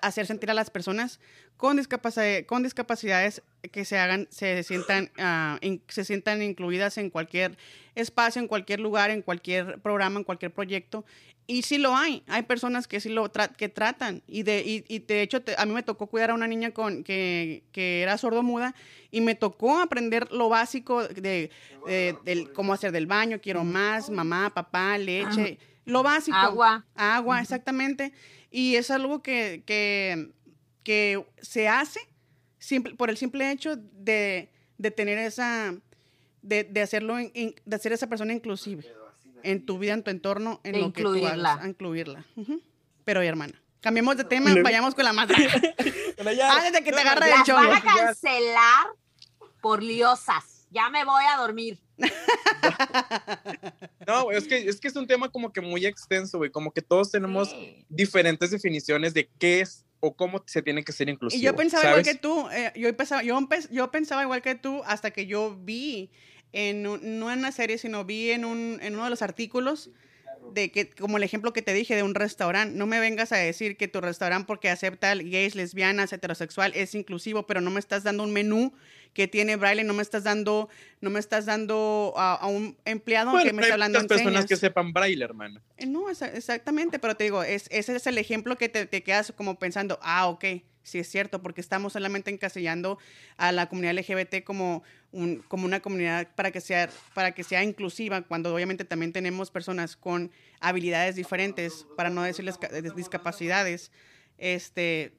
hacer 0.00 0.26
sentir 0.26 0.50
a 0.50 0.54
las 0.54 0.70
personas 0.70 1.20
con 1.58 1.76
discapacidad, 1.76 2.44
con 2.46 2.62
discapacidades 2.62 3.42
que 3.70 3.84
se 3.84 3.98
hagan, 3.98 4.28
se 4.30 4.62
sientan, 4.62 5.10
uh, 5.18 5.58
in, 5.60 5.82
se 5.88 6.04
sientan 6.04 6.40
incluidas 6.42 6.96
en 6.96 7.10
cualquier 7.10 7.56
espacio, 7.94 8.40
en 8.40 8.48
cualquier 8.48 8.80
lugar, 8.80 9.10
en 9.10 9.22
cualquier 9.22 9.78
programa, 9.80 10.18
en 10.18 10.24
cualquier 10.24 10.52
proyecto. 10.52 11.04
Y 11.48 11.62
sí 11.62 11.78
lo 11.78 11.94
hay, 11.94 12.24
hay 12.26 12.42
personas 12.42 12.88
que 12.88 12.98
sí 12.98 13.08
lo 13.08 13.28
tra 13.28 13.48
que 13.48 13.68
tratan. 13.68 14.22
Y 14.26 14.42
de, 14.42 14.62
y, 14.66 14.84
y 14.88 14.98
de 14.98 15.22
hecho, 15.22 15.42
te, 15.42 15.54
a 15.56 15.64
mí 15.64 15.72
me 15.72 15.84
tocó 15.84 16.08
cuidar 16.08 16.30
a 16.30 16.34
una 16.34 16.48
niña 16.48 16.72
con, 16.72 17.04
que, 17.04 17.62
que 17.70 18.02
era 18.02 18.18
sordomuda 18.18 18.74
y 19.12 19.20
me 19.20 19.36
tocó 19.36 19.78
aprender 19.78 20.32
lo 20.32 20.48
básico 20.48 21.06
de, 21.06 21.50
de, 21.86 22.16
de, 22.24 22.52
cómo 22.52 22.72
hacer 22.72 22.90
del 22.90 23.06
baño, 23.06 23.40
quiero 23.40 23.62
más, 23.62 24.10
mamá, 24.10 24.52
papá, 24.52 24.98
leche, 24.98 25.58
lo 25.84 26.02
básico. 26.02 26.36
Agua. 26.36 26.84
Agua, 26.96 27.40
exactamente. 27.40 28.12
Y 28.50 28.74
es 28.74 28.90
algo 28.90 29.22
que, 29.22 29.62
que, 29.64 30.32
que 30.82 31.24
se 31.40 31.68
hace 31.68 32.00
simple, 32.58 32.96
por 32.96 33.08
el 33.08 33.16
simple 33.16 33.52
hecho 33.52 33.76
de, 33.76 34.50
de 34.78 34.90
tener 34.90 35.18
esa, 35.18 35.76
de, 36.42 36.64
de 36.64 36.82
hacerlo, 36.82 37.20
in, 37.20 37.54
de 37.64 37.76
hacer 37.76 37.92
esa 37.92 38.08
persona 38.08 38.32
inclusive 38.32 38.84
en 39.42 39.64
tu 39.64 39.78
vida, 39.78 39.94
en 39.94 40.02
tu 40.02 40.10
entorno, 40.10 40.60
en 40.64 40.72
de 40.72 40.78
lo 40.80 40.86
incluirla. 40.86 41.30
que 41.30 41.36
tú 41.36 41.46
hagas, 41.46 41.64
a 41.64 41.68
incluirla. 41.68 42.24
Uh 42.36 42.44
-huh. 42.44 42.62
Pero, 43.04 43.22
hermana, 43.22 43.62
cambiemos 43.80 44.16
de 44.16 44.24
tema, 44.24 44.54
vayamos 44.62 44.94
con 44.94 45.04
la 45.04 45.12
más 45.12 45.28
Antes 45.30 46.72
de 46.72 46.82
que 46.82 46.92
te 46.92 47.00
agarre 47.00 47.30
el 47.32 47.42
chongo. 47.44 47.68
van 47.68 47.76
a 47.76 47.82
cancelar 47.82 48.86
por 49.60 49.82
liosas. 49.82 50.66
Ya 50.70 50.90
me 50.90 51.04
voy 51.04 51.24
a 51.32 51.36
dormir. 51.38 51.78
No, 54.06 54.30
es 54.30 54.46
que, 54.46 54.68
es 54.68 54.80
que 54.80 54.88
es 54.88 54.96
un 54.96 55.06
tema 55.06 55.28
como 55.28 55.52
que 55.52 55.60
muy 55.60 55.84
extenso, 55.86 56.38
güey. 56.38 56.50
Como 56.50 56.72
que 56.72 56.82
todos 56.82 57.10
tenemos 57.10 57.50
sí. 57.50 57.84
diferentes 57.88 58.50
definiciones 58.50 59.14
de 59.14 59.28
qué 59.38 59.60
es 59.60 59.84
o 60.00 60.14
cómo 60.14 60.42
se 60.46 60.62
tiene 60.62 60.84
que 60.84 60.92
ser 60.92 61.08
inclusivo. 61.08 61.40
Y 61.40 61.44
yo 61.44 61.56
pensaba 61.56 61.82
¿sabes? 61.82 62.06
igual 62.06 62.14
que 62.14 62.20
tú, 62.20 62.48
eh, 62.50 62.72
yo, 62.76 62.96
pensaba, 62.96 63.22
yo, 63.22 63.40
yo 63.70 63.90
pensaba 63.90 64.22
igual 64.22 64.42
que 64.42 64.54
tú 64.54 64.82
hasta 64.84 65.10
que 65.10 65.26
yo 65.26 65.56
vi 65.56 66.10
en, 66.56 66.82
no 66.82 66.96
en 67.30 67.38
una 67.38 67.52
serie, 67.52 67.76
sino 67.76 68.04
vi 68.04 68.30
en, 68.30 68.46
un, 68.46 68.78
en 68.82 68.94
uno 68.94 69.04
de 69.04 69.10
los 69.10 69.20
artículos 69.20 69.90
de 70.52 70.70
que, 70.70 70.88
como 70.88 71.18
el 71.18 71.22
ejemplo 71.22 71.52
que 71.52 71.60
te 71.60 71.74
dije 71.74 71.94
de 71.94 72.02
un 72.02 72.14
restaurante, 72.14 72.76
no 72.76 72.86
me 72.86 72.98
vengas 72.98 73.30
a 73.32 73.36
decir 73.36 73.76
que 73.76 73.88
tu 73.88 74.00
restaurante 74.00 74.46
porque 74.46 74.70
acepta 74.70 75.14
gays, 75.14 75.54
lesbianas, 75.54 76.12
heterosexual 76.12 76.72
es 76.74 76.94
inclusivo, 76.94 77.46
pero 77.46 77.60
no 77.60 77.70
me 77.70 77.80
estás 77.80 78.04
dando 78.04 78.22
un 78.22 78.32
menú 78.32 78.72
que 79.16 79.26
tiene 79.26 79.56
braille, 79.56 79.82
no 79.82 79.94
me 79.94 80.02
estás 80.02 80.24
dando, 80.24 80.68
no 81.00 81.08
me 81.08 81.18
estás 81.18 81.46
dando 81.46 82.12
a, 82.18 82.34
a 82.34 82.48
un 82.48 82.76
empleado 82.84 83.30
bueno, 83.30 83.46
que 83.46 83.54
me 83.54 83.62
está 83.62 83.72
hablando 83.72 83.98
en 83.98 84.06
personas 84.06 84.34
señas. 84.34 84.46
que 84.46 84.56
sepan 84.56 84.92
braille, 84.92 85.24
hermano. 85.24 85.62
Eh, 85.78 85.86
No, 85.86 86.10
es, 86.10 86.20
exactamente, 86.20 86.98
pero 86.98 87.14
te 87.16 87.24
digo, 87.24 87.42
es, 87.42 87.66
ese 87.70 87.96
es 87.96 88.06
el 88.06 88.18
ejemplo 88.18 88.58
que 88.58 88.68
te, 88.68 88.84
te 88.84 89.02
quedas 89.02 89.32
como 89.34 89.58
pensando, 89.58 89.98
ah, 90.02 90.26
ok, 90.26 90.44
sí 90.82 90.98
es 90.98 91.08
cierto, 91.08 91.40
porque 91.40 91.62
estamos 91.62 91.94
solamente 91.94 92.30
encasillando 92.30 92.98
a 93.38 93.52
la 93.52 93.70
comunidad 93.70 93.94
LGBT 93.94 94.44
como, 94.44 94.82
un, 95.12 95.38
como 95.48 95.64
una 95.64 95.80
comunidad 95.80 96.28
para 96.34 96.50
que, 96.50 96.60
sea, 96.60 96.90
para 97.14 97.32
que 97.32 97.42
sea 97.42 97.64
inclusiva, 97.64 98.20
cuando 98.20 98.54
obviamente 98.54 98.84
también 98.84 99.14
tenemos 99.14 99.50
personas 99.50 99.96
con 99.96 100.30
habilidades 100.60 101.16
diferentes, 101.16 101.86
para 101.96 102.10
no 102.10 102.22
decirles 102.22 102.58
discapacidades, 102.94 103.92
este, 104.36 105.14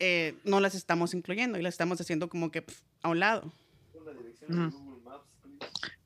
eh, 0.00 0.34
no 0.42 0.58
las 0.58 0.74
estamos 0.74 1.14
incluyendo 1.14 1.56
y 1.56 1.62
las 1.62 1.74
estamos 1.74 2.00
haciendo 2.00 2.28
como 2.28 2.50
que 2.50 2.62
pff, 2.62 2.87
a 3.02 3.08
un 3.08 3.20
lado. 3.20 3.52
Mm. 4.48 4.68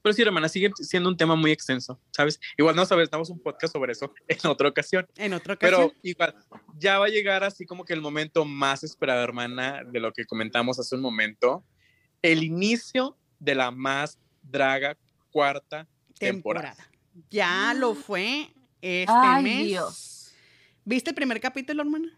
Pero 0.03 0.13
sí, 0.15 0.23
hermana, 0.23 0.49
sigue 0.49 0.71
siendo 0.75 1.09
un 1.09 1.17
tema 1.17 1.37
muy 1.37 1.53
extenso, 1.53 2.01
¿sabes? 2.11 2.41
Igual 2.59 2.75
no 2.75 2.85
sabes, 2.85 3.05
estamos 3.05 3.31
un 3.31 3.39
podcast 3.39 3.73
sobre 3.73 3.93
eso 3.93 4.13
en 4.29 4.47
otra 4.51 4.69
ocasión. 4.69 5.07
En 5.17 5.33
otra 5.33 5.55
ocasión. 5.55 5.93
Pero 5.93 5.95
igual, 6.03 6.35
ya 6.79 6.99
va 6.99 7.07
a 7.07 7.09
llegar 7.09 7.45
así 7.45 7.67
como 7.67 7.85
que 7.85 7.93
el 7.93 8.01
momento 8.01 8.45
más 8.45 8.83
esperado, 8.83 9.23
hermana, 9.23 9.83
de 9.85 10.01
lo 10.01 10.13
que 10.13 10.25
comentamos 10.25 10.81
hace 10.81 10.97
un 10.97 11.03
momento. 11.03 11.65
El 12.21 12.43
inicio 12.43 13.17
de 13.39 13.55
la 13.55 13.71
más 13.71 14.19
draga 14.43 14.97
cuarta 15.31 15.87
temporada. 16.19 16.75
temporada. 16.75 16.91
Ya 17.31 17.73
lo 17.75 17.95
fue 17.95 18.53
este 18.81 19.13
Ay, 19.15 19.43
mes. 19.45 19.67
Dios. 19.67 20.33
¿Viste 20.85 21.11
el 21.11 21.15
primer 21.15 21.41
capítulo, 21.41 21.83
hermana? 21.83 22.09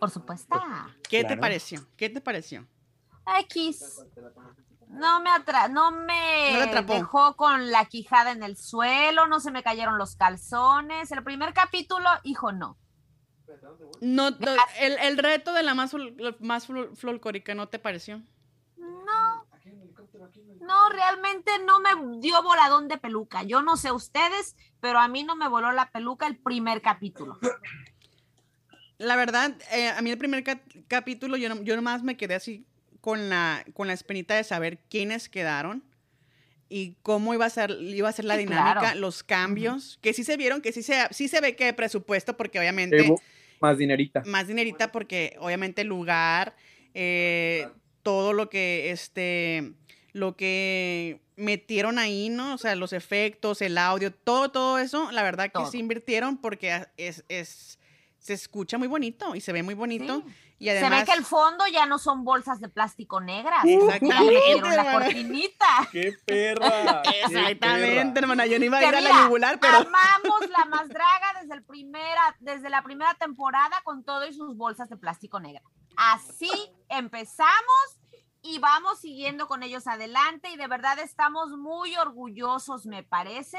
Por 0.00 0.10
supuesto. 0.10 0.60
¿Qué 1.08 1.20
Claro. 1.20 1.34
te 1.36 1.40
pareció? 1.40 1.86
¿Qué 1.96 2.08
te 2.10 2.20
pareció? 2.20 2.66
X. 3.40 4.02
No 4.88 5.20
me, 5.20 5.30
atra 5.30 5.68
no 5.68 5.92
me 5.92 6.66
No 6.74 6.82
dejó 6.82 7.36
con 7.36 7.70
la 7.70 7.84
quijada 7.84 8.32
en 8.32 8.42
el 8.42 8.56
suelo, 8.56 9.26
no 9.28 9.38
se 9.38 9.50
me 9.52 9.62
cayeron 9.62 9.98
los 9.98 10.16
calzones. 10.16 11.12
El 11.12 11.22
primer 11.22 11.54
capítulo, 11.54 12.08
hijo, 12.24 12.50
no. 12.52 12.76
No, 14.00 14.28
el, 14.80 14.96
el 14.98 15.18
reto 15.18 15.52
de 15.52 15.62
la 15.62 15.74
más, 15.74 15.94
más 16.40 16.68
fol- 16.68 16.96
folclórica, 16.96 17.54
¿no 17.54 17.68
te 17.68 17.78
pareció? 17.78 18.22
No. 18.76 19.46
No, 20.60 20.88
realmente 20.88 21.50
no 21.64 21.80
me 21.80 22.18
dio 22.20 22.42
voladón 22.42 22.88
de 22.88 22.98
peluca. 22.98 23.42
Yo 23.42 23.62
no 23.62 23.76
sé 23.76 23.92
ustedes, 23.92 24.56
pero 24.80 24.98
a 24.98 25.08
mí 25.08 25.22
no 25.24 25.34
me 25.36 25.48
voló 25.48 25.72
la 25.72 25.90
peluca 25.90 26.26
el 26.26 26.36
primer 26.36 26.80
capítulo. 26.82 27.38
La 28.98 29.16
verdad, 29.16 29.56
eh, 29.72 29.88
a 29.88 30.00
mí 30.02 30.10
el 30.10 30.18
primer 30.18 30.44
ca- 30.44 30.60
capítulo, 30.88 31.36
yo, 31.36 31.48
no- 31.48 31.62
yo 31.62 31.74
nomás 31.76 32.02
me 32.02 32.16
quedé 32.16 32.34
así 32.34 32.66
con 33.00 33.28
la, 33.28 33.64
con 33.74 33.86
la 33.86 33.92
espinita 33.94 34.34
de 34.36 34.44
saber 34.44 34.78
quiénes 34.90 35.28
quedaron 35.28 35.82
y 36.68 36.94
cómo 37.02 37.34
iba 37.34 37.46
a 37.46 37.50
ser, 37.50 37.70
iba 37.80 38.08
a 38.08 38.12
ser 38.12 38.24
la 38.26 38.34
Sí, 38.36 38.40
dinámica, 38.44 38.80
claro. 38.80 39.00
los 39.00 39.22
cambios, 39.24 39.98
que 40.02 40.12
sí 40.12 40.22
se 40.24 40.36
vieron, 40.36 40.60
que 40.60 40.72
sí 40.72 40.82
se, 40.82 40.94
sí 41.10 41.26
se 41.28 41.40
ve 41.40 41.56
que 41.56 41.64
hay 41.64 41.72
presupuesto, 41.72 42.36
porque 42.36 42.58
obviamente... 42.58 42.98
Evo, 43.04 43.20
más 43.60 43.76
dinerita. 43.76 44.22
más 44.24 44.46
dinerita 44.46 44.90
porque 44.90 45.36
obviamente 45.38 45.82
el 45.82 45.88
lugar, 45.88 46.54
eh, 46.94 47.68
todo 48.02 48.32
lo 48.32 48.48
que 48.48 48.90
este, 48.90 49.72
lo 50.12 50.34
que 50.36 51.20
metieron 51.36 51.98
ahí, 51.98 52.28
¿no? 52.30 52.54
O 52.54 52.58
sea, 52.58 52.74
los 52.76 52.92
efectos, 52.92 53.60
el 53.62 53.76
audio, 53.76 54.12
todo, 54.12 54.50
todo 54.50 54.78
eso, 54.78 55.10
la 55.10 55.22
verdad 55.22 55.46
que 55.46 55.50
Todo. 55.50 55.70
sí 55.70 55.78
invirtieron 55.78 56.38
porque 56.40 56.86
es, 56.96 57.24
es, 57.28 57.78
se 58.20 58.34
escucha 58.34 58.78
muy 58.78 58.86
bonito 58.86 59.34
y 59.34 59.40
se 59.40 59.52
ve 59.52 59.62
muy 59.62 59.74
bonito. 59.74 60.22
Sí. 60.26 60.34
Y 60.60 60.68
además, 60.68 60.90
se 60.90 60.96
ve 61.00 61.04
que 61.06 61.18
el 61.18 61.24
fondo 61.24 61.66
ya 61.72 61.86
no 61.86 61.98
son 61.98 62.22
bolsas 62.22 62.60
de 62.60 62.68
plástico 62.68 63.18
negras. 63.18 63.64
Exactamente, 63.64 64.34
metieron 64.34 64.68
la 64.68 64.74
hermana. 64.74 65.06
cortinita. 65.06 65.66
¡Qué 65.92 66.12
perra! 66.26 67.02
qué 67.10 67.22
Exactamente, 67.22 68.12
perra. 68.12 68.20
hermana, 68.20 68.46
yo 68.46 68.58
no 68.58 68.64
iba 68.66 68.76
a 68.76 68.84
ir 68.86 68.94
a 68.94 69.00
la 69.00 69.22
yugular, 69.24 69.58
pero... 69.58 69.78
Amamos 69.78 70.50
la 70.50 70.64
más 70.68 70.88
draga 70.90 71.40
desde, 71.40 71.54
el 71.54 71.64
primera, 71.64 72.36
desde 72.40 72.68
la 72.68 72.82
primera 72.82 73.14
temporada 73.14 73.80
con 73.84 74.04
todo 74.04 74.26
y 74.26 74.34
sus 74.34 74.54
bolsas 74.54 74.90
de 74.90 74.98
plástico 74.98 75.40
negra. 75.40 75.62
Así 75.96 76.50
empezamos 76.90 77.98
y 78.42 78.58
vamos 78.58 79.00
siguiendo 79.00 79.48
con 79.48 79.62
ellos 79.62 79.86
adelante 79.86 80.50
y 80.50 80.58
de 80.58 80.66
verdad 80.66 80.98
estamos 80.98 81.56
muy 81.56 81.96
orgullosos, 81.96 82.84
me 82.84 83.02
parece, 83.02 83.58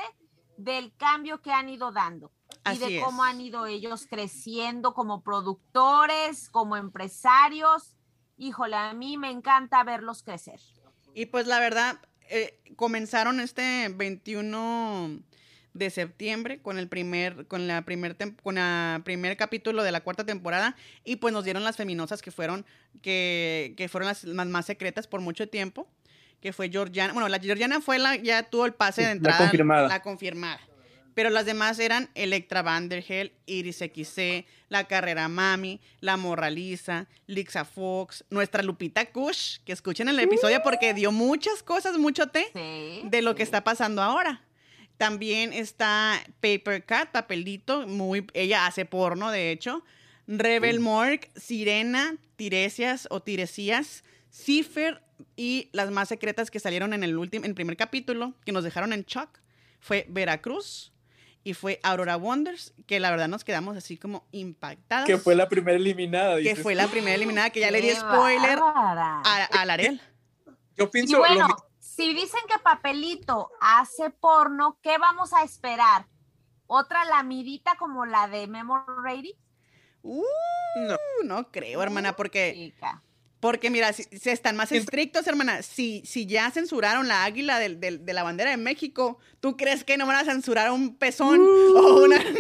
del 0.58 0.96
cambio 0.98 1.42
que 1.42 1.52
han 1.52 1.68
ido 1.68 1.92
dando 1.92 2.32
y 2.76 2.78
de 2.78 2.98
es. 2.98 3.04
cómo 3.04 3.24
han 3.24 3.42
ido 3.42 3.66
ellos 3.66 4.06
creciendo 4.10 4.94
como 4.94 5.24
productores, 5.24 6.50
como 6.50 6.78
empresarios. 6.78 7.96
Híjole, 8.38 8.76
a 8.76 8.94
mí 8.94 9.18
me 9.18 9.30
encanta 9.32 9.84
verlos 9.84 10.24
crecer. 10.24 10.60
Y 11.14 11.28
pues 11.28 11.48
la 11.48 11.60
verdad, 11.60 12.00
eh, 12.30 12.60
comenzaron 12.76 13.40
este 13.40 13.90
21 13.90 15.20
de 15.74 15.90
septiembre 15.90 16.62
con 16.62 16.78
el 16.78 16.90
primer 16.90 17.48
con 17.48 17.66
la 17.66 17.84
primer 17.84 18.18
tem- 18.18 18.36
con 18.44 18.56
la 18.56 19.02
primer 19.06 19.38
capítulo 19.38 19.84
de 19.84 19.92
la 19.94 20.02
cuarta 20.02 20.26
temporada 20.26 20.76
y 21.06 21.16
pues 21.16 21.34
nos 21.34 21.46
dieron 21.46 21.64
las 21.64 21.78
feminosas 21.78 22.22
que 22.22 22.30
fueron 22.30 22.66
que, 23.02 23.74
que 23.78 23.88
fueron 23.88 24.08
las, 24.10 24.26
las 24.26 24.48
más 24.48 24.66
secretas 24.66 25.08
por 25.08 25.22
mucho 25.22 25.48
tiempo 25.48 25.88
que 26.42 26.52
fue 26.52 26.70
Georgiana 26.70 27.14
bueno 27.14 27.30
la 27.30 27.40
Georgiana 27.40 27.80
fue 27.80 28.00
la 28.00 28.18
ya 28.18 28.44
tuvo 28.50 28.66
el 28.66 28.74
pase 28.74 28.96
Sí, 28.96 29.02
de 29.04 29.08
la 29.08 29.12
entrada 29.14 29.38
confirmada. 29.38 29.88
la 29.88 30.02
confirmada 30.02 30.60
pero 31.14 31.30
las 31.30 31.46
demás 31.46 31.80
eran 31.80 32.10
Electra 32.16 32.62
Vandergel, 32.62 33.34
Iris 33.46 33.78
XC, 33.80 34.46
La 34.70 34.88
Carrera 34.88 35.28
Mami, 35.28 35.80
La 36.00 36.18
Morraliza, 36.18 37.08
Lixa 37.28 37.66
Fox, 37.66 38.24
nuestra 38.30 38.64
Lupita 38.64 39.12
Kush, 39.12 39.60
que 39.66 39.74
escuchen 39.74 40.08
el 40.10 40.20
episodio 40.20 40.62
porque 40.64 40.94
dio 40.94 41.12
muchas 41.12 41.64
cosas, 41.64 41.98
mucho 41.98 42.28
té 42.28 42.48
Sí. 42.54 43.02
de 43.06 43.22
lo 43.22 43.36
que 43.36 43.44
está 43.44 43.64
pasando 43.64 44.02
ahora. 44.02 44.44
También 44.98 45.52
está 45.54 46.22
Paper 46.42 46.86
Cat, 46.86 47.12
papelito, 47.12 47.88
muy, 47.88 48.28
ella 48.34 48.68
hace 48.68 48.86
porno, 48.86 49.32
de 49.32 49.52
hecho. 49.52 49.84
Rebel 50.28 50.80
Morgue, 50.80 51.32
Sirena, 51.36 52.16
Tiresias 52.36 53.08
o 53.10 53.22
Tiresías, 53.22 54.04
Cipher 54.30 55.02
y 55.36 55.70
las 55.74 55.92
más 55.92 56.08
secretas 56.10 56.52
que 56.52 56.60
salieron 56.60 56.94
en 56.94 57.04
el 57.04 57.18
último, 57.18 57.46
en 57.46 57.52
el 57.52 57.56
primer 57.56 57.76
capítulo, 57.78 58.34
que 58.46 58.52
nos 58.52 58.64
dejaron 58.64 58.94
en 58.94 59.04
shock, 59.04 59.40
fue 59.80 60.06
Veracruz 60.10 60.91
y 61.44 61.54
fue 61.56 61.80
Aurora 61.84 62.18
Wonders, 62.18 62.74
que 62.86 63.00
la 63.00 63.10
verdad 63.12 63.28
nos 63.28 63.44
quedamos 63.44 63.76
así 63.78 63.98
como 63.98 64.26
impactadas. 64.32 65.06
Que 65.08 65.18
fue 65.18 65.36
la 65.36 65.50
primera 65.50 65.78
eliminada. 65.78 66.36
que 66.36 66.42
dices 66.42 66.62
fue 66.62 66.76
la 66.76 66.88
primera 66.88 67.16
eliminada, 67.16 67.50
que 67.50 67.60
ya 67.62 67.72
le 67.72 67.82
di 67.82 67.90
spoiler 67.92 68.60
a, 68.62 69.22
a 69.52 69.66
Larel. 69.66 70.00
Yo 70.76 70.86
Y 70.86 70.88
pienso. 70.88 71.18
bueno, 71.18 71.48
lo 71.48 71.48
mi- 71.48 71.54
si 71.80 72.14
dicen 72.14 72.40
que 72.48 72.60
Papelito 72.60 73.52
hace 73.60 74.10
porno, 74.12 74.78
¿qué 74.82 74.98
vamos 74.98 75.34
a 75.34 75.44
esperar? 75.44 76.06
¿Otra 76.68 77.04
lamidita 77.06 77.76
como 77.78 78.06
la 78.06 78.28
de 78.28 78.48
Memo 78.48 78.86
Ready? 79.04 79.36
Uh, 80.04 80.24
No. 80.88 80.98
no 81.26 81.52
creo, 81.52 81.82
hermana, 81.84 82.16
porque 82.16 82.54
Chica. 82.56 83.02
Porque 83.42 83.72
mira, 83.72 83.92
si, 83.92 84.04
si 84.04 84.30
están 84.30 84.56
más 84.56 84.72
estrictos, 84.72 85.26
hermana, 85.26 85.64
si, 85.64 86.04
si 86.06 86.28
ya 86.28 86.52
censuraron 86.52 87.08
la 87.08 87.24
águila 87.24 87.58
de, 87.58 88.00
la 88.06 88.22
bandera 88.24 88.52
de 88.52 88.58
México, 88.58 89.18
¿tú 89.40 89.58
crees 89.58 89.84
que 89.84 89.98
no 89.98 90.06
van 90.06 90.18
a 90.18 90.32
censurar 90.32 90.72
un 90.72 90.96
pezón 90.96 91.42
o 91.42 92.04
una 92.04 92.24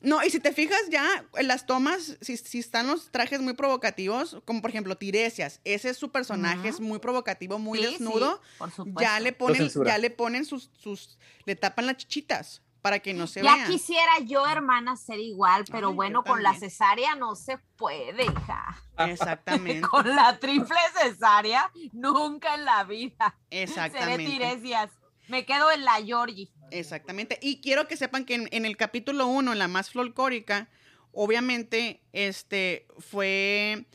No, 0.00 0.24
y 0.24 0.30
si 0.30 0.38
te 0.38 0.52
fijas 0.52 0.78
ya 0.90 1.26
en 1.34 1.48
las 1.48 1.66
tomas, 1.66 2.16
si, 2.20 2.36
si 2.36 2.60
están 2.60 2.86
los 2.86 3.10
trajes 3.10 3.40
muy 3.40 3.54
provocativos, 3.54 4.36
como 4.44 4.62
por 4.62 4.70
ejemplo 4.70 4.96
Tiresias, 4.96 5.60
ese 5.64 5.90
es 5.90 5.96
su 5.96 6.12
personaje, 6.12 6.68
es 6.68 6.78
muy 6.78 7.00
provocativo, 7.00 7.58
muy 7.58 7.80
Sí, 7.80 7.86
desnudo, 7.86 8.40
sí, 8.40 8.48
por 8.58 8.70
supuesto. 8.70 9.00
ya 9.00 9.18
le 9.18 9.32
ponen, 9.32 9.68
ya 9.84 9.98
le 9.98 10.10
ponen 10.10 10.44
sus, 10.44 10.70
sus, 10.78 11.18
le 11.44 11.56
tapan 11.56 11.86
las 11.86 11.96
chichitas 11.96 12.62
para 12.86 13.00
que 13.00 13.12
no 13.12 13.26
se 13.26 13.42
Ya 13.42 13.56
vea. 13.56 13.66
quisiera 13.66 14.20
yo, 14.20 14.46
hermana, 14.46 14.94
ser 14.94 15.18
igual, 15.18 15.64
pero 15.72 15.88
Ay, 15.88 15.94
bueno, 15.96 16.22
con 16.22 16.44
la 16.44 16.54
cesárea 16.54 17.16
no 17.16 17.34
se 17.34 17.58
puede, 17.74 18.26
hija. 18.26 18.80
Exactamente, 18.96 19.80
Con 19.90 20.14
la 20.14 20.38
triple 20.38 20.76
cesárea, 21.02 21.68
nunca 21.92 22.54
en 22.54 22.64
la 22.64 22.84
vida. 22.84 23.36
Seré 23.50 23.62
exactamente. 23.64 24.30
Tiresias. 24.30 24.92
Me 25.26 25.44
quedo 25.44 25.72
en 25.72 25.84
la 25.84 25.94
Georgie. 25.94 26.52
Exactamente. 26.70 27.40
Y 27.42 27.60
quiero 27.60 27.88
que 27.88 27.96
sepan 27.96 28.24
que 28.24 28.36
en, 28.36 28.48
en 28.52 28.64
el 28.64 28.76
capítulo 28.76 29.26
1, 29.26 29.54
en 29.54 29.58
la 29.58 29.66
más 29.66 29.90
folclórica, 29.90 30.68
obviamente, 31.10 32.04
este, 32.12 32.86
fue 33.00 33.86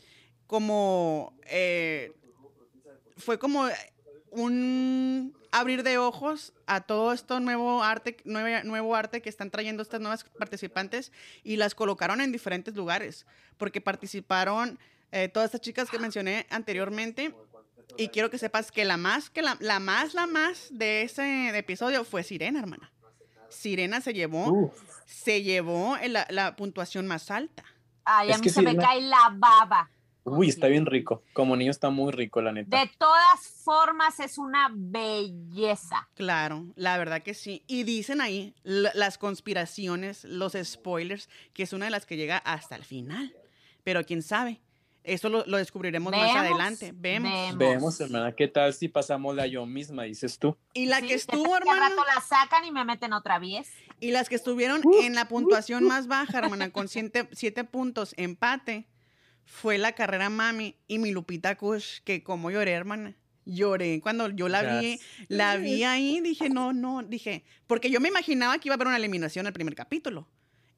como, 0.46 1.34
eh, 1.46 2.12
fue 3.16 3.38
como 3.38 3.66
un 4.32 5.36
abrir 5.50 5.82
de 5.82 5.98
ojos 5.98 6.52
a 6.66 6.80
todo 6.80 7.12
esto 7.12 7.38
nuevo 7.40 7.82
arte, 7.82 8.16
nueve- 8.24 8.64
nuevo 8.64 8.96
arte 8.96 9.20
que 9.22 9.28
están 9.28 9.50
trayendo 9.50 9.82
estas 9.82 10.00
nuevas 10.00 10.24
participantes 10.24 11.12
y 11.44 11.56
las 11.56 11.74
colocaron 11.74 12.20
en 12.20 12.32
diferentes 12.32 12.74
lugares, 12.74 13.26
porque 13.58 13.80
participaron 13.80 14.78
eh, 15.12 15.28
todas 15.28 15.46
estas 15.48 15.60
chicas 15.60 15.90
que 15.90 15.98
mencioné 15.98 16.46
anteriormente. 16.50 17.34
Y 17.98 18.08
quiero 18.08 18.30
que 18.30 18.38
sepas 18.38 18.72
que 18.72 18.86
la 18.86 18.96
más, 18.96 19.28
que 19.28 19.42
la, 19.42 19.58
la 19.60 19.78
más, 19.78 20.14
la 20.14 20.26
más 20.26 20.68
de 20.70 21.02
ese 21.02 21.56
episodio 21.56 22.04
fue 22.04 22.22
Sirena, 22.22 22.60
hermana. 22.60 22.90
Sirena 23.50 24.00
se 24.00 24.14
llevó, 24.14 24.50
Uf. 24.50 24.72
se 25.04 25.42
llevó 25.42 25.98
la, 26.08 26.26
la 26.30 26.56
puntuación 26.56 27.06
más 27.06 27.30
alta. 27.30 27.64
Ay, 28.06 28.32
a 28.32 28.38
mí 28.38 28.48
se 28.48 28.62
me 28.62 28.74
cae 28.74 29.02
la 29.02 29.30
baba. 29.34 29.90
Uy, 30.24 30.48
está 30.48 30.68
bien 30.68 30.86
rico. 30.86 31.22
Como 31.32 31.56
niño 31.56 31.70
está 31.70 31.90
muy 31.90 32.12
rico, 32.12 32.40
la 32.40 32.52
neta. 32.52 32.78
De 32.78 32.90
todas 32.96 33.40
formas, 33.64 34.20
es 34.20 34.38
una 34.38 34.70
belleza. 34.72 36.08
Claro, 36.14 36.66
la 36.76 36.96
verdad 36.98 37.22
que 37.22 37.34
sí. 37.34 37.62
Y 37.66 37.82
dicen 37.84 38.20
ahí 38.20 38.54
la- 38.62 38.92
las 38.94 39.18
conspiraciones, 39.18 40.24
los 40.24 40.52
spoilers, 40.62 41.28
que 41.52 41.62
es 41.64 41.72
una 41.72 41.86
de 41.86 41.90
las 41.90 42.06
que 42.06 42.16
llega 42.16 42.38
hasta 42.38 42.76
el 42.76 42.84
final. 42.84 43.34
Pero 43.84 44.04
quién 44.04 44.22
sabe, 44.22 44.60
eso 45.04 45.28
lo, 45.28 45.44
lo 45.46 45.56
descubriremos 45.56 46.12
más 46.12 46.36
adelante. 46.36 46.92
Vemos. 46.94 47.58
Vemos, 47.58 48.00
hermana, 48.00 48.32
¿qué 48.32 48.46
tal 48.46 48.72
si 48.74 48.86
pasamos 48.88 49.34
la 49.34 49.46
yo 49.48 49.66
misma, 49.66 50.04
dices 50.04 50.38
tú? 50.38 50.56
Y 50.72 50.86
la 50.86 51.00
Sí, 51.00 51.08
que 51.08 51.14
estuvo, 51.14 51.56
hermana, 51.56 51.88
rato 51.88 52.02
la 52.14 52.20
sacan 52.20 52.64
y 52.64 52.70
me 52.70 52.84
meten 52.84 53.12
otra 53.12 53.38
vez. 53.40 53.68
y 53.98 54.12
las 54.12 54.28
que 54.28 54.36
estuvieron 54.36 54.82
en 55.02 55.14
la 55.16 55.26
puntuación 55.28 55.84
más 55.84 56.06
baja, 56.06 56.38
hermana, 56.38 56.70
con 56.70 56.86
siete, 56.88 57.28
siete 57.32 57.64
puntos, 57.64 58.14
empate, 58.16 58.86
fue 59.44 59.78
la 59.78 59.92
carrera 59.92 60.30
Mami 60.30 60.76
y 60.88 60.98
mi 60.98 61.12
Lupita 61.12 61.56
Kush, 61.56 62.00
que 62.04 62.22
como 62.22 62.50
lloré, 62.50 62.72
hermana. 62.72 63.14
Lloré 63.44 64.00
cuando 64.00 64.28
yo 64.30 64.48
la 64.48 64.78
vi, 64.78 65.00
la 65.28 65.56
vi 65.56 65.82
ahí, 65.82 66.20
dije, 66.20 66.48
no, 66.48 66.72
no, 66.72 67.02
dije, 67.02 67.44
porque 67.66 67.90
yo 67.90 68.00
me 68.00 68.08
imaginaba 68.08 68.56
que 68.58 68.68
iba 68.68 68.74
a 68.74 68.76
haber 68.76 68.86
una 68.86 68.96
eliminación 68.96 69.46
al 69.46 69.52
primer 69.52 69.74
capítulo. 69.74 70.28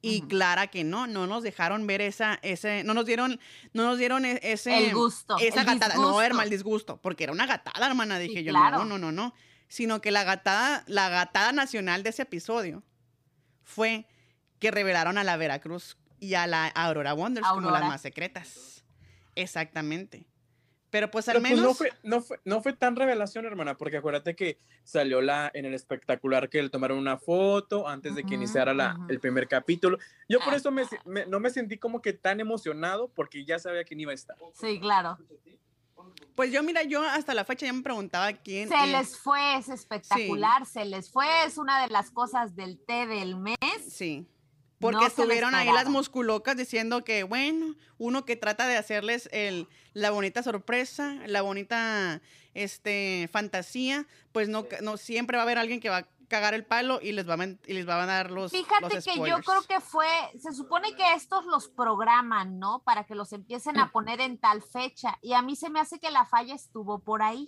Y 0.01 0.21
clara 0.21 0.67
que 0.67 0.83
no, 0.83 1.07
no 1.07 1.25
nos 1.25 1.41
dejaron 1.41 1.87
ver 1.87 1.99
esa, 2.01 2.37
ese, 2.43 2.83
no 2.83 2.93
nos 2.93 3.07
dieron, 3.07 3.39
no 3.73 3.85
nos 3.85 3.97
dieron 3.97 4.23
e- 4.23 4.39
ese, 4.43 4.89
El 4.89 4.93
gusto, 4.93 5.35
esa 5.39 5.61
el 5.61 5.65
gatada, 5.65 5.95
no, 5.95 6.21
hermano, 6.21 6.43
el 6.43 6.51
disgusto, 6.51 7.01
porque 7.01 7.23
era 7.23 7.33
una 7.33 7.47
gatada, 7.47 7.87
hermana, 7.87 8.19
dije 8.19 8.39
Sí, 8.39 8.43
yo, 8.43 8.51
claro. 8.51 8.79
no, 8.79 8.85
no, 8.85 8.97
no, 8.99 9.11
no, 9.11 9.33
sino 9.67 10.01
que 10.01 10.11
la 10.11 10.23
gatada, 10.23 10.83
la 10.85 11.09
gatada 11.09 11.53
nacional 11.53 12.03
de 12.03 12.11
ese 12.11 12.21
episodio 12.21 12.83
fue 13.63 14.05
que 14.59 14.69
revelaron 14.69 15.17
a 15.17 15.23
la 15.23 15.37
Veracruz 15.37 15.97
y 16.25 16.35
a 16.35 16.47
la 16.47 16.67
Aurora 16.67 17.13
Wonders 17.13 17.47
como 17.47 17.61
las 17.61 17.71
Aurora. 17.73 17.87
más 17.87 18.01
secretas. 18.01 18.83
Exactamente. 19.35 20.25
Pero 20.91 21.11
pues 21.11 21.27
al 21.27 21.41
Pero, 21.41 21.41
pues, 21.41 21.51
menos... 21.55 21.65
no, 21.65 21.73
fue, 21.75 21.91
no, 22.03 22.21
fue, 22.21 22.39
no 22.45 22.61
fue 22.61 22.71
tan 22.71 22.95
revelación, 22.95 23.45
hermana, 23.45 23.75
porque 23.75 23.97
acuérdate 23.97 24.33
que 24.35 24.57
salió 24.85 25.21
la, 25.21 25.51
en 25.53 25.65
el 25.65 25.73
espectacular 25.73 26.49
que 26.49 26.63
le 26.63 26.69
tomaron 26.69 26.97
una 26.97 27.17
foto 27.17 27.85
antes 27.87 28.15
de 28.15 28.23
que 28.23 28.35
iniciara 28.35 28.73
la, 28.73 28.93
ujú. 28.95 29.07
el 29.09 29.19
primer 29.19 29.47
capítulo. 29.49 29.97
Yo 30.29 30.39
por 30.39 30.53
Ah. 30.53 30.57
eso 30.57 30.71
me, 30.71 30.83
me- 31.03 31.25
no 31.25 31.41
me 31.41 31.49
sentí 31.49 31.77
como 31.77 32.01
que 32.01 32.13
tan 32.13 32.39
emocionado 32.39 33.09
porque 33.09 33.43
ya 33.43 33.59
sabía 33.59 33.83
quién 33.83 33.99
iba 33.99 34.11
a 34.11 34.15
estar. 34.15 34.37
Sí, 34.53 34.79
claro. 34.79 35.17
Pues 36.35 36.51
yo, 36.51 36.63
mira, 36.63 36.83
yo 36.83 37.01
hasta 37.01 37.33
la 37.33 37.43
fecha 37.43 37.65
ya 37.65 37.73
me 37.73 37.81
preguntaba 37.81 38.31
quién... 38.33 38.69
Se 38.69 38.75
eh, 38.75 38.87
les 38.87 39.17
fue, 39.17 39.57
es 39.57 39.67
espectacular, 39.69 40.65
se 40.65 40.85
les 40.85 41.09
fue, 41.11 41.25
es 41.45 41.57
una 41.57 41.81
de 41.81 41.89
las 41.89 42.11
cosas 42.11 42.55
del 42.55 42.77
té 42.79 43.05
del 43.07 43.35
mes. 43.37 43.55
Sí. 43.89 44.25
Porque 44.79 44.97
No 44.97 45.07
estuvieron 45.07 45.55
ahí 45.55 45.71
las 45.71 45.87
musculocas 45.87 46.57
diciendo 46.57 47.03
que, 47.03 47.23
bueno, 47.23 47.75
uno 47.97 48.25
que 48.25 48.35
trata 48.35 48.67
de 48.67 48.77
hacerles 48.77 49.29
el, 49.31 49.67
la 49.93 50.11
bonita 50.11 50.43
sorpresa, 50.43 51.15
la 51.27 51.41
bonita 51.41 52.21
este, 52.53 53.29
fantasía, 53.31 54.05
pues 54.31 54.49
no, 54.49 54.65
no 54.81 54.97
siempre 54.97 55.37
va 55.37 55.43
a 55.43 55.45
haber 55.45 55.57
alguien 55.57 55.79
que 55.79 55.89
va 55.89 55.97
a 55.99 56.07
cagar 56.27 56.53
el 56.53 56.65
palo 56.65 56.99
y 57.01 57.11
les 57.11 57.27
va 57.27 57.35
a, 57.35 57.45
y 57.45 57.73
les 57.73 57.87
va 57.87 58.01
a 58.01 58.05
dar 58.05 58.31
los, 58.31 58.51
Fíjate 58.51 58.95
los 58.95 59.05
que 59.05 59.15
yo 59.15 59.37
creo 59.41 59.61
que 59.67 59.79
fue, 59.79 60.07
se 60.39 60.53
supone 60.53 60.95
que 60.95 61.13
estos 61.13 61.45
los 61.45 61.69
programan, 61.69 62.59
¿no? 62.59 62.79
Para 62.79 63.05
que 63.05 63.15
los 63.15 63.31
empiecen 63.33 63.77
a 63.77 63.91
poner 63.91 64.21
en 64.21 64.37
tal 64.37 64.61
fecha. 64.61 65.17
Y 65.21 65.33
a 65.33 65.41
mí 65.41 65.55
se 65.55 65.69
me 65.69 65.79
hace 65.79 65.99
que 65.99 66.11
la 66.11 66.25
falla 66.25 66.55
estuvo 66.55 66.99
por 66.99 67.21
ahí. 67.21 67.47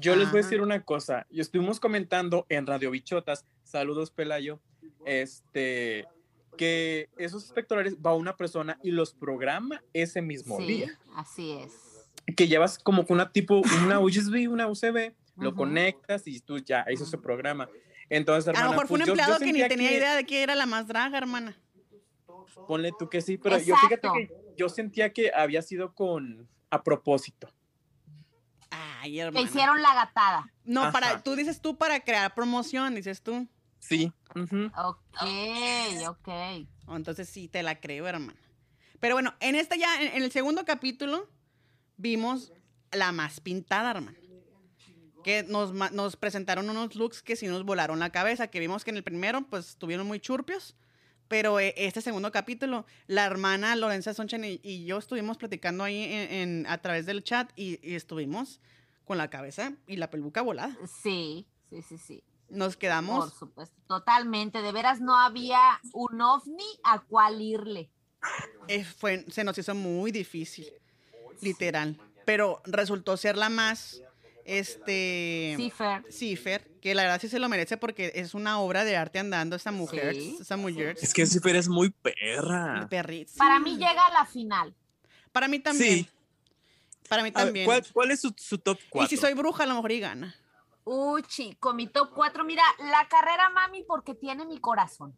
Yo 0.00 0.16
les 0.16 0.30
voy 0.30 0.40
a 0.40 0.42
decir 0.42 0.60
una 0.60 0.84
cosa. 0.84 1.26
Y 1.30 1.40
estuvimos 1.40 1.80
comentando 1.80 2.46
en 2.48 2.66
Radio 2.66 2.90
Bichotas, 2.90 3.44
saludos 3.64 4.10
Pelayo, 4.10 4.60
este, 5.04 6.06
que 6.56 7.08
esos 7.16 7.44
espectaculares 7.44 7.96
va 7.96 8.14
una 8.14 8.36
persona 8.36 8.78
y 8.82 8.90
los 8.90 9.14
programa 9.14 9.82
ese 9.92 10.20
mismo 10.22 10.58
Sí, 10.58 10.66
día. 10.66 10.98
así 11.14 11.52
es. 11.52 11.72
Que 12.36 12.48
llevas 12.48 12.78
como 12.78 13.06
que 13.06 13.12
una 13.12 13.32
tipo, 13.32 13.62
una 13.84 13.98
USB, 14.00 14.48
una 14.50 14.66
USB, 14.68 15.14
lo 15.36 15.54
conectas 15.54 16.26
y 16.26 16.38
tú 16.40 16.58
ya, 16.58 16.82
eso 16.82 17.06
se 17.06 17.16
programa. 17.18 17.68
Entonces, 18.10 18.48
A 18.48 18.50
hermana, 18.50 18.66
lo 18.66 18.70
mejor 18.72 18.86
fue 18.88 18.94
un 18.96 19.00
pues, 19.00 19.08
yo- 19.08 19.14
yo 19.14 19.20
empleado 19.22 19.38
que 19.38 19.52
ni 19.52 19.68
tenía 19.68 19.88
que- 19.90 19.96
idea 19.96 20.16
de 20.16 20.24
que 20.26 20.42
era 20.42 20.54
la 20.54 20.66
más 20.66 20.86
draga, 20.86 21.16
hermana. 21.16 21.56
Ponle 22.66 22.92
tú 22.98 23.08
que 23.08 23.20
sí, 23.20 23.38
pero 23.38 23.58
yo 23.58 23.76
fíjate 23.76 24.08
que 24.14 24.30
yo 24.56 24.68
sentía 24.68 25.12
que 25.12 25.32
había 25.34 25.62
sido 25.62 25.94
con 25.94 26.48
a 26.68 26.82
propósito. 26.82 27.48
Ay, 28.70 29.12
Que 29.14 29.20
hermana. 29.20 29.46
hicieron 29.46 29.80
la 29.82 29.94
gatada. 29.94 30.52
No, 30.64 30.82
Ajá. 30.82 30.92
para, 30.92 31.22
tú 31.22 31.34
dices 31.36 31.60
tú 31.60 31.76
para 31.78 32.00
crear 32.00 32.34
promoción, 32.34 32.94
dices 32.94 33.22
tú. 33.22 33.48
Sí. 33.80 34.12
ujú. 34.34 34.66
Ok, 34.76 36.08
ok. 36.08 36.28
Oh, 36.86 36.96
entonces 36.96 37.28
sí, 37.28 37.48
te 37.48 37.62
la 37.62 37.80
creo, 37.80 38.06
hermana. 38.06 38.38
Pero 39.00 39.14
bueno, 39.14 39.34
en 39.40 39.54
este 39.54 39.78
ya, 39.78 40.00
en, 40.02 40.14
en 40.16 40.22
el 40.22 40.30
segundo 40.32 40.64
capítulo, 40.64 41.28
vimos 41.96 42.52
la 42.92 43.12
más 43.12 43.40
pintada, 43.40 43.90
hermano. 43.90 44.16
Que 45.24 45.42
nos, 45.42 45.72
nos 45.92 46.16
presentaron 46.16 46.68
unos 46.70 46.94
looks 46.94 47.22
que 47.22 47.36
sí 47.36 47.46
nos 47.46 47.64
volaron 47.64 47.98
la 47.98 48.10
cabeza, 48.10 48.46
que 48.48 48.58
vimos 48.60 48.84
que 48.84 48.90
en 48.90 48.96
el 48.96 49.02
primero, 49.02 49.42
pues, 49.48 49.70
estuvieron 49.70 50.06
muy 50.06 50.18
churpios. 50.20 50.76
Pero 51.28 51.60
eh, 51.60 51.74
este 51.76 52.00
segundo 52.00 52.32
capítulo, 52.32 52.86
la 53.06 53.24
hermana 53.26 53.76
Lorenza 53.76 54.14
Sonchen 54.14 54.44
y, 54.44 54.60
y 54.64 54.84
yo 54.86 54.98
estuvimos 54.98 55.36
platicando 55.36 55.84
ahí 55.84 56.02
en, 56.02 56.32
en- 56.32 56.66
a 56.66 56.78
través 56.78 57.06
del 57.06 57.22
chat 57.22 57.50
y, 57.54 57.78
y 57.88 57.94
estuvimos 57.94 58.60
con 59.04 59.16
la 59.18 59.28
cabeza 59.30 59.74
y 59.86 59.96
la 59.96 60.10
peluca 60.10 60.42
volada. 60.42 60.76
Sí, 61.02 61.46
sí, 61.68 61.82
sí, 61.82 61.98
sí. 61.98 62.24
Nos 62.50 62.74
Por 62.74 62.80
quedamos 62.80 63.32
supuesto. 63.34 63.76
Totalmente. 63.86 64.60
De 64.62 64.72
veras 64.72 65.00
no 65.00 65.16
había 65.18 65.60
un 65.92 66.20
ovni 66.20 66.64
a 66.84 66.98
cual 67.00 67.40
irle. 67.40 67.90
eh, 68.68 68.84
fue, 68.84 69.24
se 69.30 69.44
nos 69.44 69.56
hizo 69.56 69.74
muy 69.74 70.10
difícil, 70.12 70.66
literal. 71.40 71.96
Pero 72.26 72.60
resultó 72.66 73.16
ser 73.16 73.36
la 73.36 73.48
más, 73.48 74.02
este, 74.44 75.54
Sí, 75.56 75.70
Fer. 75.70 76.04
Cifer, 76.12 76.70
que 76.80 76.94
la 76.94 77.02
verdad 77.02 77.20
sí 77.20 77.28
se 77.28 77.38
lo 77.38 77.48
merece 77.48 77.76
porque 77.76 78.12
es 78.14 78.34
una 78.34 78.58
obra 78.60 78.84
de 78.84 78.96
arte 78.96 79.18
andando 79.18 79.56
esta 79.56 79.70
mujer, 79.72 80.14
Sí, 80.14 80.36
esta 80.40 80.56
mujer. 80.56 80.96
Es 81.00 81.14
que 81.14 81.26
Cifer 81.26 81.56
es 81.56 81.68
muy 81.68 81.90
perra. 81.90 82.86
perritz. 82.90 83.36
Para 83.36 83.58
mí 83.58 83.72
llega 83.76 84.06
a 84.06 84.12
la 84.12 84.26
final. 84.26 84.74
Para 85.32 85.48
mí 85.48 85.58
también. 85.60 85.98
Sí. 86.04 86.08
Para 87.08 87.22
mí 87.22 87.30
ver, 87.30 87.44
también. 87.44 87.64
¿cuál, 87.66 87.84
cuál 87.92 88.10
es 88.10 88.20
su, 88.20 88.32
su 88.36 88.58
top 88.58 88.78
4? 88.90 89.06
y 89.06 89.08
si 89.08 89.20
soy 89.20 89.34
bruja, 89.34 89.64
a 89.64 89.66
lo 89.66 89.74
mejor 89.74 89.92
y 89.92 90.00
gana. 90.00 90.34
Uy, 90.92 91.22
chico, 91.22 91.72
mi 91.72 91.86
top 91.86 92.10
4. 92.12 92.42
Mira, 92.42 92.64
la 92.80 93.06
carrera 93.06 93.48
mami 93.50 93.84
porque 93.84 94.12
tiene 94.16 94.44
mi 94.44 94.58
corazón. 94.58 95.16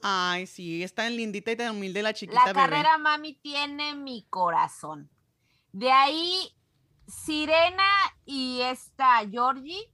Ay, 0.00 0.46
sí, 0.46 0.84
es 0.84 0.94
tan 0.94 1.16
lindita 1.16 1.50
y 1.50 1.56
tan 1.56 1.74
humilde 1.74 2.04
la 2.04 2.10
La 2.10 2.14
chiquita 2.14 2.44
bebé. 2.44 2.60
carrera 2.60 2.98
mami 2.98 3.34
tiene 3.34 3.96
mi 3.96 4.24
corazón. 4.30 5.10
De 5.72 5.90
ahí, 5.90 6.54
Sirena 7.08 7.82
y 8.24 8.60
esta 8.60 9.28
Georgie 9.28 9.92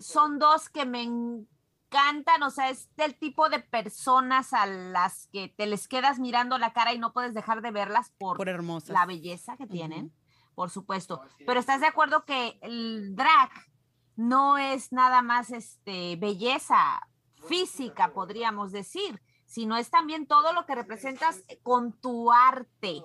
son 0.00 0.40
dos 0.40 0.68
que 0.68 0.84
me 0.84 1.04
encantan. 1.04 2.42
O 2.42 2.50
sea, 2.50 2.70
es 2.70 2.92
del 2.96 3.16
tipo 3.16 3.50
de 3.50 3.60
personas 3.60 4.52
a 4.52 4.66
las 4.66 5.28
que 5.28 5.46
te 5.46 5.66
les 5.66 5.86
quedas 5.86 6.18
mirando 6.18 6.58
la 6.58 6.72
cara 6.72 6.92
y 6.92 6.98
no 6.98 7.12
puedes 7.12 7.34
dejar 7.34 7.62
de 7.62 7.70
verlas 7.70 8.10
por, 8.18 8.44
la 8.88 9.06
belleza 9.06 9.56
que 9.56 9.68
tienen, 9.68 10.12
por 10.56 10.70
supuesto. 10.70 11.22
Pero 11.46 11.60
estás 11.60 11.80
de 11.80 11.86
acuerdo 11.86 12.24
que 12.24 12.58
el 12.62 13.14
drag 13.14 13.52
no 14.16 14.58
es 14.58 14.92
nada 14.92 15.22
más 15.22 15.50
este 15.50 16.16
belleza 16.16 17.00
física, 17.48 18.12
podríamos 18.12 18.72
decir, 18.72 19.20
sino 19.46 19.76
es 19.76 19.90
también 19.90 20.26
todo 20.26 20.52
lo 20.52 20.64
que 20.66 20.74
representas 20.74 21.42
con 21.62 21.92
tu 21.92 22.32
arte. 22.32 23.02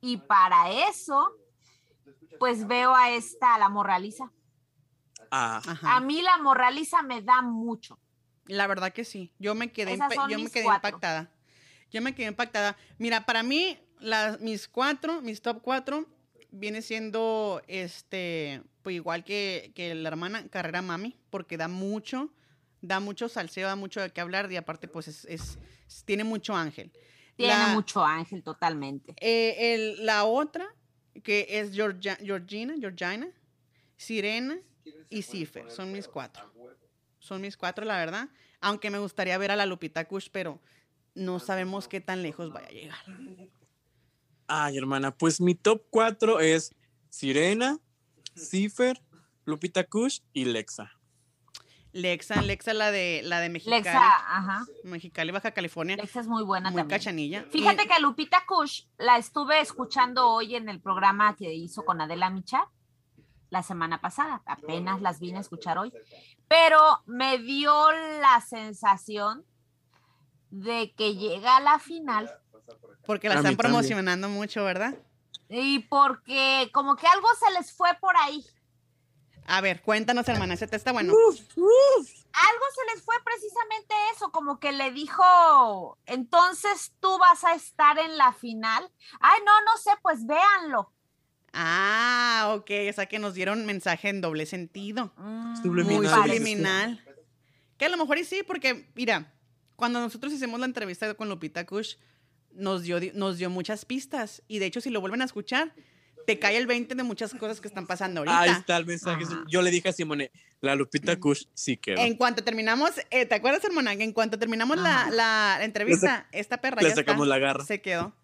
Y 0.00 0.18
para 0.18 0.70
eso, 0.88 1.32
pues 2.38 2.66
veo 2.66 2.94
a 2.94 3.10
esta, 3.10 3.54
a 3.54 3.58
la 3.58 3.68
morraliza. 3.68 4.30
Ah, 5.30 5.60
Ajá. 5.66 5.96
A 5.96 6.00
mí 6.00 6.22
la 6.22 6.38
morraliza 6.38 7.02
me 7.02 7.22
da 7.22 7.42
mucho. 7.42 7.98
La 8.46 8.66
verdad 8.66 8.92
que 8.92 9.04
sí. 9.04 9.32
Yo 9.38 9.54
me 9.54 9.72
quedé, 9.72 9.98
yo 10.28 10.38
me 10.38 10.50
quedé 10.50 10.64
cuatro. 10.64 10.88
impactada. 10.88 11.30
Yo 11.90 12.02
me 12.02 12.14
quedé 12.14 12.28
impactada. 12.28 12.76
Mira, 12.98 13.24
para 13.24 13.42
mí, 13.42 13.78
las, 13.98 14.40
mis 14.40 14.68
cuatro, 14.68 15.20
mis 15.22 15.42
top 15.42 15.60
cuatro, 15.62 16.06
viene 16.50 16.82
siendo 16.82 17.62
este, 17.66 18.62
pues 18.88 18.96
igual 18.96 19.22
que, 19.22 19.70
que 19.74 19.94
la 19.94 20.08
hermana 20.08 20.48
Carrera 20.48 20.80
Mami, 20.80 21.14
porque 21.28 21.58
da 21.58 21.68
mucho, 21.68 22.32
da 22.80 23.00
mucho 23.00 23.28
salseo, 23.28 23.66
da 23.68 23.76
mucho 23.76 24.00
de 24.00 24.08
qué 24.10 24.22
hablar 24.22 24.50
y 24.50 24.56
aparte, 24.56 24.88
pues 24.88 25.08
es, 25.08 25.26
es- 25.26 25.58
es- 25.86 26.04
tiene 26.06 26.24
mucho 26.24 26.54
ángel. 26.56 26.90
Tiene 27.36 27.52
La- 27.52 27.68
mucho 27.74 28.02
ángel 28.02 28.42
totalmente. 28.42 29.14
eh, 29.20 29.74
el- 29.74 30.06
la 30.06 30.24
otra, 30.24 30.66
que 31.22 31.46
es 31.50 31.72
Georgia- 31.74 32.16
Georgina, 32.22 32.76
Georgina, 32.80 33.28
Sirena 33.98 34.58
y 35.10 35.20
Cifer. 35.20 35.70
Son 35.70 35.92
mis 35.92 36.08
cuatro. 36.08 36.50
Son 37.18 37.42
mis 37.42 37.58
cuatro, 37.58 37.84
la 37.84 37.98
verdad. 37.98 38.30
Aunque 38.62 38.88
me 38.90 38.98
gustaría 38.98 39.36
ver 39.36 39.50
a 39.50 39.56
la 39.56 39.66
Lupita 39.66 40.06
Kush, 40.06 40.28
pero 40.32 40.60
no 41.14 41.40
sabemos 41.40 41.88
qué 41.88 42.00
tan 42.00 42.22
lejos 42.22 42.50
vaya 42.54 42.68
a 42.68 42.72
llegar. 42.72 42.98
ay, 44.46 44.78
hermana, 44.78 45.14
pues 45.14 45.42
mi 45.42 45.54
top 45.54 45.82
4 45.90 46.40
es 46.40 46.74
Sirena, 47.10 47.78
Cifer, 48.38 49.00
Lupita 49.44 49.84
Kush 49.84 50.20
y 50.32 50.44
Lexa. 50.46 50.92
Lexa, 51.92 52.42
Lexa, 52.42 52.74
la 52.74 52.90
de, 52.90 53.22
la 53.24 53.40
de 53.40 53.48
Mexicali. 53.48 53.82
Lexa, 53.82 53.98
ajá. 53.98 54.66
Mexicali, 54.84 55.32
Baja 55.32 55.52
California. 55.52 55.96
Lexa 55.96 56.20
es 56.20 56.26
muy 56.28 56.44
buena 56.44 56.70
muy 56.70 56.80
también. 56.82 56.98
cachanilla. 56.98 57.44
Fíjate 57.50 57.84
Y- 57.84 57.86
que 57.88 57.94
a 57.94 57.98
Lupita 57.98 58.44
Kush 58.46 58.84
la 58.98 59.16
estuve 59.16 59.60
escuchando 59.60 60.28
hoy 60.28 60.54
en 60.54 60.68
el 60.68 60.80
programa 60.80 61.34
que 61.34 61.52
hizo 61.54 61.84
con 61.84 62.00
Adela 62.00 62.28
Micha 62.30 62.68
la 63.50 63.62
semana 63.62 64.00
pasada. 64.02 64.42
Apenas 64.46 65.00
las 65.00 65.18
vine 65.18 65.38
a 65.38 65.40
escuchar 65.40 65.78
hoy. 65.78 65.92
Pero 66.46 67.02
me 67.06 67.38
dio 67.38 67.72
la 68.20 68.40
sensación 68.46 69.44
de 70.50 70.92
que 70.94 71.14
llega 71.16 71.56
a 71.56 71.60
la 71.60 71.78
final 71.78 72.30
porque 73.06 73.28
la 73.28 73.34
A 73.34 73.38
están 73.38 73.56
también. 73.56 73.72
promocionando 73.72 74.28
mucho, 74.28 74.62
¿verdad? 74.64 74.94
Y 75.48 75.80
porque 75.80 76.70
como 76.72 76.96
que 76.96 77.06
algo 77.06 77.28
se 77.38 77.52
les 77.52 77.72
fue 77.72 77.90
por 78.00 78.16
ahí. 78.16 78.44
A 79.46 79.62
ver, 79.62 79.80
cuéntanos, 79.80 80.28
hermana, 80.28 80.54
ese 80.54 80.66
te 80.66 80.76
está 80.76 80.92
bueno. 80.92 81.14
Algo 81.14 82.64
se 82.74 82.94
les 82.94 83.02
fue 83.02 83.14
precisamente 83.24 83.94
eso, 84.14 84.30
como 84.30 84.60
que 84.60 84.72
le 84.72 84.90
dijo, 84.92 85.98
entonces 86.04 86.92
tú 87.00 87.18
vas 87.18 87.44
a 87.44 87.54
estar 87.54 87.98
en 87.98 88.18
la 88.18 88.34
final. 88.34 88.90
Ay, 89.20 89.40
no, 89.46 89.52
no 89.62 89.76
sé, 89.78 89.90
pues 90.02 90.26
véanlo. 90.26 90.92
Ah, 91.54 92.54
ok. 92.56 92.70
O 92.90 92.92
sea 92.92 93.06
que 93.06 93.18
nos 93.18 93.32
dieron 93.32 93.64
mensaje 93.64 94.10
en 94.10 94.20
doble 94.20 94.44
sentido. 94.44 95.12
Mm, 95.16 95.56
Subliminal, 95.62 95.98
Muy 95.98 96.08
subliminal. 96.08 97.04
Que 97.78 97.86
a 97.86 97.88
lo 97.88 97.96
mejor 97.96 98.18
y 98.18 98.24
sí, 98.24 98.42
porque, 98.42 98.90
mira, 98.94 99.32
cuando 99.76 99.98
nosotros 100.00 100.32
hicimos 100.32 100.60
la 100.60 100.66
entrevista 100.66 101.14
con 101.14 101.28
Lupita 101.28 101.64
Kush, 101.64 101.96
nos 102.52 102.82
dio, 102.82 103.00
di- 103.00 103.12
nos 103.14 103.38
dio 103.38 103.50
muchas 103.50 103.84
pistas. 103.84 104.42
Y 104.48 104.58
de 104.58 104.66
hecho, 104.66 104.80
si 104.80 104.90
lo 104.90 105.00
vuelven 105.00 105.22
a 105.22 105.24
escuchar, 105.24 105.74
te 106.26 106.38
cae 106.38 106.56
el 106.58 106.66
20 106.66 106.94
de 106.94 107.02
muchas 107.02 107.32
cosas 107.34 107.60
que 107.60 107.68
están 107.68 107.86
pasando 107.86 108.20
ahorita. 108.20 108.40
Ahí 108.40 108.50
está 108.50 108.76
el 108.76 108.84
mensaje. 108.86 109.24
Ajá. 109.24 109.44
Yo 109.48 109.62
le 109.62 109.70
dije 109.70 109.88
a 109.88 109.92
Simone, 109.92 110.30
la 110.60 110.74
Lupita 110.74 111.18
Kush 111.18 111.44
sí 111.54 111.76
quedó. 111.76 112.00
En 112.00 112.16
cuanto 112.16 112.44
terminamos, 112.44 112.90
eh, 113.10 113.24
¿te 113.26 113.34
acuerdas, 113.34 113.64
hermana? 113.64 113.92
En 113.94 114.12
cuanto 114.12 114.38
terminamos 114.38 114.76
la, 114.78 115.08
la 115.10 115.58
entrevista, 115.62 116.26
esta 116.32 116.60
perra 116.60 116.82
le 116.82 116.88
ya 116.90 116.94
sacamos 116.96 117.26
está, 117.26 117.34
la 117.34 117.38
garra. 117.38 117.64
Se 117.64 117.80
quedó. 117.80 118.14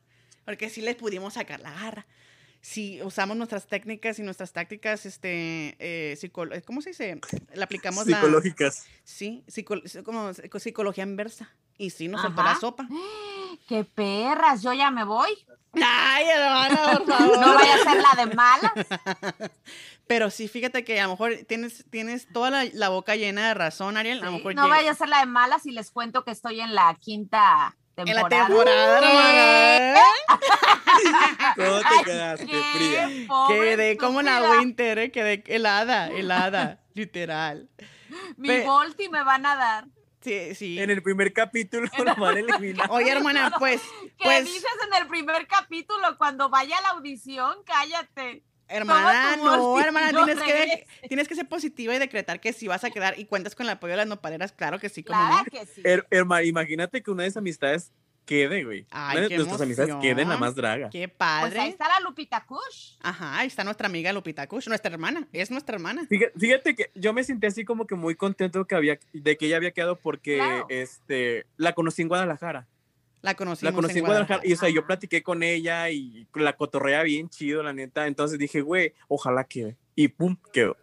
Porque 0.44 0.68
sí 0.68 0.82
le 0.82 0.94
pudimos 0.94 1.34
sacar 1.34 1.60
la 1.60 1.72
garra. 1.72 2.06
Si 2.60 3.00
usamos 3.02 3.36
nuestras 3.36 3.66
técnicas 3.66 4.18
y 4.18 4.22
nuestras 4.22 4.52
tácticas, 4.52 5.04
este, 5.06 5.76
eh, 5.78 6.18
¿cómo 6.64 6.80
se 6.82 6.90
dice? 6.90 7.20
Le 7.54 7.62
aplicamos 7.62 8.06
la... 8.06 8.18
Psicológicas. 8.20 8.86
Sí, 9.04 9.44
psico- 9.46 9.82
como 10.02 10.30
psico- 10.34 10.58
psicología 10.58 11.04
inversa. 11.04 11.54
Y 11.78 11.90
sí, 11.90 12.08
nos 12.08 12.22
soltó 12.22 12.42
la 12.42 12.52
Ajá. 12.52 12.60
sopa. 12.60 12.86
¡Qué 13.68 13.84
perras! 13.84 14.62
Yo 14.62 14.72
ya 14.72 14.90
me 14.90 15.04
voy. 15.04 15.30
Ay, 15.82 16.26
hermana, 16.28 16.98
por 16.98 17.06
favor. 17.18 17.38
No 17.40 17.54
vaya 17.54 17.74
a 17.74 17.78
ser 17.78 18.02
la 18.02 18.24
de 18.24 18.34
malas. 18.34 18.72
Pero 20.06 20.30
sí, 20.30 20.48
fíjate 20.48 20.84
que 20.84 21.00
a 21.00 21.04
lo 21.04 21.10
mejor 21.10 21.32
tienes, 21.48 21.84
tienes 21.90 22.28
toda 22.32 22.50
la, 22.50 22.64
la 22.74 22.90
boca 22.90 23.16
llena 23.16 23.48
de 23.48 23.54
razón, 23.54 23.96
Ariel. 23.96 24.18
a 24.22 24.26
lo 24.26 24.30
Sí, 24.32 24.36
mejor 24.36 24.54
no 24.54 24.64
llega- 24.64 24.76
vaya 24.76 24.90
a 24.90 24.94
ser 24.94 25.08
la 25.08 25.20
de 25.20 25.26
malas 25.26 25.64
y 25.66 25.72
les 25.72 25.90
cuento 25.90 26.24
que 26.24 26.30
estoy 26.30 26.60
en 26.60 26.74
la 26.74 26.94
quinta 27.00 27.74
en 27.96 28.04
temporada. 28.06 28.28
la 28.28 28.46
temporada, 28.46 28.98
hermana. 28.98 30.00
¿Cómo 31.56 31.78
te 31.78 31.84
Ay, 31.86 32.04
quedaste, 32.04 32.46
qué 32.46 32.62
fría? 32.74 33.08
Quedé 33.48 33.96
como 33.96 34.22
la. 34.22 34.58
Winter, 34.58 34.98
eh, 34.98 35.10
quedé 35.12 35.42
helada, 35.46 36.08
helada, 36.08 36.80
literal. 36.94 37.68
Mi 38.36 38.48
Pe- 38.48 38.64
Volti 38.64 39.08
me 39.08 39.22
van 39.24 39.46
a 39.46 39.56
dar. 39.56 39.84
Sí, 40.24 40.54
sí. 40.54 40.78
En 40.80 40.88
el 40.90 41.02
primer 41.02 41.32
capítulo 41.34 41.86
lo 41.98 42.14
van 42.16 42.36
a 42.36 42.40
eliminar. 42.40 42.90
Oye, 42.90 43.10
hermana, 43.10 43.52
pues, 43.58 43.80
¿Qué 44.02 44.24
pues, 44.24 44.44
dices 44.46 44.64
en 44.88 45.02
el 45.02 45.06
primer 45.06 45.46
capítulo? 45.46 46.16
Cuando 46.16 46.48
vaya 46.48 46.78
a 46.78 46.82
la 46.82 46.88
audición, 46.90 47.54
cállate. 47.66 48.42
hermana, 48.68 49.36
no, 49.36 49.78
hermana, 49.78 50.12
no 50.12 50.24
tienes 50.24 50.42
que, 50.42 50.86
tienes 51.08 51.28
que 51.28 51.34
ser 51.34 51.46
positiva 51.46 51.94
y 51.94 51.98
decretar 51.98 52.40
que 52.40 52.54
sí 52.54 52.66
vas 52.66 52.82
a 52.84 52.90
quedar 52.90 53.18
y 53.18 53.26
cuentas 53.26 53.54
con 53.54 53.66
el 53.66 53.70
apoyo 53.72 53.90
de 53.92 53.98
las 53.98 54.06
nopaleras, 54.06 54.52
claro 54.52 54.78
que 54.78 54.88
sí, 54.88 55.04
como 55.04 55.18
Claro 55.20 55.44
no. 55.44 55.58
que 55.60 55.66
sí. 55.66 55.82
Her- 55.82 56.06
herma, 56.10 56.42
imagínate 56.42 57.02
que 57.02 57.10
una 57.10 57.24
de 57.24 57.28
esas 57.28 57.38
amistades 57.42 57.92
quede, 58.24 58.64
güey. 58.64 58.86
Ay, 58.90 59.16
Una 59.16 59.20
de 59.22 59.28
qué 59.28 59.36
nuestras 59.36 59.60
amistades 59.60 59.90
emoción. 59.90 60.14
quede 60.16 60.24
la 60.24 60.36
más 60.36 60.54
draga. 60.54 60.90
Qué 60.90 61.08
Pues 61.08 61.16
padre. 61.18 61.60
ahí 61.60 61.70
está 61.70 61.88
la 61.88 62.00
Lupita 62.00 62.44
Kush. 62.46 62.96
Ajá, 63.00 63.38
ahí 63.38 63.46
está 63.46 63.64
nuestra 63.64 63.86
amiga 63.86 64.12
Lupita 64.12 64.46
Kush, 64.46 64.68
nuestra 64.68 64.92
hermana, 64.92 65.28
es 65.32 65.50
nuestra 65.50 65.76
hermana. 65.76 66.06
Fíjate, 66.08 66.38
fíjate 66.38 66.74
que 66.74 66.90
yo 66.94 67.12
me 67.12 67.22
sentí 67.24 67.46
así 67.46 67.64
como 67.64 67.86
que 67.86 67.94
muy 67.94 68.14
contento 68.14 68.64
que 68.66 68.74
había, 68.74 68.98
de 69.12 69.36
que 69.36 69.46
ella 69.46 69.56
había 69.56 69.70
quedado 69.72 69.96
porque 69.96 70.36
Claro. 70.36 70.66
este, 70.68 71.46
la 71.56 71.72
conocí 71.74 72.02
en 72.02 72.08
Guadalajara. 72.08 72.66
La 73.22 73.34
conocí. 73.34 73.64
La 73.64 73.72
conocí 73.72 73.98
en 74.00 74.04
Guadalajara 74.04 74.42
y 74.44 74.52
o 74.52 74.56
sea, 74.56 74.68
yo 74.68 74.86
platiqué 74.86 75.22
con 75.22 75.42
ella 75.42 75.88
y 75.90 76.26
la 76.34 76.54
cotorrea 76.56 77.02
bien 77.02 77.30
chido, 77.30 77.62
la 77.62 77.72
neta. 77.72 78.06
Entonces 78.06 78.38
dije, 78.38 78.60
güey, 78.60 78.92
ojalá 79.08 79.44
quede. 79.44 79.76
Y 79.94 80.08
pum, 80.08 80.36
quedó. 80.52 80.76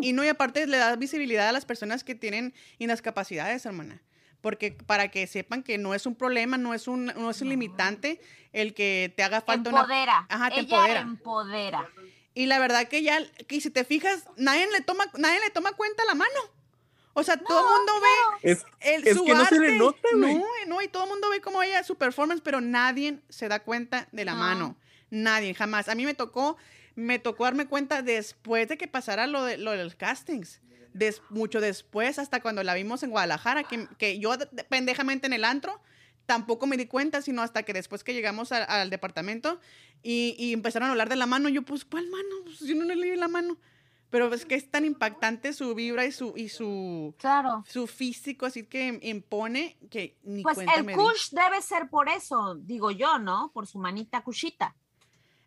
Y 0.00 0.12
no, 0.12 0.24
y 0.24 0.28
aparte 0.28 0.66
le 0.68 0.76
das 0.76 0.98
visibilidad 0.98 1.48
a 1.48 1.52
las 1.52 1.64
personas 1.64 2.02
que 2.04 2.14
tienen 2.14 2.52
discapacidades, 2.78 3.66
hermana. 3.66 4.02
Porque 4.44 4.72
para 4.72 5.08
que 5.10 5.26
sepan 5.26 5.62
que 5.62 5.78
no 5.78 5.94
es 5.94 6.04
un 6.04 6.14
problema, 6.14 6.58
no 6.58 6.74
es 6.74 6.86
un, 6.86 7.06
no 7.06 7.30
es 7.30 7.40
un 7.40 7.48
limitante 7.48 8.20
el 8.52 8.74
que 8.74 9.10
te 9.16 9.22
haga 9.22 9.40
falta 9.40 9.70
una... 9.70 9.80
Empodera. 9.80 10.26
Ajá, 10.28 10.50
te 10.50 10.60
Ella 10.60 10.76
empodera. 10.76 11.00
empodera. 11.00 11.88
Y 12.34 12.44
la 12.44 12.58
verdad 12.58 12.86
que 12.86 13.02
ya, 13.02 13.18
que 13.48 13.58
si 13.62 13.70
te 13.70 13.84
fijas, 13.84 14.24
nadie 14.36 14.68
le 14.70 14.82
toma, 14.82 15.06
nadie 15.16 15.40
le 15.40 15.48
toma 15.48 15.72
cuenta 15.72 16.04
la 16.04 16.14
mano. 16.14 16.40
O 17.14 17.22
sea, 17.22 17.38
todo 17.38 17.58
el 17.58 17.74
mundo 17.74 17.92
ve 18.02 18.50
Es, 18.50 18.66
el, 18.80 19.08
es 19.08 19.16
su 19.16 19.24
que 19.24 19.32
no 19.34 19.46
se 19.46 19.58
le 19.58 19.78
nota, 19.78 20.08
güey. 20.14 20.34
No, 20.34 20.44
no, 20.66 20.82
y 20.82 20.88
todo 20.88 21.04
el 21.04 21.08
mundo 21.08 21.30
ve 21.30 21.40
cómo 21.40 21.62
ella 21.62 21.82
su 21.82 21.96
performance, 21.96 22.42
pero 22.44 22.60
nadie 22.60 23.20
se 23.30 23.48
da 23.48 23.60
cuenta 23.60 24.08
de 24.12 24.26
la 24.26 24.32
No. 24.34 24.40
mano. 24.40 24.76
Nadie, 25.08 25.54
jamás. 25.54 25.88
A 25.88 25.94
mí 25.94 26.04
me 26.04 26.12
tocó, 26.12 26.58
me 26.96 27.18
tocó 27.18 27.44
darme 27.44 27.66
cuenta 27.66 28.02
después 28.02 28.68
de 28.68 28.76
que 28.76 28.88
pasara 28.88 29.26
lo 29.26 29.42
de, 29.42 29.56
lo 29.56 29.70
de 29.70 29.84
los 29.84 29.94
castings. 29.94 30.60
Des- 30.94 31.20
mucho 31.28 31.60
después, 31.60 32.18
hasta 32.18 32.40
cuando 32.40 32.62
la 32.62 32.72
vimos 32.72 33.02
en 33.02 33.10
Guadalajara, 33.10 33.64
que, 33.64 33.86
que 33.98 34.18
yo 34.18 34.36
de- 34.38 34.48
de- 34.50 34.64
pendejamente 34.64 35.26
en 35.26 35.32
el 35.34 35.44
antro, 35.44 35.80
tampoco 36.24 36.66
me 36.66 36.76
di 36.78 36.86
cuenta, 36.86 37.20
sino 37.20 37.42
hasta 37.42 37.64
que 37.64 37.72
después 37.74 38.02
que 38.02 38.14
llegamos 38.14 38.50
a- 38.52 38.64
al 38.64 38.88
departamento 38.90 39.60
y, 40.02 40.34
y 40.38 40.52
empezaron 40.54 40.88
a 40.88 40.92
hablar 40.92 41.08
de 41.10 41.16
la 41.16 41.26
mano, 41.26 41.48
yo 41.50 41.62
pues, 41.62 41.84
¿cuál 41.84 42.08
mano? 42.08 42.28
Pues, 42.44 42.60
yo 42.60 42.74
no 42.74 42.84
le 42.84 42.96
leí 42.96 43.14
la 43.16 43.28
mano. 43.28 43.58
Pero 44.10 44.32
es 44.32 44.46
que 44.46 44.54
es 44.54 44.70
tan 44.70 44.84
impactante 44.84 45.52
su 45.52 45.74
vibra 45.74 46.06
y 46.06 46.12
su, 46.12 46.34
y 46.36 46.48
su, 46.48 47.16
Claro. 47.18 47.64
su 47.66 47.88
físico, 47.88 48.46
así 48.46 48.62
que 48.64 49.00
impone 49.02 49.76
que 49.90 50.16
ni 50.22 50.42
Pues 50.44 50.58
el 50.58 50.92
kush 50.94 51.30
debe 51.32 51.60
ser 51.60 51.90
por 51.90 52.08
eso, 52.08 52.54
digo 52.54 52.92
yo, 52.92 53.18
¿no? 53.18 53.50
Por 53.52 53.66
su 53.66 53.78
manita 53.80 54.22
kushita. 54.22 54.76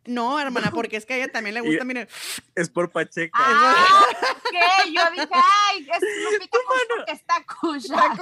No, 0.08 0.40
hermana, 0.40 0.70
porque 0.70 0.96
es 0.96 1.04
que 1.04 1.12
a 1.12 1.16
ella 1.18 1.28
también 1.28 1.52
le 1.52 1.60
gusta, 1.60 1.84
miren, 1.84 2.08
es 2.54 2.70
por 2.70 2.90
Pacheca. 2.90 3.38
Ah, 3.38 4.06
¿qué? 4.50 4.90
Yo 4.90 5.02
dije, 5.12 5.28
ay, 5.30 5.86
es 5.92 6.32
Lupita 6.32 6.58
Kush 6.66 6.96
porque 6.96 7.12
está 7.12 7.44
cucha. 7.44 8.16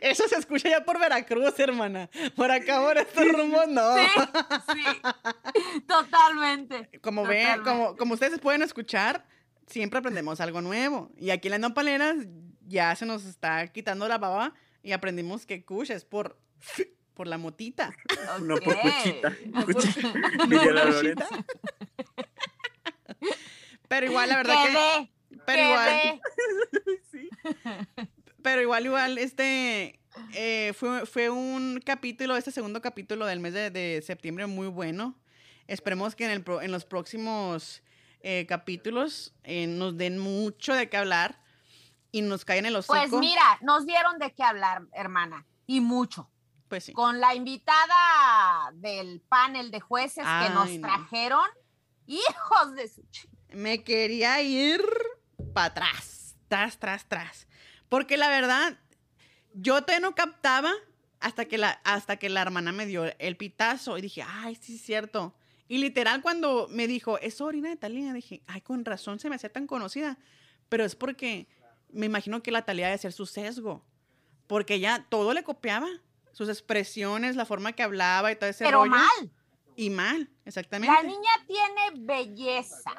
Eso 0.00 0.28
se 0.28 0.36
escucha 0.36 0.68
ya 0.68 0.84
por 0.84 1.00
Veracruz, 1.00 1.58
hermana. 1.58 2.08
Por 2.36 2.52
acá, 2.52 2.80
por 2.80 2.96
estos 2.96 3.26
rumbos, 3.32 3.66
no. 3.66 3.96
Sí, 3.96 4.06
sí, 4.72 5.82
totalmente. 5.88 6.90
Como 7.02 7.24
ven, 7.24 7.46
totalmente. 7.46 7.70
como, 7.70 7.96
como 7.96 8.14
ustedes 8.14 8.38
pueden 8.38 8.62
escuchar, 8.62 9.26
siempre 9.66 9.98
aprendemos 9.98 10.40
algo 10.40 10.60
nuevo. 10.60 11.10
Y 11.16 11.30
aquí 11.30 11.48
en 11.48 11.52
las 11.52 11.60
nopaleras 11.60 12.16
ya 12.66 12.94
se 12.94 13.04
nos 13.04 13.24
está 13.24 13.66
quitando 13.72 14.06
la 14.06 14.18
baba 14.18 14.54
y 14.80 14.92
aprendimos 14.92 15.44
que 15.44 15.64
Kush 15.64 15.90
es 15.90 16.04
por, 16.04 16.38
por 17.14 17.26
la 17.26 17.38
motita. 17.38 17.94
No 18.42 18.56
por. 18.56 18.76
Cuchita. 18.80 19.32
No 19.46 19.64
por- 19.64 19.74
Cuchi- 19.74 20.36
no 20.38 20.46
Miguel 20.46 20.74
por 20.74 20.74
Lorenzo. 20.74 21.24
Cuchita. 21.28 21.46
Pero 23.88 24.06
igual, 24.06 24.28
la 24.28 24.36
verdad 24.36 24.54
que... 24.66 24.72
Quedé, 24.72 25.12
Pero 25.46 25.62
igual. 25.62 26.20
Sí. 27.12 27.28
Pero 28.42 28.60
igual, 28.62 28.84
igual, 28.86 29.18
este 29.18 30.00
eh, 30.34 30.72
fue, 30.76 31.06
fue 31.06 31.30
un 31.30 31.80
capítulo, 31.84 32.36
este 32.36 32.50
segundo 32.50 32.82
capítulo 32.82 33.24
del 33.26 33.40
mes 33.40 33.52
de, 33.54 33.70
de 33.70 34.02
septiembre 34.02 34.46
muy 34.46 34.66
bueno. 34.68 35.16
Esperemos 35.66 36.14
que 36.14 36.24
en, 36.24 36.30
el 36.30 36.42
pro- 36.42 36.60
en 36.60 36.72
los 36.72 36.84
próximos 36.84 37.82
eh, 38.20 38.44
capítulos 38.48 39.34
eh, 39.44 39.66
nos 39.66 39.96
den 39.96 40.18
mucho 40.18 40.74
de 40.74 40.88
qué 40.90 40.96
hablar 40.96 41.40
y 42.12 42.20
nos 42.22 42.44
caigan 42.44 42.66
en 42.66 42.72
los 42.74 42.86
Pues 42.86 43.10
mira, 43.12 43.42
nos 43.62 43.86
dieron 43.86 44.18
de 44.18 44.32
qué 44.32 44.42
hablar, 44.42 44.82
hermana, 44.92 45.46
y 45.66 45.80
mucho. 45.80 46.28
Pues 46.74 46.82
sí. 46.82 46.92
Con 46.92 47.20
la 47.20 47.36
invitada 47.36 48.72
del 48.72 49.20
panel 49.20 49.70
de 49.70 49.78
jueces 49.78 50.24
que 50.24 50.50
nos 50.52 50.68
no. 50.72 50.80
trajeron, 50.80 51.48
hijos 52.08 52.74
de 52.74 52.88
su 52.88 53.00
Me 53.52 53.84
quería 53.84 54.42
ir 54.42 54.82
para 55.52 55.66
atrás, 55.66 56.34
tras, 56.48 56.76
tras, 56.80 57.08
tras. 57.08 57.46
Porque 57.88 58.16
la 58.16 58.28
verdad, 58.28 58.76
yo 59.52 59.82
todavía 59.82 60.00
no 60.00 60.16
captaba 60.16 60.72
hasta 61.20 61.44
que 61.44 61.58
la, 61.58 61.80
hasta 61.84 62.16
que 62.16 62.28
la 62.28 62.42
hermana 62.42 62.72
me 62.72 62.86
dio 62.86 63.04
el 63.20 63.36
pitazo 63.36 63.96
y 63.96 64.02
dije, 64.02 64.24
ay, 64.26 64.58
sí 64.60 64.74
es 64.74 64.82
cierto. 64.82 65.32
Y 65.68 65.78
literal 65.78 66.22
cuando 66.22 66.66
me 66.72 66.88
dijo, 66.88 67.20
es 67.20 67.34
sobrina 67.34 67.68
de 67.68 67.76
Talía, 67.76 68.12
dije, 68.12 68.42
ay, 68.48 68.62
con 68.62 68.84
razón 68.84 69.20
se 69.20 69.28
me 69.28 69.36
hacía 69.36 69.52
tan 69.52 69.68
conocida. 69.68 70.18
Pero 70.68 70.84
es 70.84 70.96
porque 70.96 71.46
me 71.92 72.06
imagino 72.06 72.42
que 72.42 72.50
la 72.50 72.64
Talía 72.64 72.86
debe 72.86 72.98
ser 72.98 73.12
su 73.12 73.26
sesgo. 73.26 73.84
Porque 74.48 74.74
ella 74.74 75.06
todo 75.08 75.32
le 75.34 75.44
copiaba. 75.44 75.86
Sus 76.34 76.50
expresiones, 76.50 77.36
la 77.36 77.46
forma 77.46 77.72
que 77.72 77.82
hablaba 77.82 78.30
y 78.30 78.36
todo 78.36 78.50
ese 78.50 78.64
Pero 78.64 78.80
rollo. 78.80 78.90
mal. 78.90 79.32
Y 79.76 79.90
mal, 79.90 80.30
exactamente. 80.44 80.94
La 80.94 81.02
niña 81.02 81.30
tiene 81.48 82.04
belleza, 82.04 82.92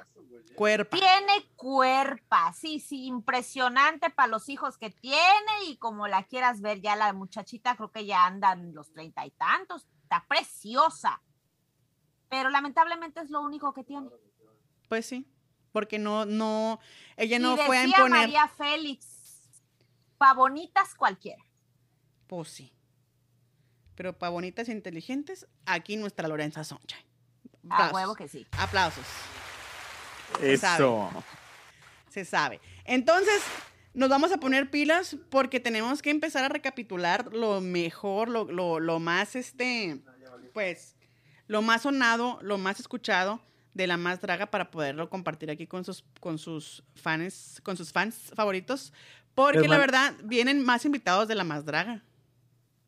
Cuerpa. 0.56 0.98
tiene 0.98 1.48
cuerpa, 1.56 2.52
sí, 2.52 2.82
sí, 2.82 3.06
impresionante 3.06 4.10
para 4.10 4.28
los 4.28 4.50
hijos 4.50 4.78
que 4.78 4.90
tiene 4.90 5.64
y 5.68 5.78
como 5.78 6.08
la 6.10 6.24
quieras 6.24 6.60
ver, 6.60 6.82
ya 6.82 6.98
la 6.98 7.14
muchachita 7.14 7.78
creo 7.78 7.92
que 7.92 8.06
ya 8.06 8.26
andan 8.26 8.74
los 8.74 8.92
treinta 8.92 9.26
y 9.26 9.32
tantos, 9.32 9.88
está 10.04 10.26
preciosa. 10.28 11.22
Pero 12.28 12.50
lamentablemente 12.50 13.22
es 13.22 13.30
lo 13.30 13.42
único 13.42 13.72
que 13.74 13.86
tiene. 13.86 14.10
Pues 14.90 15.06
sí, 15.06 15.26
porque 15.72 15.98
no, 15.98 16.26
no, 16.26 16.80
ella 17.16 17.38
y 17.38 17.40
no 17.40 17.56
fue 17.56 17.78
a 17.78 17.82
decía 17.84 17.98
imponer. 18.00 18.20
María 18.28 18.48
Félix, 18.50 19.08
pa' 20.18 20.34
bonitas 20.34 20.94
cualquiera. 20.94 21.44
Pues 22.28 22.50
sí. 22.50 22.75
Pero 23.96 24.14
para 24.14 24.30
bonitas 24.30 24.70
e 24.70 24.72
inteligentes, 24.72 25.48
aquí 25.66 25.96
nuestra 25.98 26.28
Lorenza 26.28 26.64
Sunshine. 26.64 27.06
A 27.70 27.92
huevo 27.92 28.16
que 28.16 28.28
sí. 28.28 28.46
Aplausos. 28.58 29.06
Se 30.40 30.58
sabe. 30.58 30.76
Eso. 30.76 31.24
Se 32.10 32.26
sabe. 32.26 32.62
Entonces, 32.84 33.42
nos 33.94 34.10
vamos 34.10 34.32
a 34.32 34.38
poner 34.38 34.70
pilas 34.70 35.16
porque 35.30 35.60
tenemos 35.60 36.02
que 36.02 36.10
empezar 36.10 36.44
a 36.44 36.50
recapitular 36.50 37.34
lo 37.34 37.62
mejor, 37.62 38.30
lo, 38.30 38.46
lo, 38.46 38.80
lo 38.80 39.00
más, 39.00 39.36
este, 39.36 40.02
pues, 40.54 40.96
lo 41.48 41.62
más 41.62 41.84
sonado, 41.84 42.40
lo 42.42 42.58
más 42.58 42.80
escuchado 42.80 43.42
de 43.74 43.88
la 43.88 43.98
más 43.98 44.22
draga 44.22 44.48
para 44.48 44.72
poderlo 44.72 45.10
compartir 45.10 45.52
aquí 45.52 45.68
con 45.68 45.84
sus, 45.84 46.04
con 46.20 46.38
sus 46.38 46.84
fans, 46.96 47.60
con 47.64 47.78
sus 47.78 47.92
fans 47.92 48.16
favoritos. 48.34 48.94
Porque 49.36 49.68
la 49.68 49.78
verdad, 49.78 50.14
vienen 50.24 50.64
más 50.64 50.86
invitados 50.86 51.28
de 51.28 51.36
la 51.36 51.44
más 51.44 51.66
draga. 51.66 52.02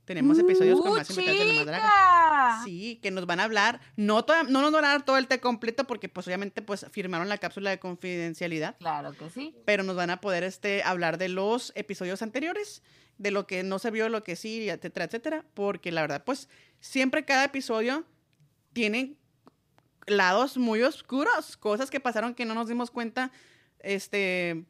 Tenemos 0.08 0.40
episodios 0.40 0.80
con 0.80 0.92
¡Uh, 0.92 0.96
más 0.96 1.10
invitados 1.10 1.66
de 1.66 1.72
la! 1.74 2.62
Sí, 2.64 2.98
que 3.04 3.12
nos 3.12 3.26
van 3.26 3.42
a 3.42 3.44
hablar. 3.44 3.82
No, 3.98 4.24
toda- 4.24 4.44
no 4.44 4.62
nos 4.62 4.72
van 4.72 4.86
a 4.86 4.88
dar 4.88 5.04
todo 5.04 5.18
el 5.18 5.28
té 5.28 5.42
completo 5.42 5.86
porque, 5.86 6.08
pues, 6.08 6.26
obviamente, 6.28 6.62
pues, 6.62 6.86
firmaron 6.92 7.28
la 7.28 7.38
cápsula 7.40 7.72
de 7.72 7.78
confidencialidad 7.80 8.78
Claro 8.80 9.12
que 9.12 9.30
sí. 9.30 9.54
pero 9.66 9.84
nos 9.84 9.98
van 9.98 10.10
a 10.10 10.22
poder 10.22 10.44
este, 10.46 10.82
hablar 10.82 11.18
de 11.18 11.28
los 11.28 11.74
episodios 11.76 12.22
anteriores, 12.22 12.84
de 13.18 13.32
lo 13.32 13.48
que 13.48 13.64
no 13.64 13.80
se 13.80 13.92
vio, 13.92 14.08
lo 14.08 14.24
que 14.24 14.38
sí, 14.38 14.70
etcétera, 14.70 15.06
etcétera, 15.08 15.46
porque 15.54 15.92
la 15.92 16.00
verdad, 16.02 16.24
pues 16.24 16.48
siempre 16.80 17.26
cada 17.26 17.44
episodio 17.44 18.06
tiene 18.72 19.18
lados 20.06 20.56
muy 20.58 20.84
oscuros, 20.84 21.58
cosas 21.58 21.90
que 21.90 22.00
pasaron 22.00 22.34
que 22.34 22.46
no 22.46 22.54
nos 22.54 22.70
dimos 22.70 22.92
cuenta, 22.92 23.30
este, 23.80 24.64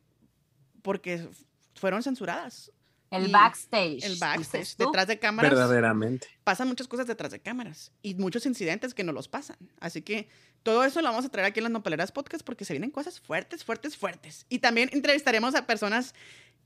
porque 0.82 1.30
fueron 1.76 2.02
censuradas. 2.02 2.72
El 3.10 3.30
Y 3.30 3.32
backstage. 3.32 4.04
El 4.04 4.18
backstage, 4.18 4.76
detrás 4.76 5.08
de 5.08 5.18
cámaras 5.18 5.52
Verdaderamente. 5.52 6.28
pasan 6.44 6.68
muchas 6.68 6.88
cosas 6.88 7.08
detrás 7.08 7.32
de 7.32 7.40
cámaras 7.40 7.92
y 8.02 8.16
muchos 8.16 8.46
incidentes 8.46 8.94
que 8.94 9.04
no 9.04 9.14
los 9.14 9.28
pasan. 9.28 9.58
Así 9.80 10.02
que 10.02 10.28
todo 10.64 10.84
eso 10.84 11.02
lo 11.02 11.10
vamos 11.10 11.24
a 11.24 11.30
traer 11.30 11.46
aquí 11.48 11.60
en 11.60 11.64
las 11.64 11.72
Nopaleras 11.72 12.12
Podcast 12.12 12.46
porque 12.46 12.66
se 12.66 12.74
vienen 12.74 12.92
cosas 12.92 13.22
fuertes, 13.22 13.64
fuertes, 13.64 13.96
fuertes. 13.96 14.46
Y 14.50 14.60
también 14.60 14.90
entrevistaremos 14.92 15.56
a 15.56 15.66
personas 15.66 16.14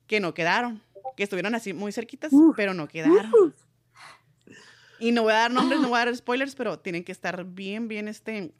que 0.08 0.20
no 0.20 0.34
quedaron, 0.34 0.82
que 1.16 1.24
estuvieron 1.24 1.54
así 1.54 1.74
muy 1.74 1.92
cerquitas, 1.92 2.32
pero 2.58 2.74
no 2.74 2.88
quedaron. 2.88 3.54
Y 5.00 5.12
no 5.12 5.24
voy 5.24 5.34
a 5.34 5.38
dar 5.38 5.52
nombres, 5.52 5.80
no 5.80 5.90
voy 5.90 6.00
a 6.00 6.06
dar 6.06 6.16
spoilers, 6.16 6.56
pero 6.56 6.80
tienen 6.80 7.04
que 7.04 7.12
estar 7.12 7.44
bien, 7.46 7.88
bien 7.88 8.08
este, 8.08 8.54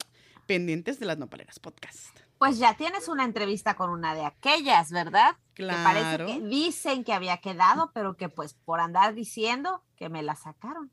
pendientes 0.46 0.98
de 0.98 1.06
las 1.06 1.18
Nopaleras 1.18 1.58
Podcast. 1.58 2.21
Pues 2.42 2.58
ya 2.58 2.74
tienes 2.76 3.06
una 3.06 3.22
entrevista 3.24 3.76
con 3.76 3.88
una 3.90 4.16
de 4.16 4.24
aquellas, 4.24 4.90
¿verdad? 4.90 5.36
Que 5.54 5.64
parece 5.64 6.16
Claro. 6.16 6.26
que 6.26 6.40
dicen 6.40 7.04
que 7.04 7.12
había 7.12 7.36
quedado, 7.36 7.92
pero 7.94 8.16
que 8.16 8.28
pues 8.28 8.54
por 8.54 8.80
andar 8.80 9.14
diciendo 9.14 9.84
que 9.94 10.08
me 10.08 10.24
la 10.24 10.34
sacaron. 10.34 10.90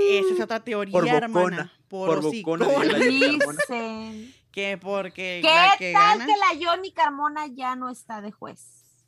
Esa 0.00 0.32
es 0.34 0.40
otra 0.40 0.60
teoría, 0.60 0.90
Por 0.90 1.04
bocona, 1.04 1.18
hermana. 1.26 1.72
Por, 1.86 2.22
por 2.22 2.32
bocona. 2.32 2.66
Dicen. 2.98 4.34
Que 4.50 4.78
porque 4.78 5.40
¿Qué 5.42 5.54
la 5.54 5.74
que 5.76 5.92
tal 5.92 6.18
gana- 6.20 6.24
que 6.24 6.32
la 6.32 6.66
Johnny 6.70 6.92
Carmona 6.92 7.46
ya 7.48 7.76
no 7.76 7.90
está 7.90 8.22
de 8.22 8.32
juez? 8.32 9.04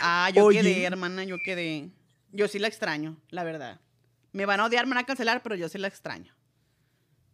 Ah, 0.00 0.30
yo 0.34 0.46
Oye. 0.46 0.62
quedé, 0.62 0.84
hermana, 0.84 1.24
yo 1.24 1.36
quedé. 1.44 1.90
Yo 2.30 2.48
sí 2.48 2.58
la 2.58 2.68
extraño, 2.68 3.18
la 3.28 3.44
verdad. 3.44 3.82
Me 4.32 4.46
van 4.46 4.60
a 4.60 4.64
odiar, 4.64 4.86
me 4.86 4.94
van 4.94 5.04
a 5.04 5.06
cancelar, 5.06 5.42
pero 5.42 5.56
yo 5.56 5.68
sí 5.68 5.76
la 5.76 5.88
extraño. 5.88 6.34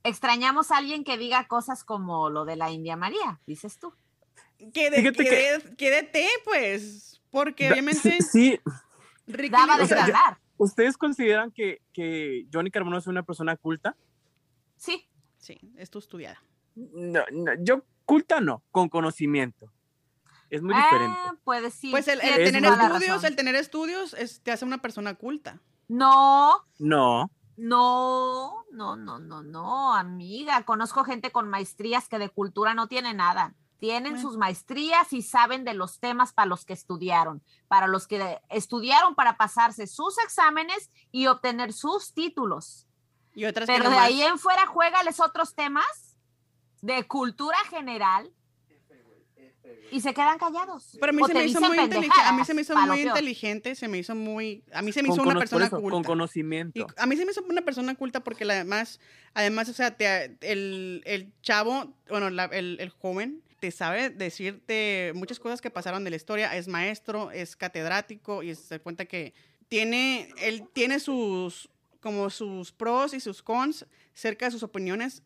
Extrañamos 0.08 0.70
a 0.70 0.78
alguien 0.78 1.04
que 1.04 1.18
diga 1.18 1.46
cosas 1.48 1.84
como 1.84 2.30
lo 2.30 2.44
de 2.44 2.56
la 2.56 2.70
India 2.70 2.96
María, 2.96 3.40
dices 3.46 3.78
tú. 3.78 3.92
Que- 4.58 4.72
quedé, 4.72 5.76
quédate, 5.76 6.26
pues. 6.44 7.20
Porque 7.30 7.66
Da- 7.66 7.72
obviamente 7.72 8.00
Sí, 8.00 8.20
sí, 8.22 8.60
Ricky 9.26 9.50
Daba 9.50 9.76
de 9.76 9.84
o 9.84 9.86
sea, 9.86 10.04
hablar. 10.04 10.38
¿ustedes 10.56 10.96
consideran 10.96 11.50
que, 11.52 11.82
que 11.92 12.46
Johnny 12.52 12.70
Carmona 12.70 12.98
es 12.98 13.06
una 13.06 13.22
persona 13.22 13.56
culta? 13.56 13.96
Sí, 14.76 15.04
Sí, 15.36 15.58
es 15.76 15.88
tu 15.90 15.98
estudiada. 16.00 16.42
No, 16.74 17.20
no, 17.30 17.52
yo 17.60 17.84
culta 18.04 18.40
no, 18.40 18.62
con 18.72 18.88
conocimiento. 18.88 19.70
Es 20.50 20.62
muy 20.62 20.74
diferente. 20.74 21.16
Ah, 21.24 21.34
puede 21.44 21.70
sí. 21.70 21.90
Pues 21.90 22.08
el, 22.08 22.20
el 22.20 22.26
tienes 22.34 22.46
Es 22.46 22.52
tener 22.52 22.64
estudios, 22.92 23.24
el 23.24 23.36
tener 23.36 23.54
estudios 23.54 24.14
es- 24.14 24.40
te 24.42 24.50
hace 24.50 24.64
una 24.64 24.78
persona 24.78 25.14
culta. 25.14 25.60
No, 25.86 26.64
No, 26.78 27.30
No, 27.56 28.57
no, 28.70 28.96
no, 28.96 29.18
no, 29.18 29.42
no, 29.42 29.94
amiga. 29.94 30.62
Conozco 30.64 31.04
gente 31.04 31.30
con 31.32 31.48
maestrías 31.48 32.08
que 32.08 32.18
de 32.18 32.28
cultura 32.28 32.74
no 32.74 32.86
tiene 32.88 33.14
nada. 33.14 33.54
Tienen 33.78 34.14
Bueno. 34.14 34.28
sus 34.28 34.36
maestrías 34.38 35.12
y 35.12 35.22
saben 35.22 35.64
de 35.64 35.72
los 35.74 36.00
temas 36.00 36.32
para 36.32 36.46
los 36.46 36.64
que 36.64 36.72
estudiaron, 36.72 37.42
para 37.68 37.86
los 37.86 38.06
que 38.08 38.40
estudiaron 38.48 39.14
para 39.14 39.36
pasarse 39.36 39.86
sus 39.86 40.18
exámenes 40.18 40.90
y 41.12 41.28
obtener 41.28 41.72
sus 41.72 42.12
títulos. 42.12 42.86
Y 43.34 43.44
otras 43.44 43.66
que 43.66 43.72
Pero 43.72 43.84
de 43.84 43.90
nomás- 43.96 44.06
ahí 44.08 44.22
en 44.22 44.38
fuera 44.38 44.66
juégales 44.66 45.20
otros 45.20 45.54
temas 45.54 46.16
de 46.80 47.06
cultura 47.06 47.56
general 47.70 48.32
y 49.90 50.00
se 50.00 50.12
quedan 50.14 50.38
callados. 50.38 50.96
Pero 51.00 51.10
a 51.10 51.12
mí 51.12 51.22
se 51.26 51.34
me 51.34 51.44
hizo 51.44 51.60
muy 51.60 51.78
inteligente, 51.78 52.20
a 52.24 52.32
mí 52.32 52.44
se 52.44 52.54
me 52.54 52.60
hizo 52.62 52.76
muy 52.76 53.00
inteligente, 53.00 53.74
se 53.74 53.88
me 53.88 53.98
hizo 53.98 54.14
muy, 54.14 54.62
a 54.72 54.82
mí 54.82 54.92
se 54.92 55.02
me 55.02 55.08
Con, 55.08 55.16
hizo 55.16 55.22
una 55.28 55.38
persona 55.38 55.66
eso, 55.66 55.80
culta. 55.80 55.94
con 55.94 56.02
Y 56.02 56.04
conocimiento. 56.06 56.86
a 56.96 57.06
mí 57.06 57.16
se 57.16 57.24
me 57.24 57.30
hizo 57.32 57.42
una 57.48 57.62
persona 57.62 57.94
culta 57.94 58.20
porque 58.22 58.44
además, 58.44 59.00
además, 59.34 59.68
o 59.68 59.72
sea, 59.72 59.96
te- 59.96 60.36
el, 60.40 61.02
el 61.06 61.32
chavo, 61.42 61.94
bueno, 62.08 62.30
la- 62.30 62.44
el, 62.46 62.76
el 62.80 62.90
joven 62.90 63.42
te 63.60 63.70
sabe 63.70 64.10
decirte 64.10 65.12
muchas 65.14 65.40
cosas 65.40 65.60
que 65.60 65.70
pasaron 65.70 66.04
de 66.04 66.10
la 66.10 66.16
historia, 66.16 66.54
es 66.56 66.68
maestro, 66.68 67.30
es 67.32 67.56
catedrático 67.56 68.42
y 68.42 68.54
se 68.54 68.76
da 68.76 68.78
cuenta 68.82 69.04
que 69.06 69.32
tiene, 69.68 70.28
él 70.38 70.64
tiene 70.72 71.00
sus, 71.00 71.68
como 72.00 72.30
sus 72.30 72.70
pros 72.72 73.14
y 73.14 73.20
sus 73.20 73.42
cons 73.42 73.84
cerca 74.14 74.46
de 74.46 74.52
sus 74.52 74.62
opiniones 74.62 75.22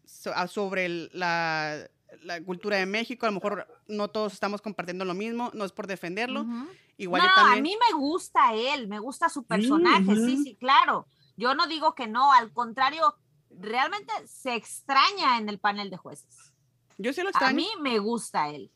sobre 0.49 0.87
el- 0.87 1.11
la, 1.13 1.89
la 2.23 2.43
cultura 2.43 2.77
de 2.77 2.87
México. 2.87 3.27
A 3.27 3.31
lo 3.31 3.35
mejor 3.35 3.67
no 3.89 4.09
todos 4.09 4.33
estamos 4.33 4.61
compartiendo 4.61 5.05
lo 5.05 5.15
mismo, 5.15 5.51
no 5.55 5.65
es 5.65 5.73
por 5.73 5.87
defenderlo. 5.87 6.45
Igual 6.97 7.23
no, 7.23 7.29
yo 7.29 7.35
también. 7.35 7.59
a 7.59 7.63
mí 7.63 7.77
me 7.91 7.99
gusta 7.99 8.55
él, 8.55 8.89
me 8.89 8.99
gusta 8.99 9.29
su 9.29 9.45
personaje, 9.45 10.15
sí, 10.17 10.43
sí, 10.45 10.55
claro. 10.57 11.07
Yo 11.37 11.55
no 11.55 11.67
digo 11.67 11.95
que 11.95 12.07
no, 12.07 12.33
al 12.33 12.53
contrario, 12.53 13.17
realmente 13.51 14.13
se 14.27 14.55
extraña 14.55 15.39
en 15.39 15.49
el 15.49 15.59
panel 15.59 15.91
de 15.91 15.97
jueces. 15.97 16.53
Yo 16.99 17.13
sí 17.13 17.23
lo 17.23 17.29
A 17.29 17.31
extraño. 17.31 17.57
mí 17.57 17.67
me 17.81 17.99
gusta 17.99 18.51
él. 18.51 18.71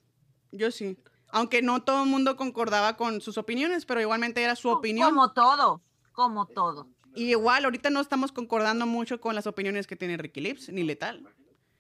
Yo 0.53 0.71
sí. 0.71 0.99
Aunque 1.29 1.61
no 1.61 1.83
todo 1.83 2.05
el 2.05 2.09
mundo 2.11 2.37
concordaba 2.37 2.97
con 2.97 3.21
sus 3.21 3.37
opiniones, 3.37 3.85
pero 3.85 4.01
igualmente 4.01 4.43
era 4.43 4.57
su 4.57 4.71
opinión. 4.71 5.11
Como 5.11 5.33
todo, 5.33 5.83
como 6.13 6.47
todo. 6.47 6.89
Y 7.15 7.31
igual, 7.31 7.65
ahorita 7.65 7.91
no 7.91 8.01
estamos 8.01 8.33
concordando 8.33 8.87
mucho 8.87 9.21
con 9.21 9.35
las 9.35 9.47
opiniones 9.47 9.87
que 9.87 9.97
tiene 9.97 10.17
Ricky 10.17 10.41
Lips, 10.41 10.69
ni 10.71 10.83
Letal. 10.83 11.27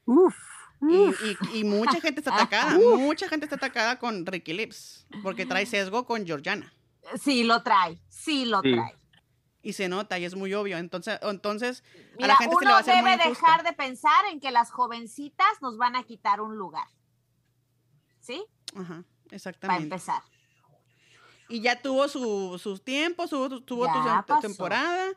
Uf, 0.04 0.34
Y, 0.82 0.96
uf. 1.08 1.20
y- 1.52 1.58
y 1.60 1.64
mucha 1.64 2.00
gente 2.00 2.20
está 2.20 2.34
atacada, 2.50 2.78
mucha 2.78 3.28
gente 3.28 3.46
está 3.46 3.56
atacada 3.56 3.98
con 3.98 4.26
Ricky 4.26 4.52
Lips, 4.52 5.06
porque 5.22 5.46
trae 5.46 5.64
sesgo 5.66 6.04
con 6.06 6.26
Georgiana. 6.26 6.72
Sí, 7.22 7.44
lo 7.44 7.62
trae, 7.62 7.98
sí 8.08 8.44
lo 8.44 8.60
Sí. 8.62 8.72
trae. 8.72 8.94
Y 9.62 9.72
se 9.72 9.88
nota, 9.88 10.16
y 10.18 10.24
es 10.24 10.34
muy 10.36 10.54
obvio. 10.54 10.76
Entonces, 10.78 11.18
entonces 11.22 11.82
a 12.22 12.26
la 12.28 12.36
gente 12.36 12.54
se 12.56 12.64
le 12.64 12.70
va 12.70 12.70
uno 12.72 12.76
a 12.76 12.78
hacer 12.80 13.04
debe 13.04 13.16
dejar 13.28 13.64
de 13.64 13.72
pensar 13.72 14.24
en 14.30 14.38
que 14.38 14.52
las 14.52 14.70
jovencitas 14.70 15.48
nos 15.60 15.76
van 15.76 15.96
a 15.96 16.04
quitar 16.04 16.40
un 16.40 16.56
lugar. 16.56 16.86
¿Sí? 18.20 18.44
Ajá, 18.76 19.02
Para 19.24 19.36
exactamente. 19.36 19.82
empezar. 19.84 20.22
Y 21.48 21.60
ya 21.60 21.80
tuvo 21.80 22.08
su- 22.08 22.58
sus 22.60 22.82
tiempos, 22.84 23.30
tuvo, 23.30 23.60
tuvo 23.62 23.86
Ya 23.86 24.22
tu 24.26 24.26
pasó. 24.34 24.46
temporada. 24.46 25.12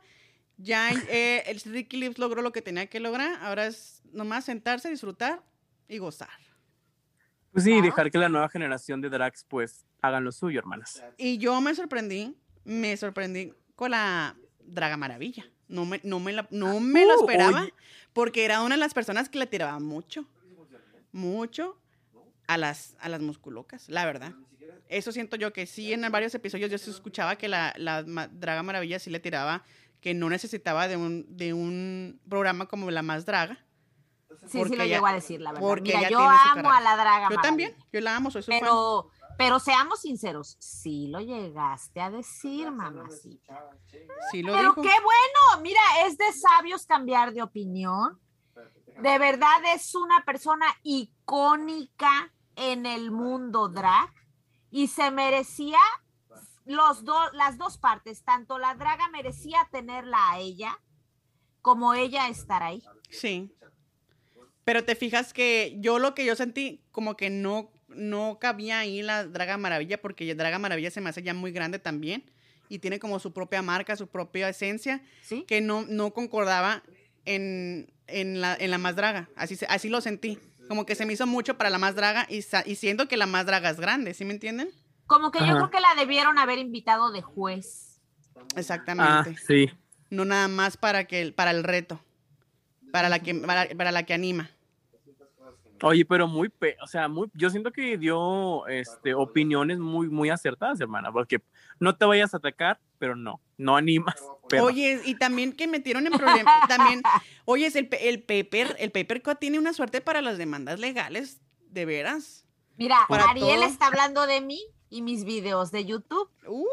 Ya 0.58 0.92
eh, 0.92 1.44
el 1.48 1.60
Ricky 1.62 1.98
Lips 1.98 2.18
logró 2.20 2.42
lo 2.42 2.52
que 2.52 2.62
tenía 2.62 2.88
que 2.88 3.00
lograr. 3.00 3.40
Ahora 3.44 3.66
es 3.68 4.02
nomás 4.12 4.46
sentarse, 4.46 4.90
disfrutar 4.90 5.44
y 5.90 5.98
gozar. 5.98 6.30
Pues 7.52 7.64
sí, 7.66 7.82
dejar 7.82 8.12
que 8.12 8.18
la 8.20 8.30
nueva 8.30 8.48
generación 8.48 9.02
de 9.02 9.10
drags 9.10 9.44
pues 9.44 9.86
hagan 10.02 10.24
lo 10.24 10.32
suyo, 10.32 10.60
hermanas. 10.60 11.04
Y 11.18 11.38
yo 11.40 11.60
me 11.62 11.74
sorprendí, 11.76 12.38
me 12.64 12.96
sorprendí 12.96 13.52
con 13.76 13.92
la 13.92 14.38
Draga 14.60 14.96
Maravilla. 14.98 15.46
No 15.68 15.86
me, 15.86 16.00
no 16.04 16.20
me, 16.20 16.32
la- 16.34 16.48
no 16.52 16.80
me 16.80 17.06
lo 17.06 17.16
Uh, 17.18 17.22
esperaba, 17.22 17.62
oye. 17.64 17.74
porque 18.14 18.46
era 18.46 18.62
una 18.62 18.76
de 18.76 18.80
las 18.80 18.94
personas 18.94 19.30
que 19.30 19.40
le 19.40 19.46
tiraba 19.48 19.80
mucho, 19.80 20.28
mucho 21.12 21.80
a 22.48 22.58
las, 22.58 22.96
a 23.00 23.10
las 23.10 23.22
musculocas, 23.22 23.90
la 23.90 24.06
verdad. 24.06 24.34
Eso 24.88 25.12
siento 25.12 25.36
yo 25.36 25.54
que 25.54 25.66
sí, 25.68 25.94
en 25.94 26.02
varios 26.12 26.34
episodios 26.34 26.72
yo 26.72 26.78
sí 26.80 26.90
escuchaba 26.90 27.36
que 27.36 27.48
la, 27.48 27.74
la 27.78 28.04
Draga 28.04 28.64
Maravilla 28.64 28.98
sí 29.00 29.10
le 29.12 29.20
tiraba, 29.20 29.64
que 30.02 30.14
no 30.14 30.30
necesitaba 30.30 30.88
de 30.88 30.98
un, 30.98 31.26
de 31.36 31.54
un 31.54 32.20
programa 32.28 32.68
como 32.68 32.90
La 32.90 33.02
Más 33.04 33.26
Draga. 33.26 33.64
Sí, 34.48 34.64
sí 34.64 34.76
lo 34.76 34.84
ella- 34.84 34.96
llegó 34.96 35.08
a 35.08 35.14
decir, 35.14 35.42
la 35.42 35.52
verdad. 35.52 35.68
porque 35.68 35.96
Mira, 35.98 36.10
yo 36.10 36.20
amo 36.20 36.72
a 36.72 36.82
la 36.82 36.96
draga. 36.96 37.30
Yo 37.30 37.36
Maravilla, 37.36 37.42
también, 37.42 37.76
yo 37.92 38.02
la 38.02 38.16
amo, 38.16 38.32
soy 38.32 38.42
su 38.44 38.52
fan. 38.52 38.60
Pero, 38.60 39.10
pero 39.38 39.60
seamos 39.60 40.02
sinceros, 40.02 40.56
sí 40.60 41.08
lo 41.08 41.20
llegaste 41.20 42.00
a 42.02 42.10
decir, 42.12 42.72
mamacita. 42.72 43.70
Sí 44.32 44.44
lo 44.44 44.54
Pero 44.54 44.70
dijo. 44.70 44.82
qué 44.82 44.90
bueno, 44.90 45.62
mira, 45.64 45.82
es 46.06 46.18
de 46.18 46.32
sabios 46.34 46.86
cambiar 46.86 47.34
de 47.34 47.42
opinión. 47.42 48.20
De 49.02 49.18
verdad 49.18 49.62
es 49.74 49.96
una 49.96 50.24
persona 50.26 50.66
icónica 50.84 52.34
en 52.56 52.86
el 52.86 53.12
mundo 53.12 53.70
drag 53.70 54.14
y 54.70 54.88
se 54.88 55.10
merecía 55.12 55.80
los 56.66 57.04
dos, 57.04 57.30
las 57.34 57.58
dos 57.58 57.78
partes, 57.78 58.24
tanto 58.24 58.60
la 58.60 58.76
draga 58.76 59.08
merecía 59.10 59.68
tenerla 59.72 60.32
a 60.32 60.40
ella 60.40 60.78
como 61.62 61.94
ella 61.94 62.28
estar 62.28 62.62
ahí. 62.62 62.84
Sí. 63.10 63.56
Pero 64.70 64.84
te 64.86 64.94
fijas 64.94 65.34
que 65.34 65.76
yo 65.80 65.98
lo 65.98 66.14
que 66.14 66.24
yo 66.26 66.36
sentí, 66.36 66.84
como 66.92 67.18
que 67.18 67.32
no, 67.32 67.72
no 67.88 68.38
cabía 68.40 68.78
ahí 68.78 69.02
la 69.02 69.26
Draga 69.26 69.58
Maravilla, 69.58 70.00
porque 70.00 70.36
Draga 70.36 70.60
Maravilla 70.60 70.92
se 70.92 71.02
me 71.02 71.10
hace 71.10 71.24
ya 71.24 71.34
muy 71.34 71.52
grande 71.52 71.80
también. 71.80 72.30
Y 72.70 72.78
tiene 72.78 73.00
como 73.00 73.18
su 73.18 73.34
propia 73.34 73.64
marca, 73.64 73.96
su 73.96 74.06
propia 74.10 74.48
esencia, 74.48 75.02
¿Sí? 75.24 75.44
que 75.48 75.60
no, 75.60 75.88
no 75.90 76.14
concordaba 76.14 76.84
en, 77.26 77.92
en, 78.06 78.42
la, 78.42 78.56
en 78.60 78.70
la 78.70 78.78
más 78.78 78.96
draga. 78.96 79.28
Así, 79.36 79.56
se- 79.56 79.66
así 79.66 79.90
lo 79.90 80.02
sentí. 80.02 80.38
Como 80.68 80.86
que 80.86 80.94
se 80.94 81.08
me 81.08 81.14
hizo 81.14 81.26
mucho 81.26 81.58
para 81.58 81.72
la 81.72 81.80
más 81.80 81.96
draga 81.96 82.28
y, 82.30 82.46
y 82.66 82.76
siento 82.76 83.08
que 83.08 83.18
la 83.18 83.26
más 83.26 83.48
draga 83.48 83.72
es 83.72 83.80
grande, 83.80 84.14
¿sí 84.14 84.24
me 84.24 84.34
entienden? 84.36 84.70
Como 85.08 85.32
que 85.32 85.40
yo 85.40 85.56
creo 85.56 85.72
que 85.72 85.80
la 85.80 85.96
debieron 85.98 86.38
haber 86.38 86.60
invitado 86.60 87.12
de 87.12 87.24
juez. 87.24 88.00
Ah, 88.36 88.44
Exactamente. 88.56 89.36
sí. 89.48 89.68
No 90.12 90.26
nada 90.26 90.48
más 90.48 90.78
para, 90.78 91.06
que, 91.06 91.22
el- 91.24 91.34
para 91.34 91.50
el 91.50 91.64
reto, 91.64 92.00
para 92.92 93.10
la 93.10 93.18
que, 93.18 93.34
para, 93.34 93.68
para 93.76 93.92
la 93.92 94.04
que 94.04 94.14
anima. 94.14 94.52
Oye, 95.82 96.06
pero 96.06 96.28
muy, 96.28 96.50
pe- 96.50 96.78
o 96.82 96.88
sea, 96.88 97.08
muy, 97.08 97.30
yo 97.34 97.50
siento 97.50 97.72
que 97.72 97.98
dio 97.98 98.68
este, 98.68 99.14
opiniones 99.14 99.80
muy, 99.80 100.10
muy 100.10 100.30
acertadas, 100.30 100.80
hermana, 100.82 101.12
porque 101.12 101.42
no 101.80 101.96
te 101.96 102.06
vayas 102.06 102.34
a 102.34 102.38
atacar, 102.38 102.80
pero 102.98 103.16
no, 103.16 103.42
no 103.58 103.76
animas. 103.78 104.16
Pero, 104.48 104.66
Oye, 104.66 105.02
y 105.06 105.16
también 105.16 105.54
que 105.54 105.68
metieron 105.68 106.06
en 106.08 106.14
problemas, 106.14 106.54
también, 106.68 107.02
oye, 107.46 107.66
es 107.68 107.76
el, 107.76 107.90
el 108.02 108.24
paper, 108.24 108.76
el 108.80 108.92
paper 108.92 109.22
Cut 109.22 109.40
tiene 109.40 109.60
una 109.60 109.74
suerte 109.74 110.02
para 110.02 110.22
las 110.22 110.38
demandas 110.38 110.80
legales, 110.80 111.42
de 111.70 111.86
veras. 111.86 112.46
Mira, 112.78 112.98
Para 113.08 113.30
Ariel 113.30 113.60
todo. 113.60 113.64
está 113.66 113.88
hablando 113.88 114.26
de 114.26 114.42
mí 114.42 114.60
y 114.90 115.02
mis 115.02 115.24
videos 115.24 115.72
de 115.72 115.86
YouTube. 115.86 116.30
Uh, 116.48 116.66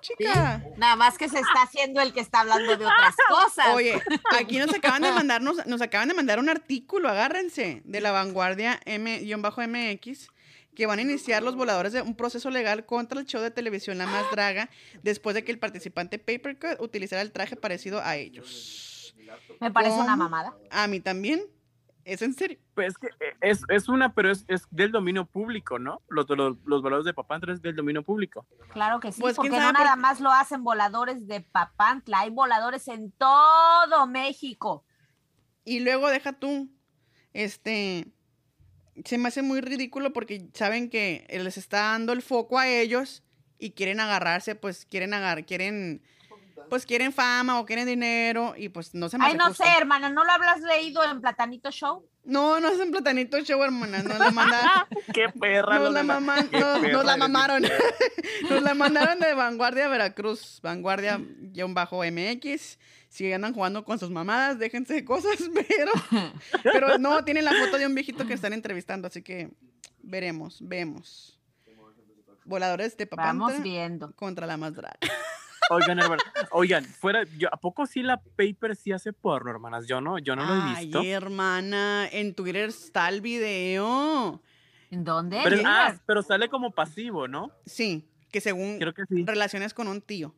chica. 0.00 0.62
Nada 0.76 0.96
más 0.96 1.18
que 1.18 1.28
se 1.28 1.38
está 1.38 1.62
haciendo 1.62 2.00
el 2.00 2.12
que 2.12 2.20
está 2.20 2.40
hablando 2.40 2.76
de 2.76 2.84
otras 2.86 3.16
cosas. 3.28 3.74
Oye, 3.74 4.00
aquí 4.38 4.58
nos 4.58 4.72
acaban 4.74 5.02
de 5.02 5.12
mandar, 5.12 5.42
nos, 5.42 5.66
nos 5.66 5.80
acaban 5.80 6.08
de 6.08 6.14
mandar 6.14 6.38
un 6.38 6.48
artículo, 6.48 7.08
agárrense, 7.08 7.82
de 7.84 8.00
la 8.00 8.12
vanguardia 8.12 8.80
M-MX, 8.84 10.28
que 10.74 10.86
van 10.86 10.98
a 10.98 11.02
iniciar 11.02 11.42
los 11.42 11.56
voladores 11.56 11.92
de 11.92 12.02
un 12.02 12.14
proceso 12.14 12.50
legal 12.50 12.84
contra 12.84 13.20
el 13.20 13.26
show 13.26 13.40
de 13.40 13.50
televisión 13.50 13.98
La 13.98 14.06
Más 14.06 14.30
Draga, 14.30 14.68
después 15.02 15.34
de 15.34 15.44
que 15.44 15.52
el 15.52 15.58
participante 15.58 16.18
Papercut 16.18 16.80
utilizara 16.80 17.22
el 17.22 17.32
traje 17.32 17.56
parecido 17.56 18.00
a 18.02 18.16
ellos. 18.16 19.14
Me 19.60 19.70
parece 19.70 19.96
una 19.96 20.16
mamada. 20.16 20.54
A 20.70 20.86
mí 20.86 21.00
también. 21.00 21.42
¿Es 22.04 22.22
en 22.22 22.34
serio? 22.34 22.58
pues 22.74 22.88
es 22.88 22.98
que 22.98 23.08
es, 23.40 23.62
es 23.68 23.88
una, 23.88 24.14
pero 24.14 24.30
es, 24.30 24.44
es 24.48 24.66
del 24.70 24.92
dominio 24.92 25.24
público, 25.24 25.78
¿no? 25.78 26.02
Los, 26.08 26.28
los, 26.28 26.58
los 26.64 26.82
valores 26.82 27.04
de 27.04 27.14
Papantla 27.14 27.52
es 27.52 27.62
del 27.62 27.76
dominio 27.76 28.02
público. 28.02 28.46
Claro 28.72 29.00
que 29.00 29.12
sí, 29.12 29.20
Pues, 29.20 29.36
porque 29.36 29.50
no 29.50 29.72
nada 29.72 29.96
más 29.96 30.20
lo 30.20 30.30
hacen 30.30 30.64
voladores 30.64 31.26
de 31.26 31.40
Papantla, 31.40 32.20
hay 32.20 32.30
voladores 32.30 32.88
en 32.88 33.12
todo 33.12 34.06
México. 34.06 34.84
Y 35.64 35.80
luego 35.80 36.08
deja 36.08 36.34
tú, 36.34 36.70
este, 37.32 38.06
se 39.04 39.18
me 39.18 39.28
hace 39.28 39.42
muy 39.42 39.60
ridículo 39.60 40.12
porque 40.12 40.48
saben 40.52 40.90
que 40.90 41.26
les 41.30 41.56
está 41.56 41.78
dando 41.92 42.12
el 42.12 42.22
foco 42.22 42.58
a 42.58 42.68
ellos 42.68 43.22
y 43.58 43.70
quieren 43.70 44.00
agarrarse, 44.00 44.54
pues 44.54 44.84
quieren 44.84 45.14
agarrar, 45.14 45.46
quieren, 45.46 46.02
pues 46.70 46.86
quieren 46.86 47.12
fama 47.12 47.60
o 47.60 47.66
quieren 47.66 47.86
dinero 47.86 48.54
y 48.56 48.68
pues 48.68 48.94
no 48.94 49.08
se 49.08 49.18
me 49.18 49.26
Ay, 49.26 49.34
no 49.36 49.46
justo. 49.48 49.64
sé, 49.64 49.70
hermana, 49.78 50.08
¿no 50.10 50.24
lo 50.24 50.30
habrás 50.32 50.60
leído 50.60 51.02
en 51.04 51.20
Platanito 51.20 51.70
Show? 51.70 52.08
No, 52.24 52.58
no 52.58 52.68
es 52.70 52.78
un 52.78 52.90
platanito 52.90 53.38
show, 53.40 53.62
hermana, 53.62 54.02
nos 54.02 54.18
la 54.18 54.30
mandaron, 54.30 54.84
¡Qué 55.14 55.28
perra! 55.38 55.78
nos 55.78 55.92
la, 55.92 56.02
mamá- 56.04 56.42
no, 56.44 56.50
perra 56.50 56.88
nos 56.92 57.04
la 57.04 57.16
mamaron, 57.18 57.62
nos 58.50 58.62
la 58.62 58.74
mandaron 58.74 59.20
de 59.20 59.34
Vanguardia 59.34 59.88
Veracruz, 59.88 60.60
Vanguardia-MX, 60.62 62.78
si 63.08 63.32
andan 63.32 63.52
jugando 63.52 63.84
con 63.84 63.98
sus 63.98 64.10
mamadas, 64.10 64.58
déjense 64.58 64.94
de 64.94 65.04
cosas, 65.04 65.36
pero, 65.54 65.92
pero 66.62 66.98
no, 66.98 67.24
tienen 67.24 67.44
la 67.44 67.52
foto 67.52 67.76
de 67.78 67.86
un 67.86 67.94
viejito 67.94 68.26
que 68.26 68.32
están 68.34 68.52
entrevistando, 68.54 69.06
así 69.08 69.22
que 69.22 69.50
veremos, 70.02 70.58
vemos. 70.62 71.38
Voladores 72.46 72.94
de 72.98 73.06
Vamos 73.06 73.52
Papantla 73.52 73.62
viendo. 73.62 74.12
contra 74.16 74.46
la 74.46 74.56
más 74.58 74.74
drag. 74.74 74.98
Oigan, 75.70 75.98
hermana, 75.98 76.22
oigan, 76.50 76.84
fuera, 76.84 77.24
yo, 77.38 77.48
¿a 77.52 77.56
poco 77.56 77.86
sí 77.86 78.02
la 78.02 78.20
paper 78.20 78.76
sí 78.76 78.92
hace 78.92 79.12
porno, 79.12 79.50
hermanas? 79.50 79.86
Yo 79.86 80.00
no, 80.00 80.18
yo 80.18 80.36
no 80.36 80.44
lo 80.44 80.54
he 80.54 80.80
visto. 80.80 81.00
Ay, 81.00 81.10
hermana, 81.10 82.08
en 82.12 82.34
Twitter 82.34 82.68
está 82.68 83.08
el 83.08 83.20
video. 83.20 84.42
¿En 84.90 85.04
dónde? 85.04 85.40
Pero, 85.42 85.62
ah, 85.64 85.94
pero 86.06 86.22
sale 86.22 86.48
como 86.48 86.70
pasivo, 86.70 87.26
¿no? 87.26 87.50
Sí, 87.66 88.06
que 88.30 88.40
según 88.40 88.78
Creo 88.78 88.92
que 88.94 89.04
sí. 89.08 89.24
relaciones 89.24 89.72
con 89.74 89.88
un 89.88 90.00
tío. 90.02 90.34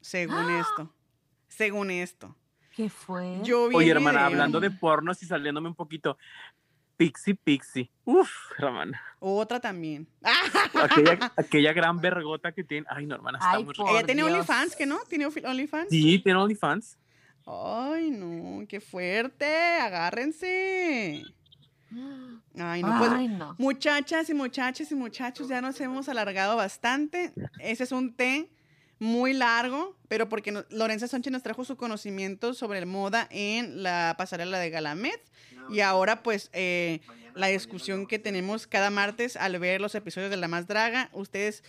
Según 0.00 0.36
¡Ah! 0.36 0.60
esto. 0.60 0.94
Según 1.48 1.90
esto. 1.90 2.34
¿Qué 2.74 2.88
fue? 2.88 3.38
Yo 3.44 3.68
vi 3.68 3.76
Oye, 3.76 3.90
hermana, 3.92 4.20
video. 4.20 4.26
hablando 4.26 4.60
de 4.60 4.70
pornos 4.70 5.22
y 5.22 5.26
saliéndome 5.26 5.68
un 5.68 5.74
poquito. 5.76 6.18
Pixie 6.96 7.34
Pixie. 7.34 7.90
Uf, 8.04 8.30
hermana. 8.58 9.00
Otra 9.18 9.60
también. 9.60 10.06
Aquella, 10.22 11.32
aquella 11.36 11.72
gran 11.72 12.00
vergota 12.00 12.52
que 12.52 12.62
tiene. 12.64 12.86
Ay, 12.90 13.06
no, 13.06 13.14
hermana, 13.14 13.38
está 13.38 13.52
Ay, 13.52 13.64
muy 13.64 13.74
Ella 13.90 14.04
tiene. 14.06 14.22
OnlyFans, 14.22 14.76
¿que 14.76 14.86
no? 14.86 14.98
¿Tiene 15.08 15.26
OnlyFans? 15.26 15.88
Sí, 15.90 16.18
tiene 16.18 16.38
OnlyFans. 16.38 16.98
Ay, 17.46 18.10
no, 18.10 18.66
qué 18.66 18.80
fuerte. 18.80 19.46
Agárrense. 19.80 21.24
Ay, 22.58 22.82
no, 22.82 22.98
pues. 22.98 23.10
Ay, 23.12 23.28
no. 23.28 23.54
Muchachas 23.58 24.28
y 24.30 24.34
muchachos 24.34 24.90
y 24.90 24.94
muchachos, 24.94 25.48
ya 25.48 25.60
nos 25.60 25.80
hemos 25.80 26.08
alargado 26.08 26.56
bastante. 26.56 27.32
Ese 27.60 27.84
es 27.84 27.92
un 27.92 28.14
té 28.14 28.50
muy 28.98 29.32
largo, 29.32 29.96
pero 30.08 30.28
porque 30.28 30.52
no- 30.52 30.64
Lorenza 30.70 31.06
Sánchez 31.08 31.32
nos 31.32 31.42
trajo 31.42 31.64
su 31.64 31.76
conocimiento 31.76 32.54
sobre 32.54 32.84
moda 32.86 33.26
en 33.30 33.82
la 33.82 34.14
pasarela 34.16 34.58
de 34.58 34.70
Galamed. 34.70 35.14
Y 35.70 35.80
ahora, 35.80 36.22
pues, 36.22 36.50
eh, 36.52 37.00
la 37.34 37.48
discusión 37.48 38.06
que 38.06 38.18
tenemos 38.18 38.66
cada 38.66 38.90
martes 38.90 39.36
al 39.36 39.58
ver 39.58 39.80
los 39.80 39.94
episodios 39.94 40.30
de 40.30 40.36
La 40.36 40.48
Más 40.48 40.66
Draga, 40.66 41.10
ustedes, 41.12 41.64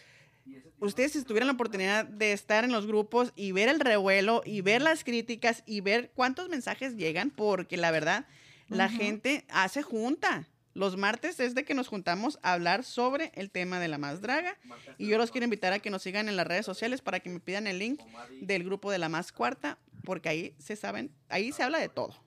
ustedes 0.80 1.14
si 1.14 1.24
tuvieran 1.24 1.48
la 1.48 1.54
oportunidad 1.54 2.06
de 2.06 2.34
estar 2.34 2.64
en 2.64 2.72
los 2.72 2.86
grupos 2.86 3.34
y 3.36 3.52
ver 3.52 3.70
el 3.70 3.80
revuelo 3.80 4.42
y 4.46 4.62
ver 4.62 4.82
las 4.82 5.04
críticas 5.04 5.64
y 5.66 5.82
ver 5.82 6.12
cuántos 6.16 6.50
mensajes 6.50 6.96
llegan, 6.96 7.32
porque 7.32 7.78
la 7.78 7.92
verdad, 7.92 8.26
la 8.68 8.90
gente 8.90 9.46
hace 9.50 9.82
junta. 9.82 10.48
Los 10.74 10.98
martes 10.98 11.40
es 11.40 11.56
de 11.56 11.64
que 11.64 11.74
nos 11.74 11.88
juntamos 11.88 12.38
a 12.42 12.52
hablar 12.52 12.84
sobre 12.84 13.32
el 13.36 13.50
tema 13.50 13.80
de 13.80 13.88
la 13.88 13.98
más 13.98 14.20
draga. 14.20 14.58
Y 14.98 15.08
yo 15.08 15.18
los 15.18 15.32
quiero 15.32 15.46
invitar 15.46 15.72
a 15.72 15.80
que 15.80 15.90
nos 15.90 16.04
sigan 16.04 16.28
en 16.28 16.36
las 16.36 16.46
redes 16.46 16.66
sociales 16.66 17.02
para 17.02 17.22
que 17.22 17.30
me 17.30 17.40
pidan 17.40 17.66
el 17.66 17.80
link 17.80 18.02
del 18.42 18.66
grupo 18.66 18.92
de 18.92 18.98
la 18.98 19.08
más 19.08 19.32
cuarta, 19.32 19.78
porque 20.04 20.28
ahí 20.28 20.56
se 20.60 20.76
saben, 20.76 21.12
ahí 21.30 21.54
se 21.54 21.64
habla 21.64 21.80
de 21.80 21.88
todo. 21.88 22.25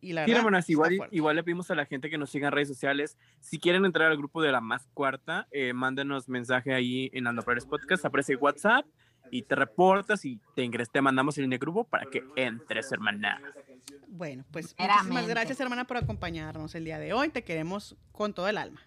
Y 0.00 0.12
la 0.12 0.24
Sí, 0.24 0.32
verdad, 0.32 0.64
igual, 0.68 1.08
igual 1.10 1.36
le 1.36 1.42
pedimos 1.42 1.70
a 1.70 1.74
la 1.74 1.84
gente 1.84 2.08
que 2.08 2.18
nos 2.18 2.30
siga 2.30 2.48
en 2.48 2.52
redes 2.52 2.68
sociales. 2.68 3.18
Si 3.40 3.58
quieren 3.58 3.84
entrar 3.84 4.10
al 4.10 4.16
grupo 4.16 4.40
de 4.40 4.52
la 4.52 4.60
más 4.60 4.86
cuarta, 4.94 5.48
eh, 5.50 5.72
mándenos 5.72 6.28
mensaje 6.28 6.72
ahí 6.72 7.10
en 7.12 7.26
Ando 7.26 7.42
Flores 7.42 7.66
Podcast, 7.66 8.04
aparece 8.04 8.36
WhatsApp 8.36 8.86
y 9.30 9.42
te 9.42 9.54
reportas 9.54 10.24
y 10.24 10.40
te 10.54 10.62
ingres, 10.62 10.90
te 10.90 11.00
mandamos 11.02 11.36
el 11.38 11.44
link 11.44 11.52
de 11.52 11.58
grupo 11.58 11.84
para 11.84 12.06
que 12.06 12.24
entres, 12.36 12.90
hermana. 12.92 13.40
Bueno, 14.06 14.44
pues 14.50 14.74
muchísimas 14.78 15.26
gracias, 15.26 15.60
hermana, 15.60 15.84
por 15.86 15.96
acompañarnos 15.96 16.74
el 16.74 16.84
día 16.84 16.98
de 16.98 17.12
hoy. 17.12 17.28
Te 17.28 17.44
queremos 17.44 17.96
con 18.12 18.32
todo 18.32 18.48
el 18.48 18.58
alma. 18.58 18.80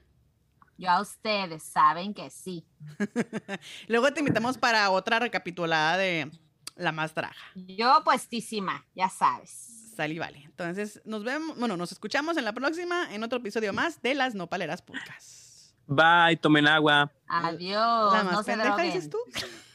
Yo 0.77 0.89
a 0.89 1.01
ustedes 1.01 1.61
saben 1.61 2.13
que 2.13 2.29
sí. 2.29 2.65
Luego 3.87 4.11
te 4.13 4.21
invitamos 4.21 4.57
para 4.57 4.89
otra 4.89 5.19
recapitulada 5.19 5.97
de 5.97 6.31
la 6.75 6.91
más 6.91 7.13
draga. 7.13 7.35
Yo 7.55 8.01
puestísima, 8.03 8.85
ya 8.95 9.09
sabes. 9.09 9.80
Sal 9.95 10.11
y 10.11 10.19
vale. 10.19 10.43
Entonces, 10.43 11.01
nos 11.05 11.23
vemos, 11.23 11.57
bueno, 11.57 11.77
nos 11.77 11.91
escuchamos 11.91 12.37
en 12.37 12.45
la 12.45 12.53
próxima, 12.53 13.13
en 13.13 13.23
otro 13.23 13.39
episodio 13.39 13.73
más 13.73 14.01
de 14.01 14.13
las 14.15 14.35
Nopaleras 14.35 14.81
Podcast. 14.81 15.73
Bye, 15.87 16.37
tomen 16.37 16.67
agua. 16.67 17.11
Adiós. 17.27 18.13
la 18.13 18.23
más 18.23 18.33
no 18.33 18.43
pendeja, 18.43 18.81
dices 18.81 19.09
tú. 19.09 19.17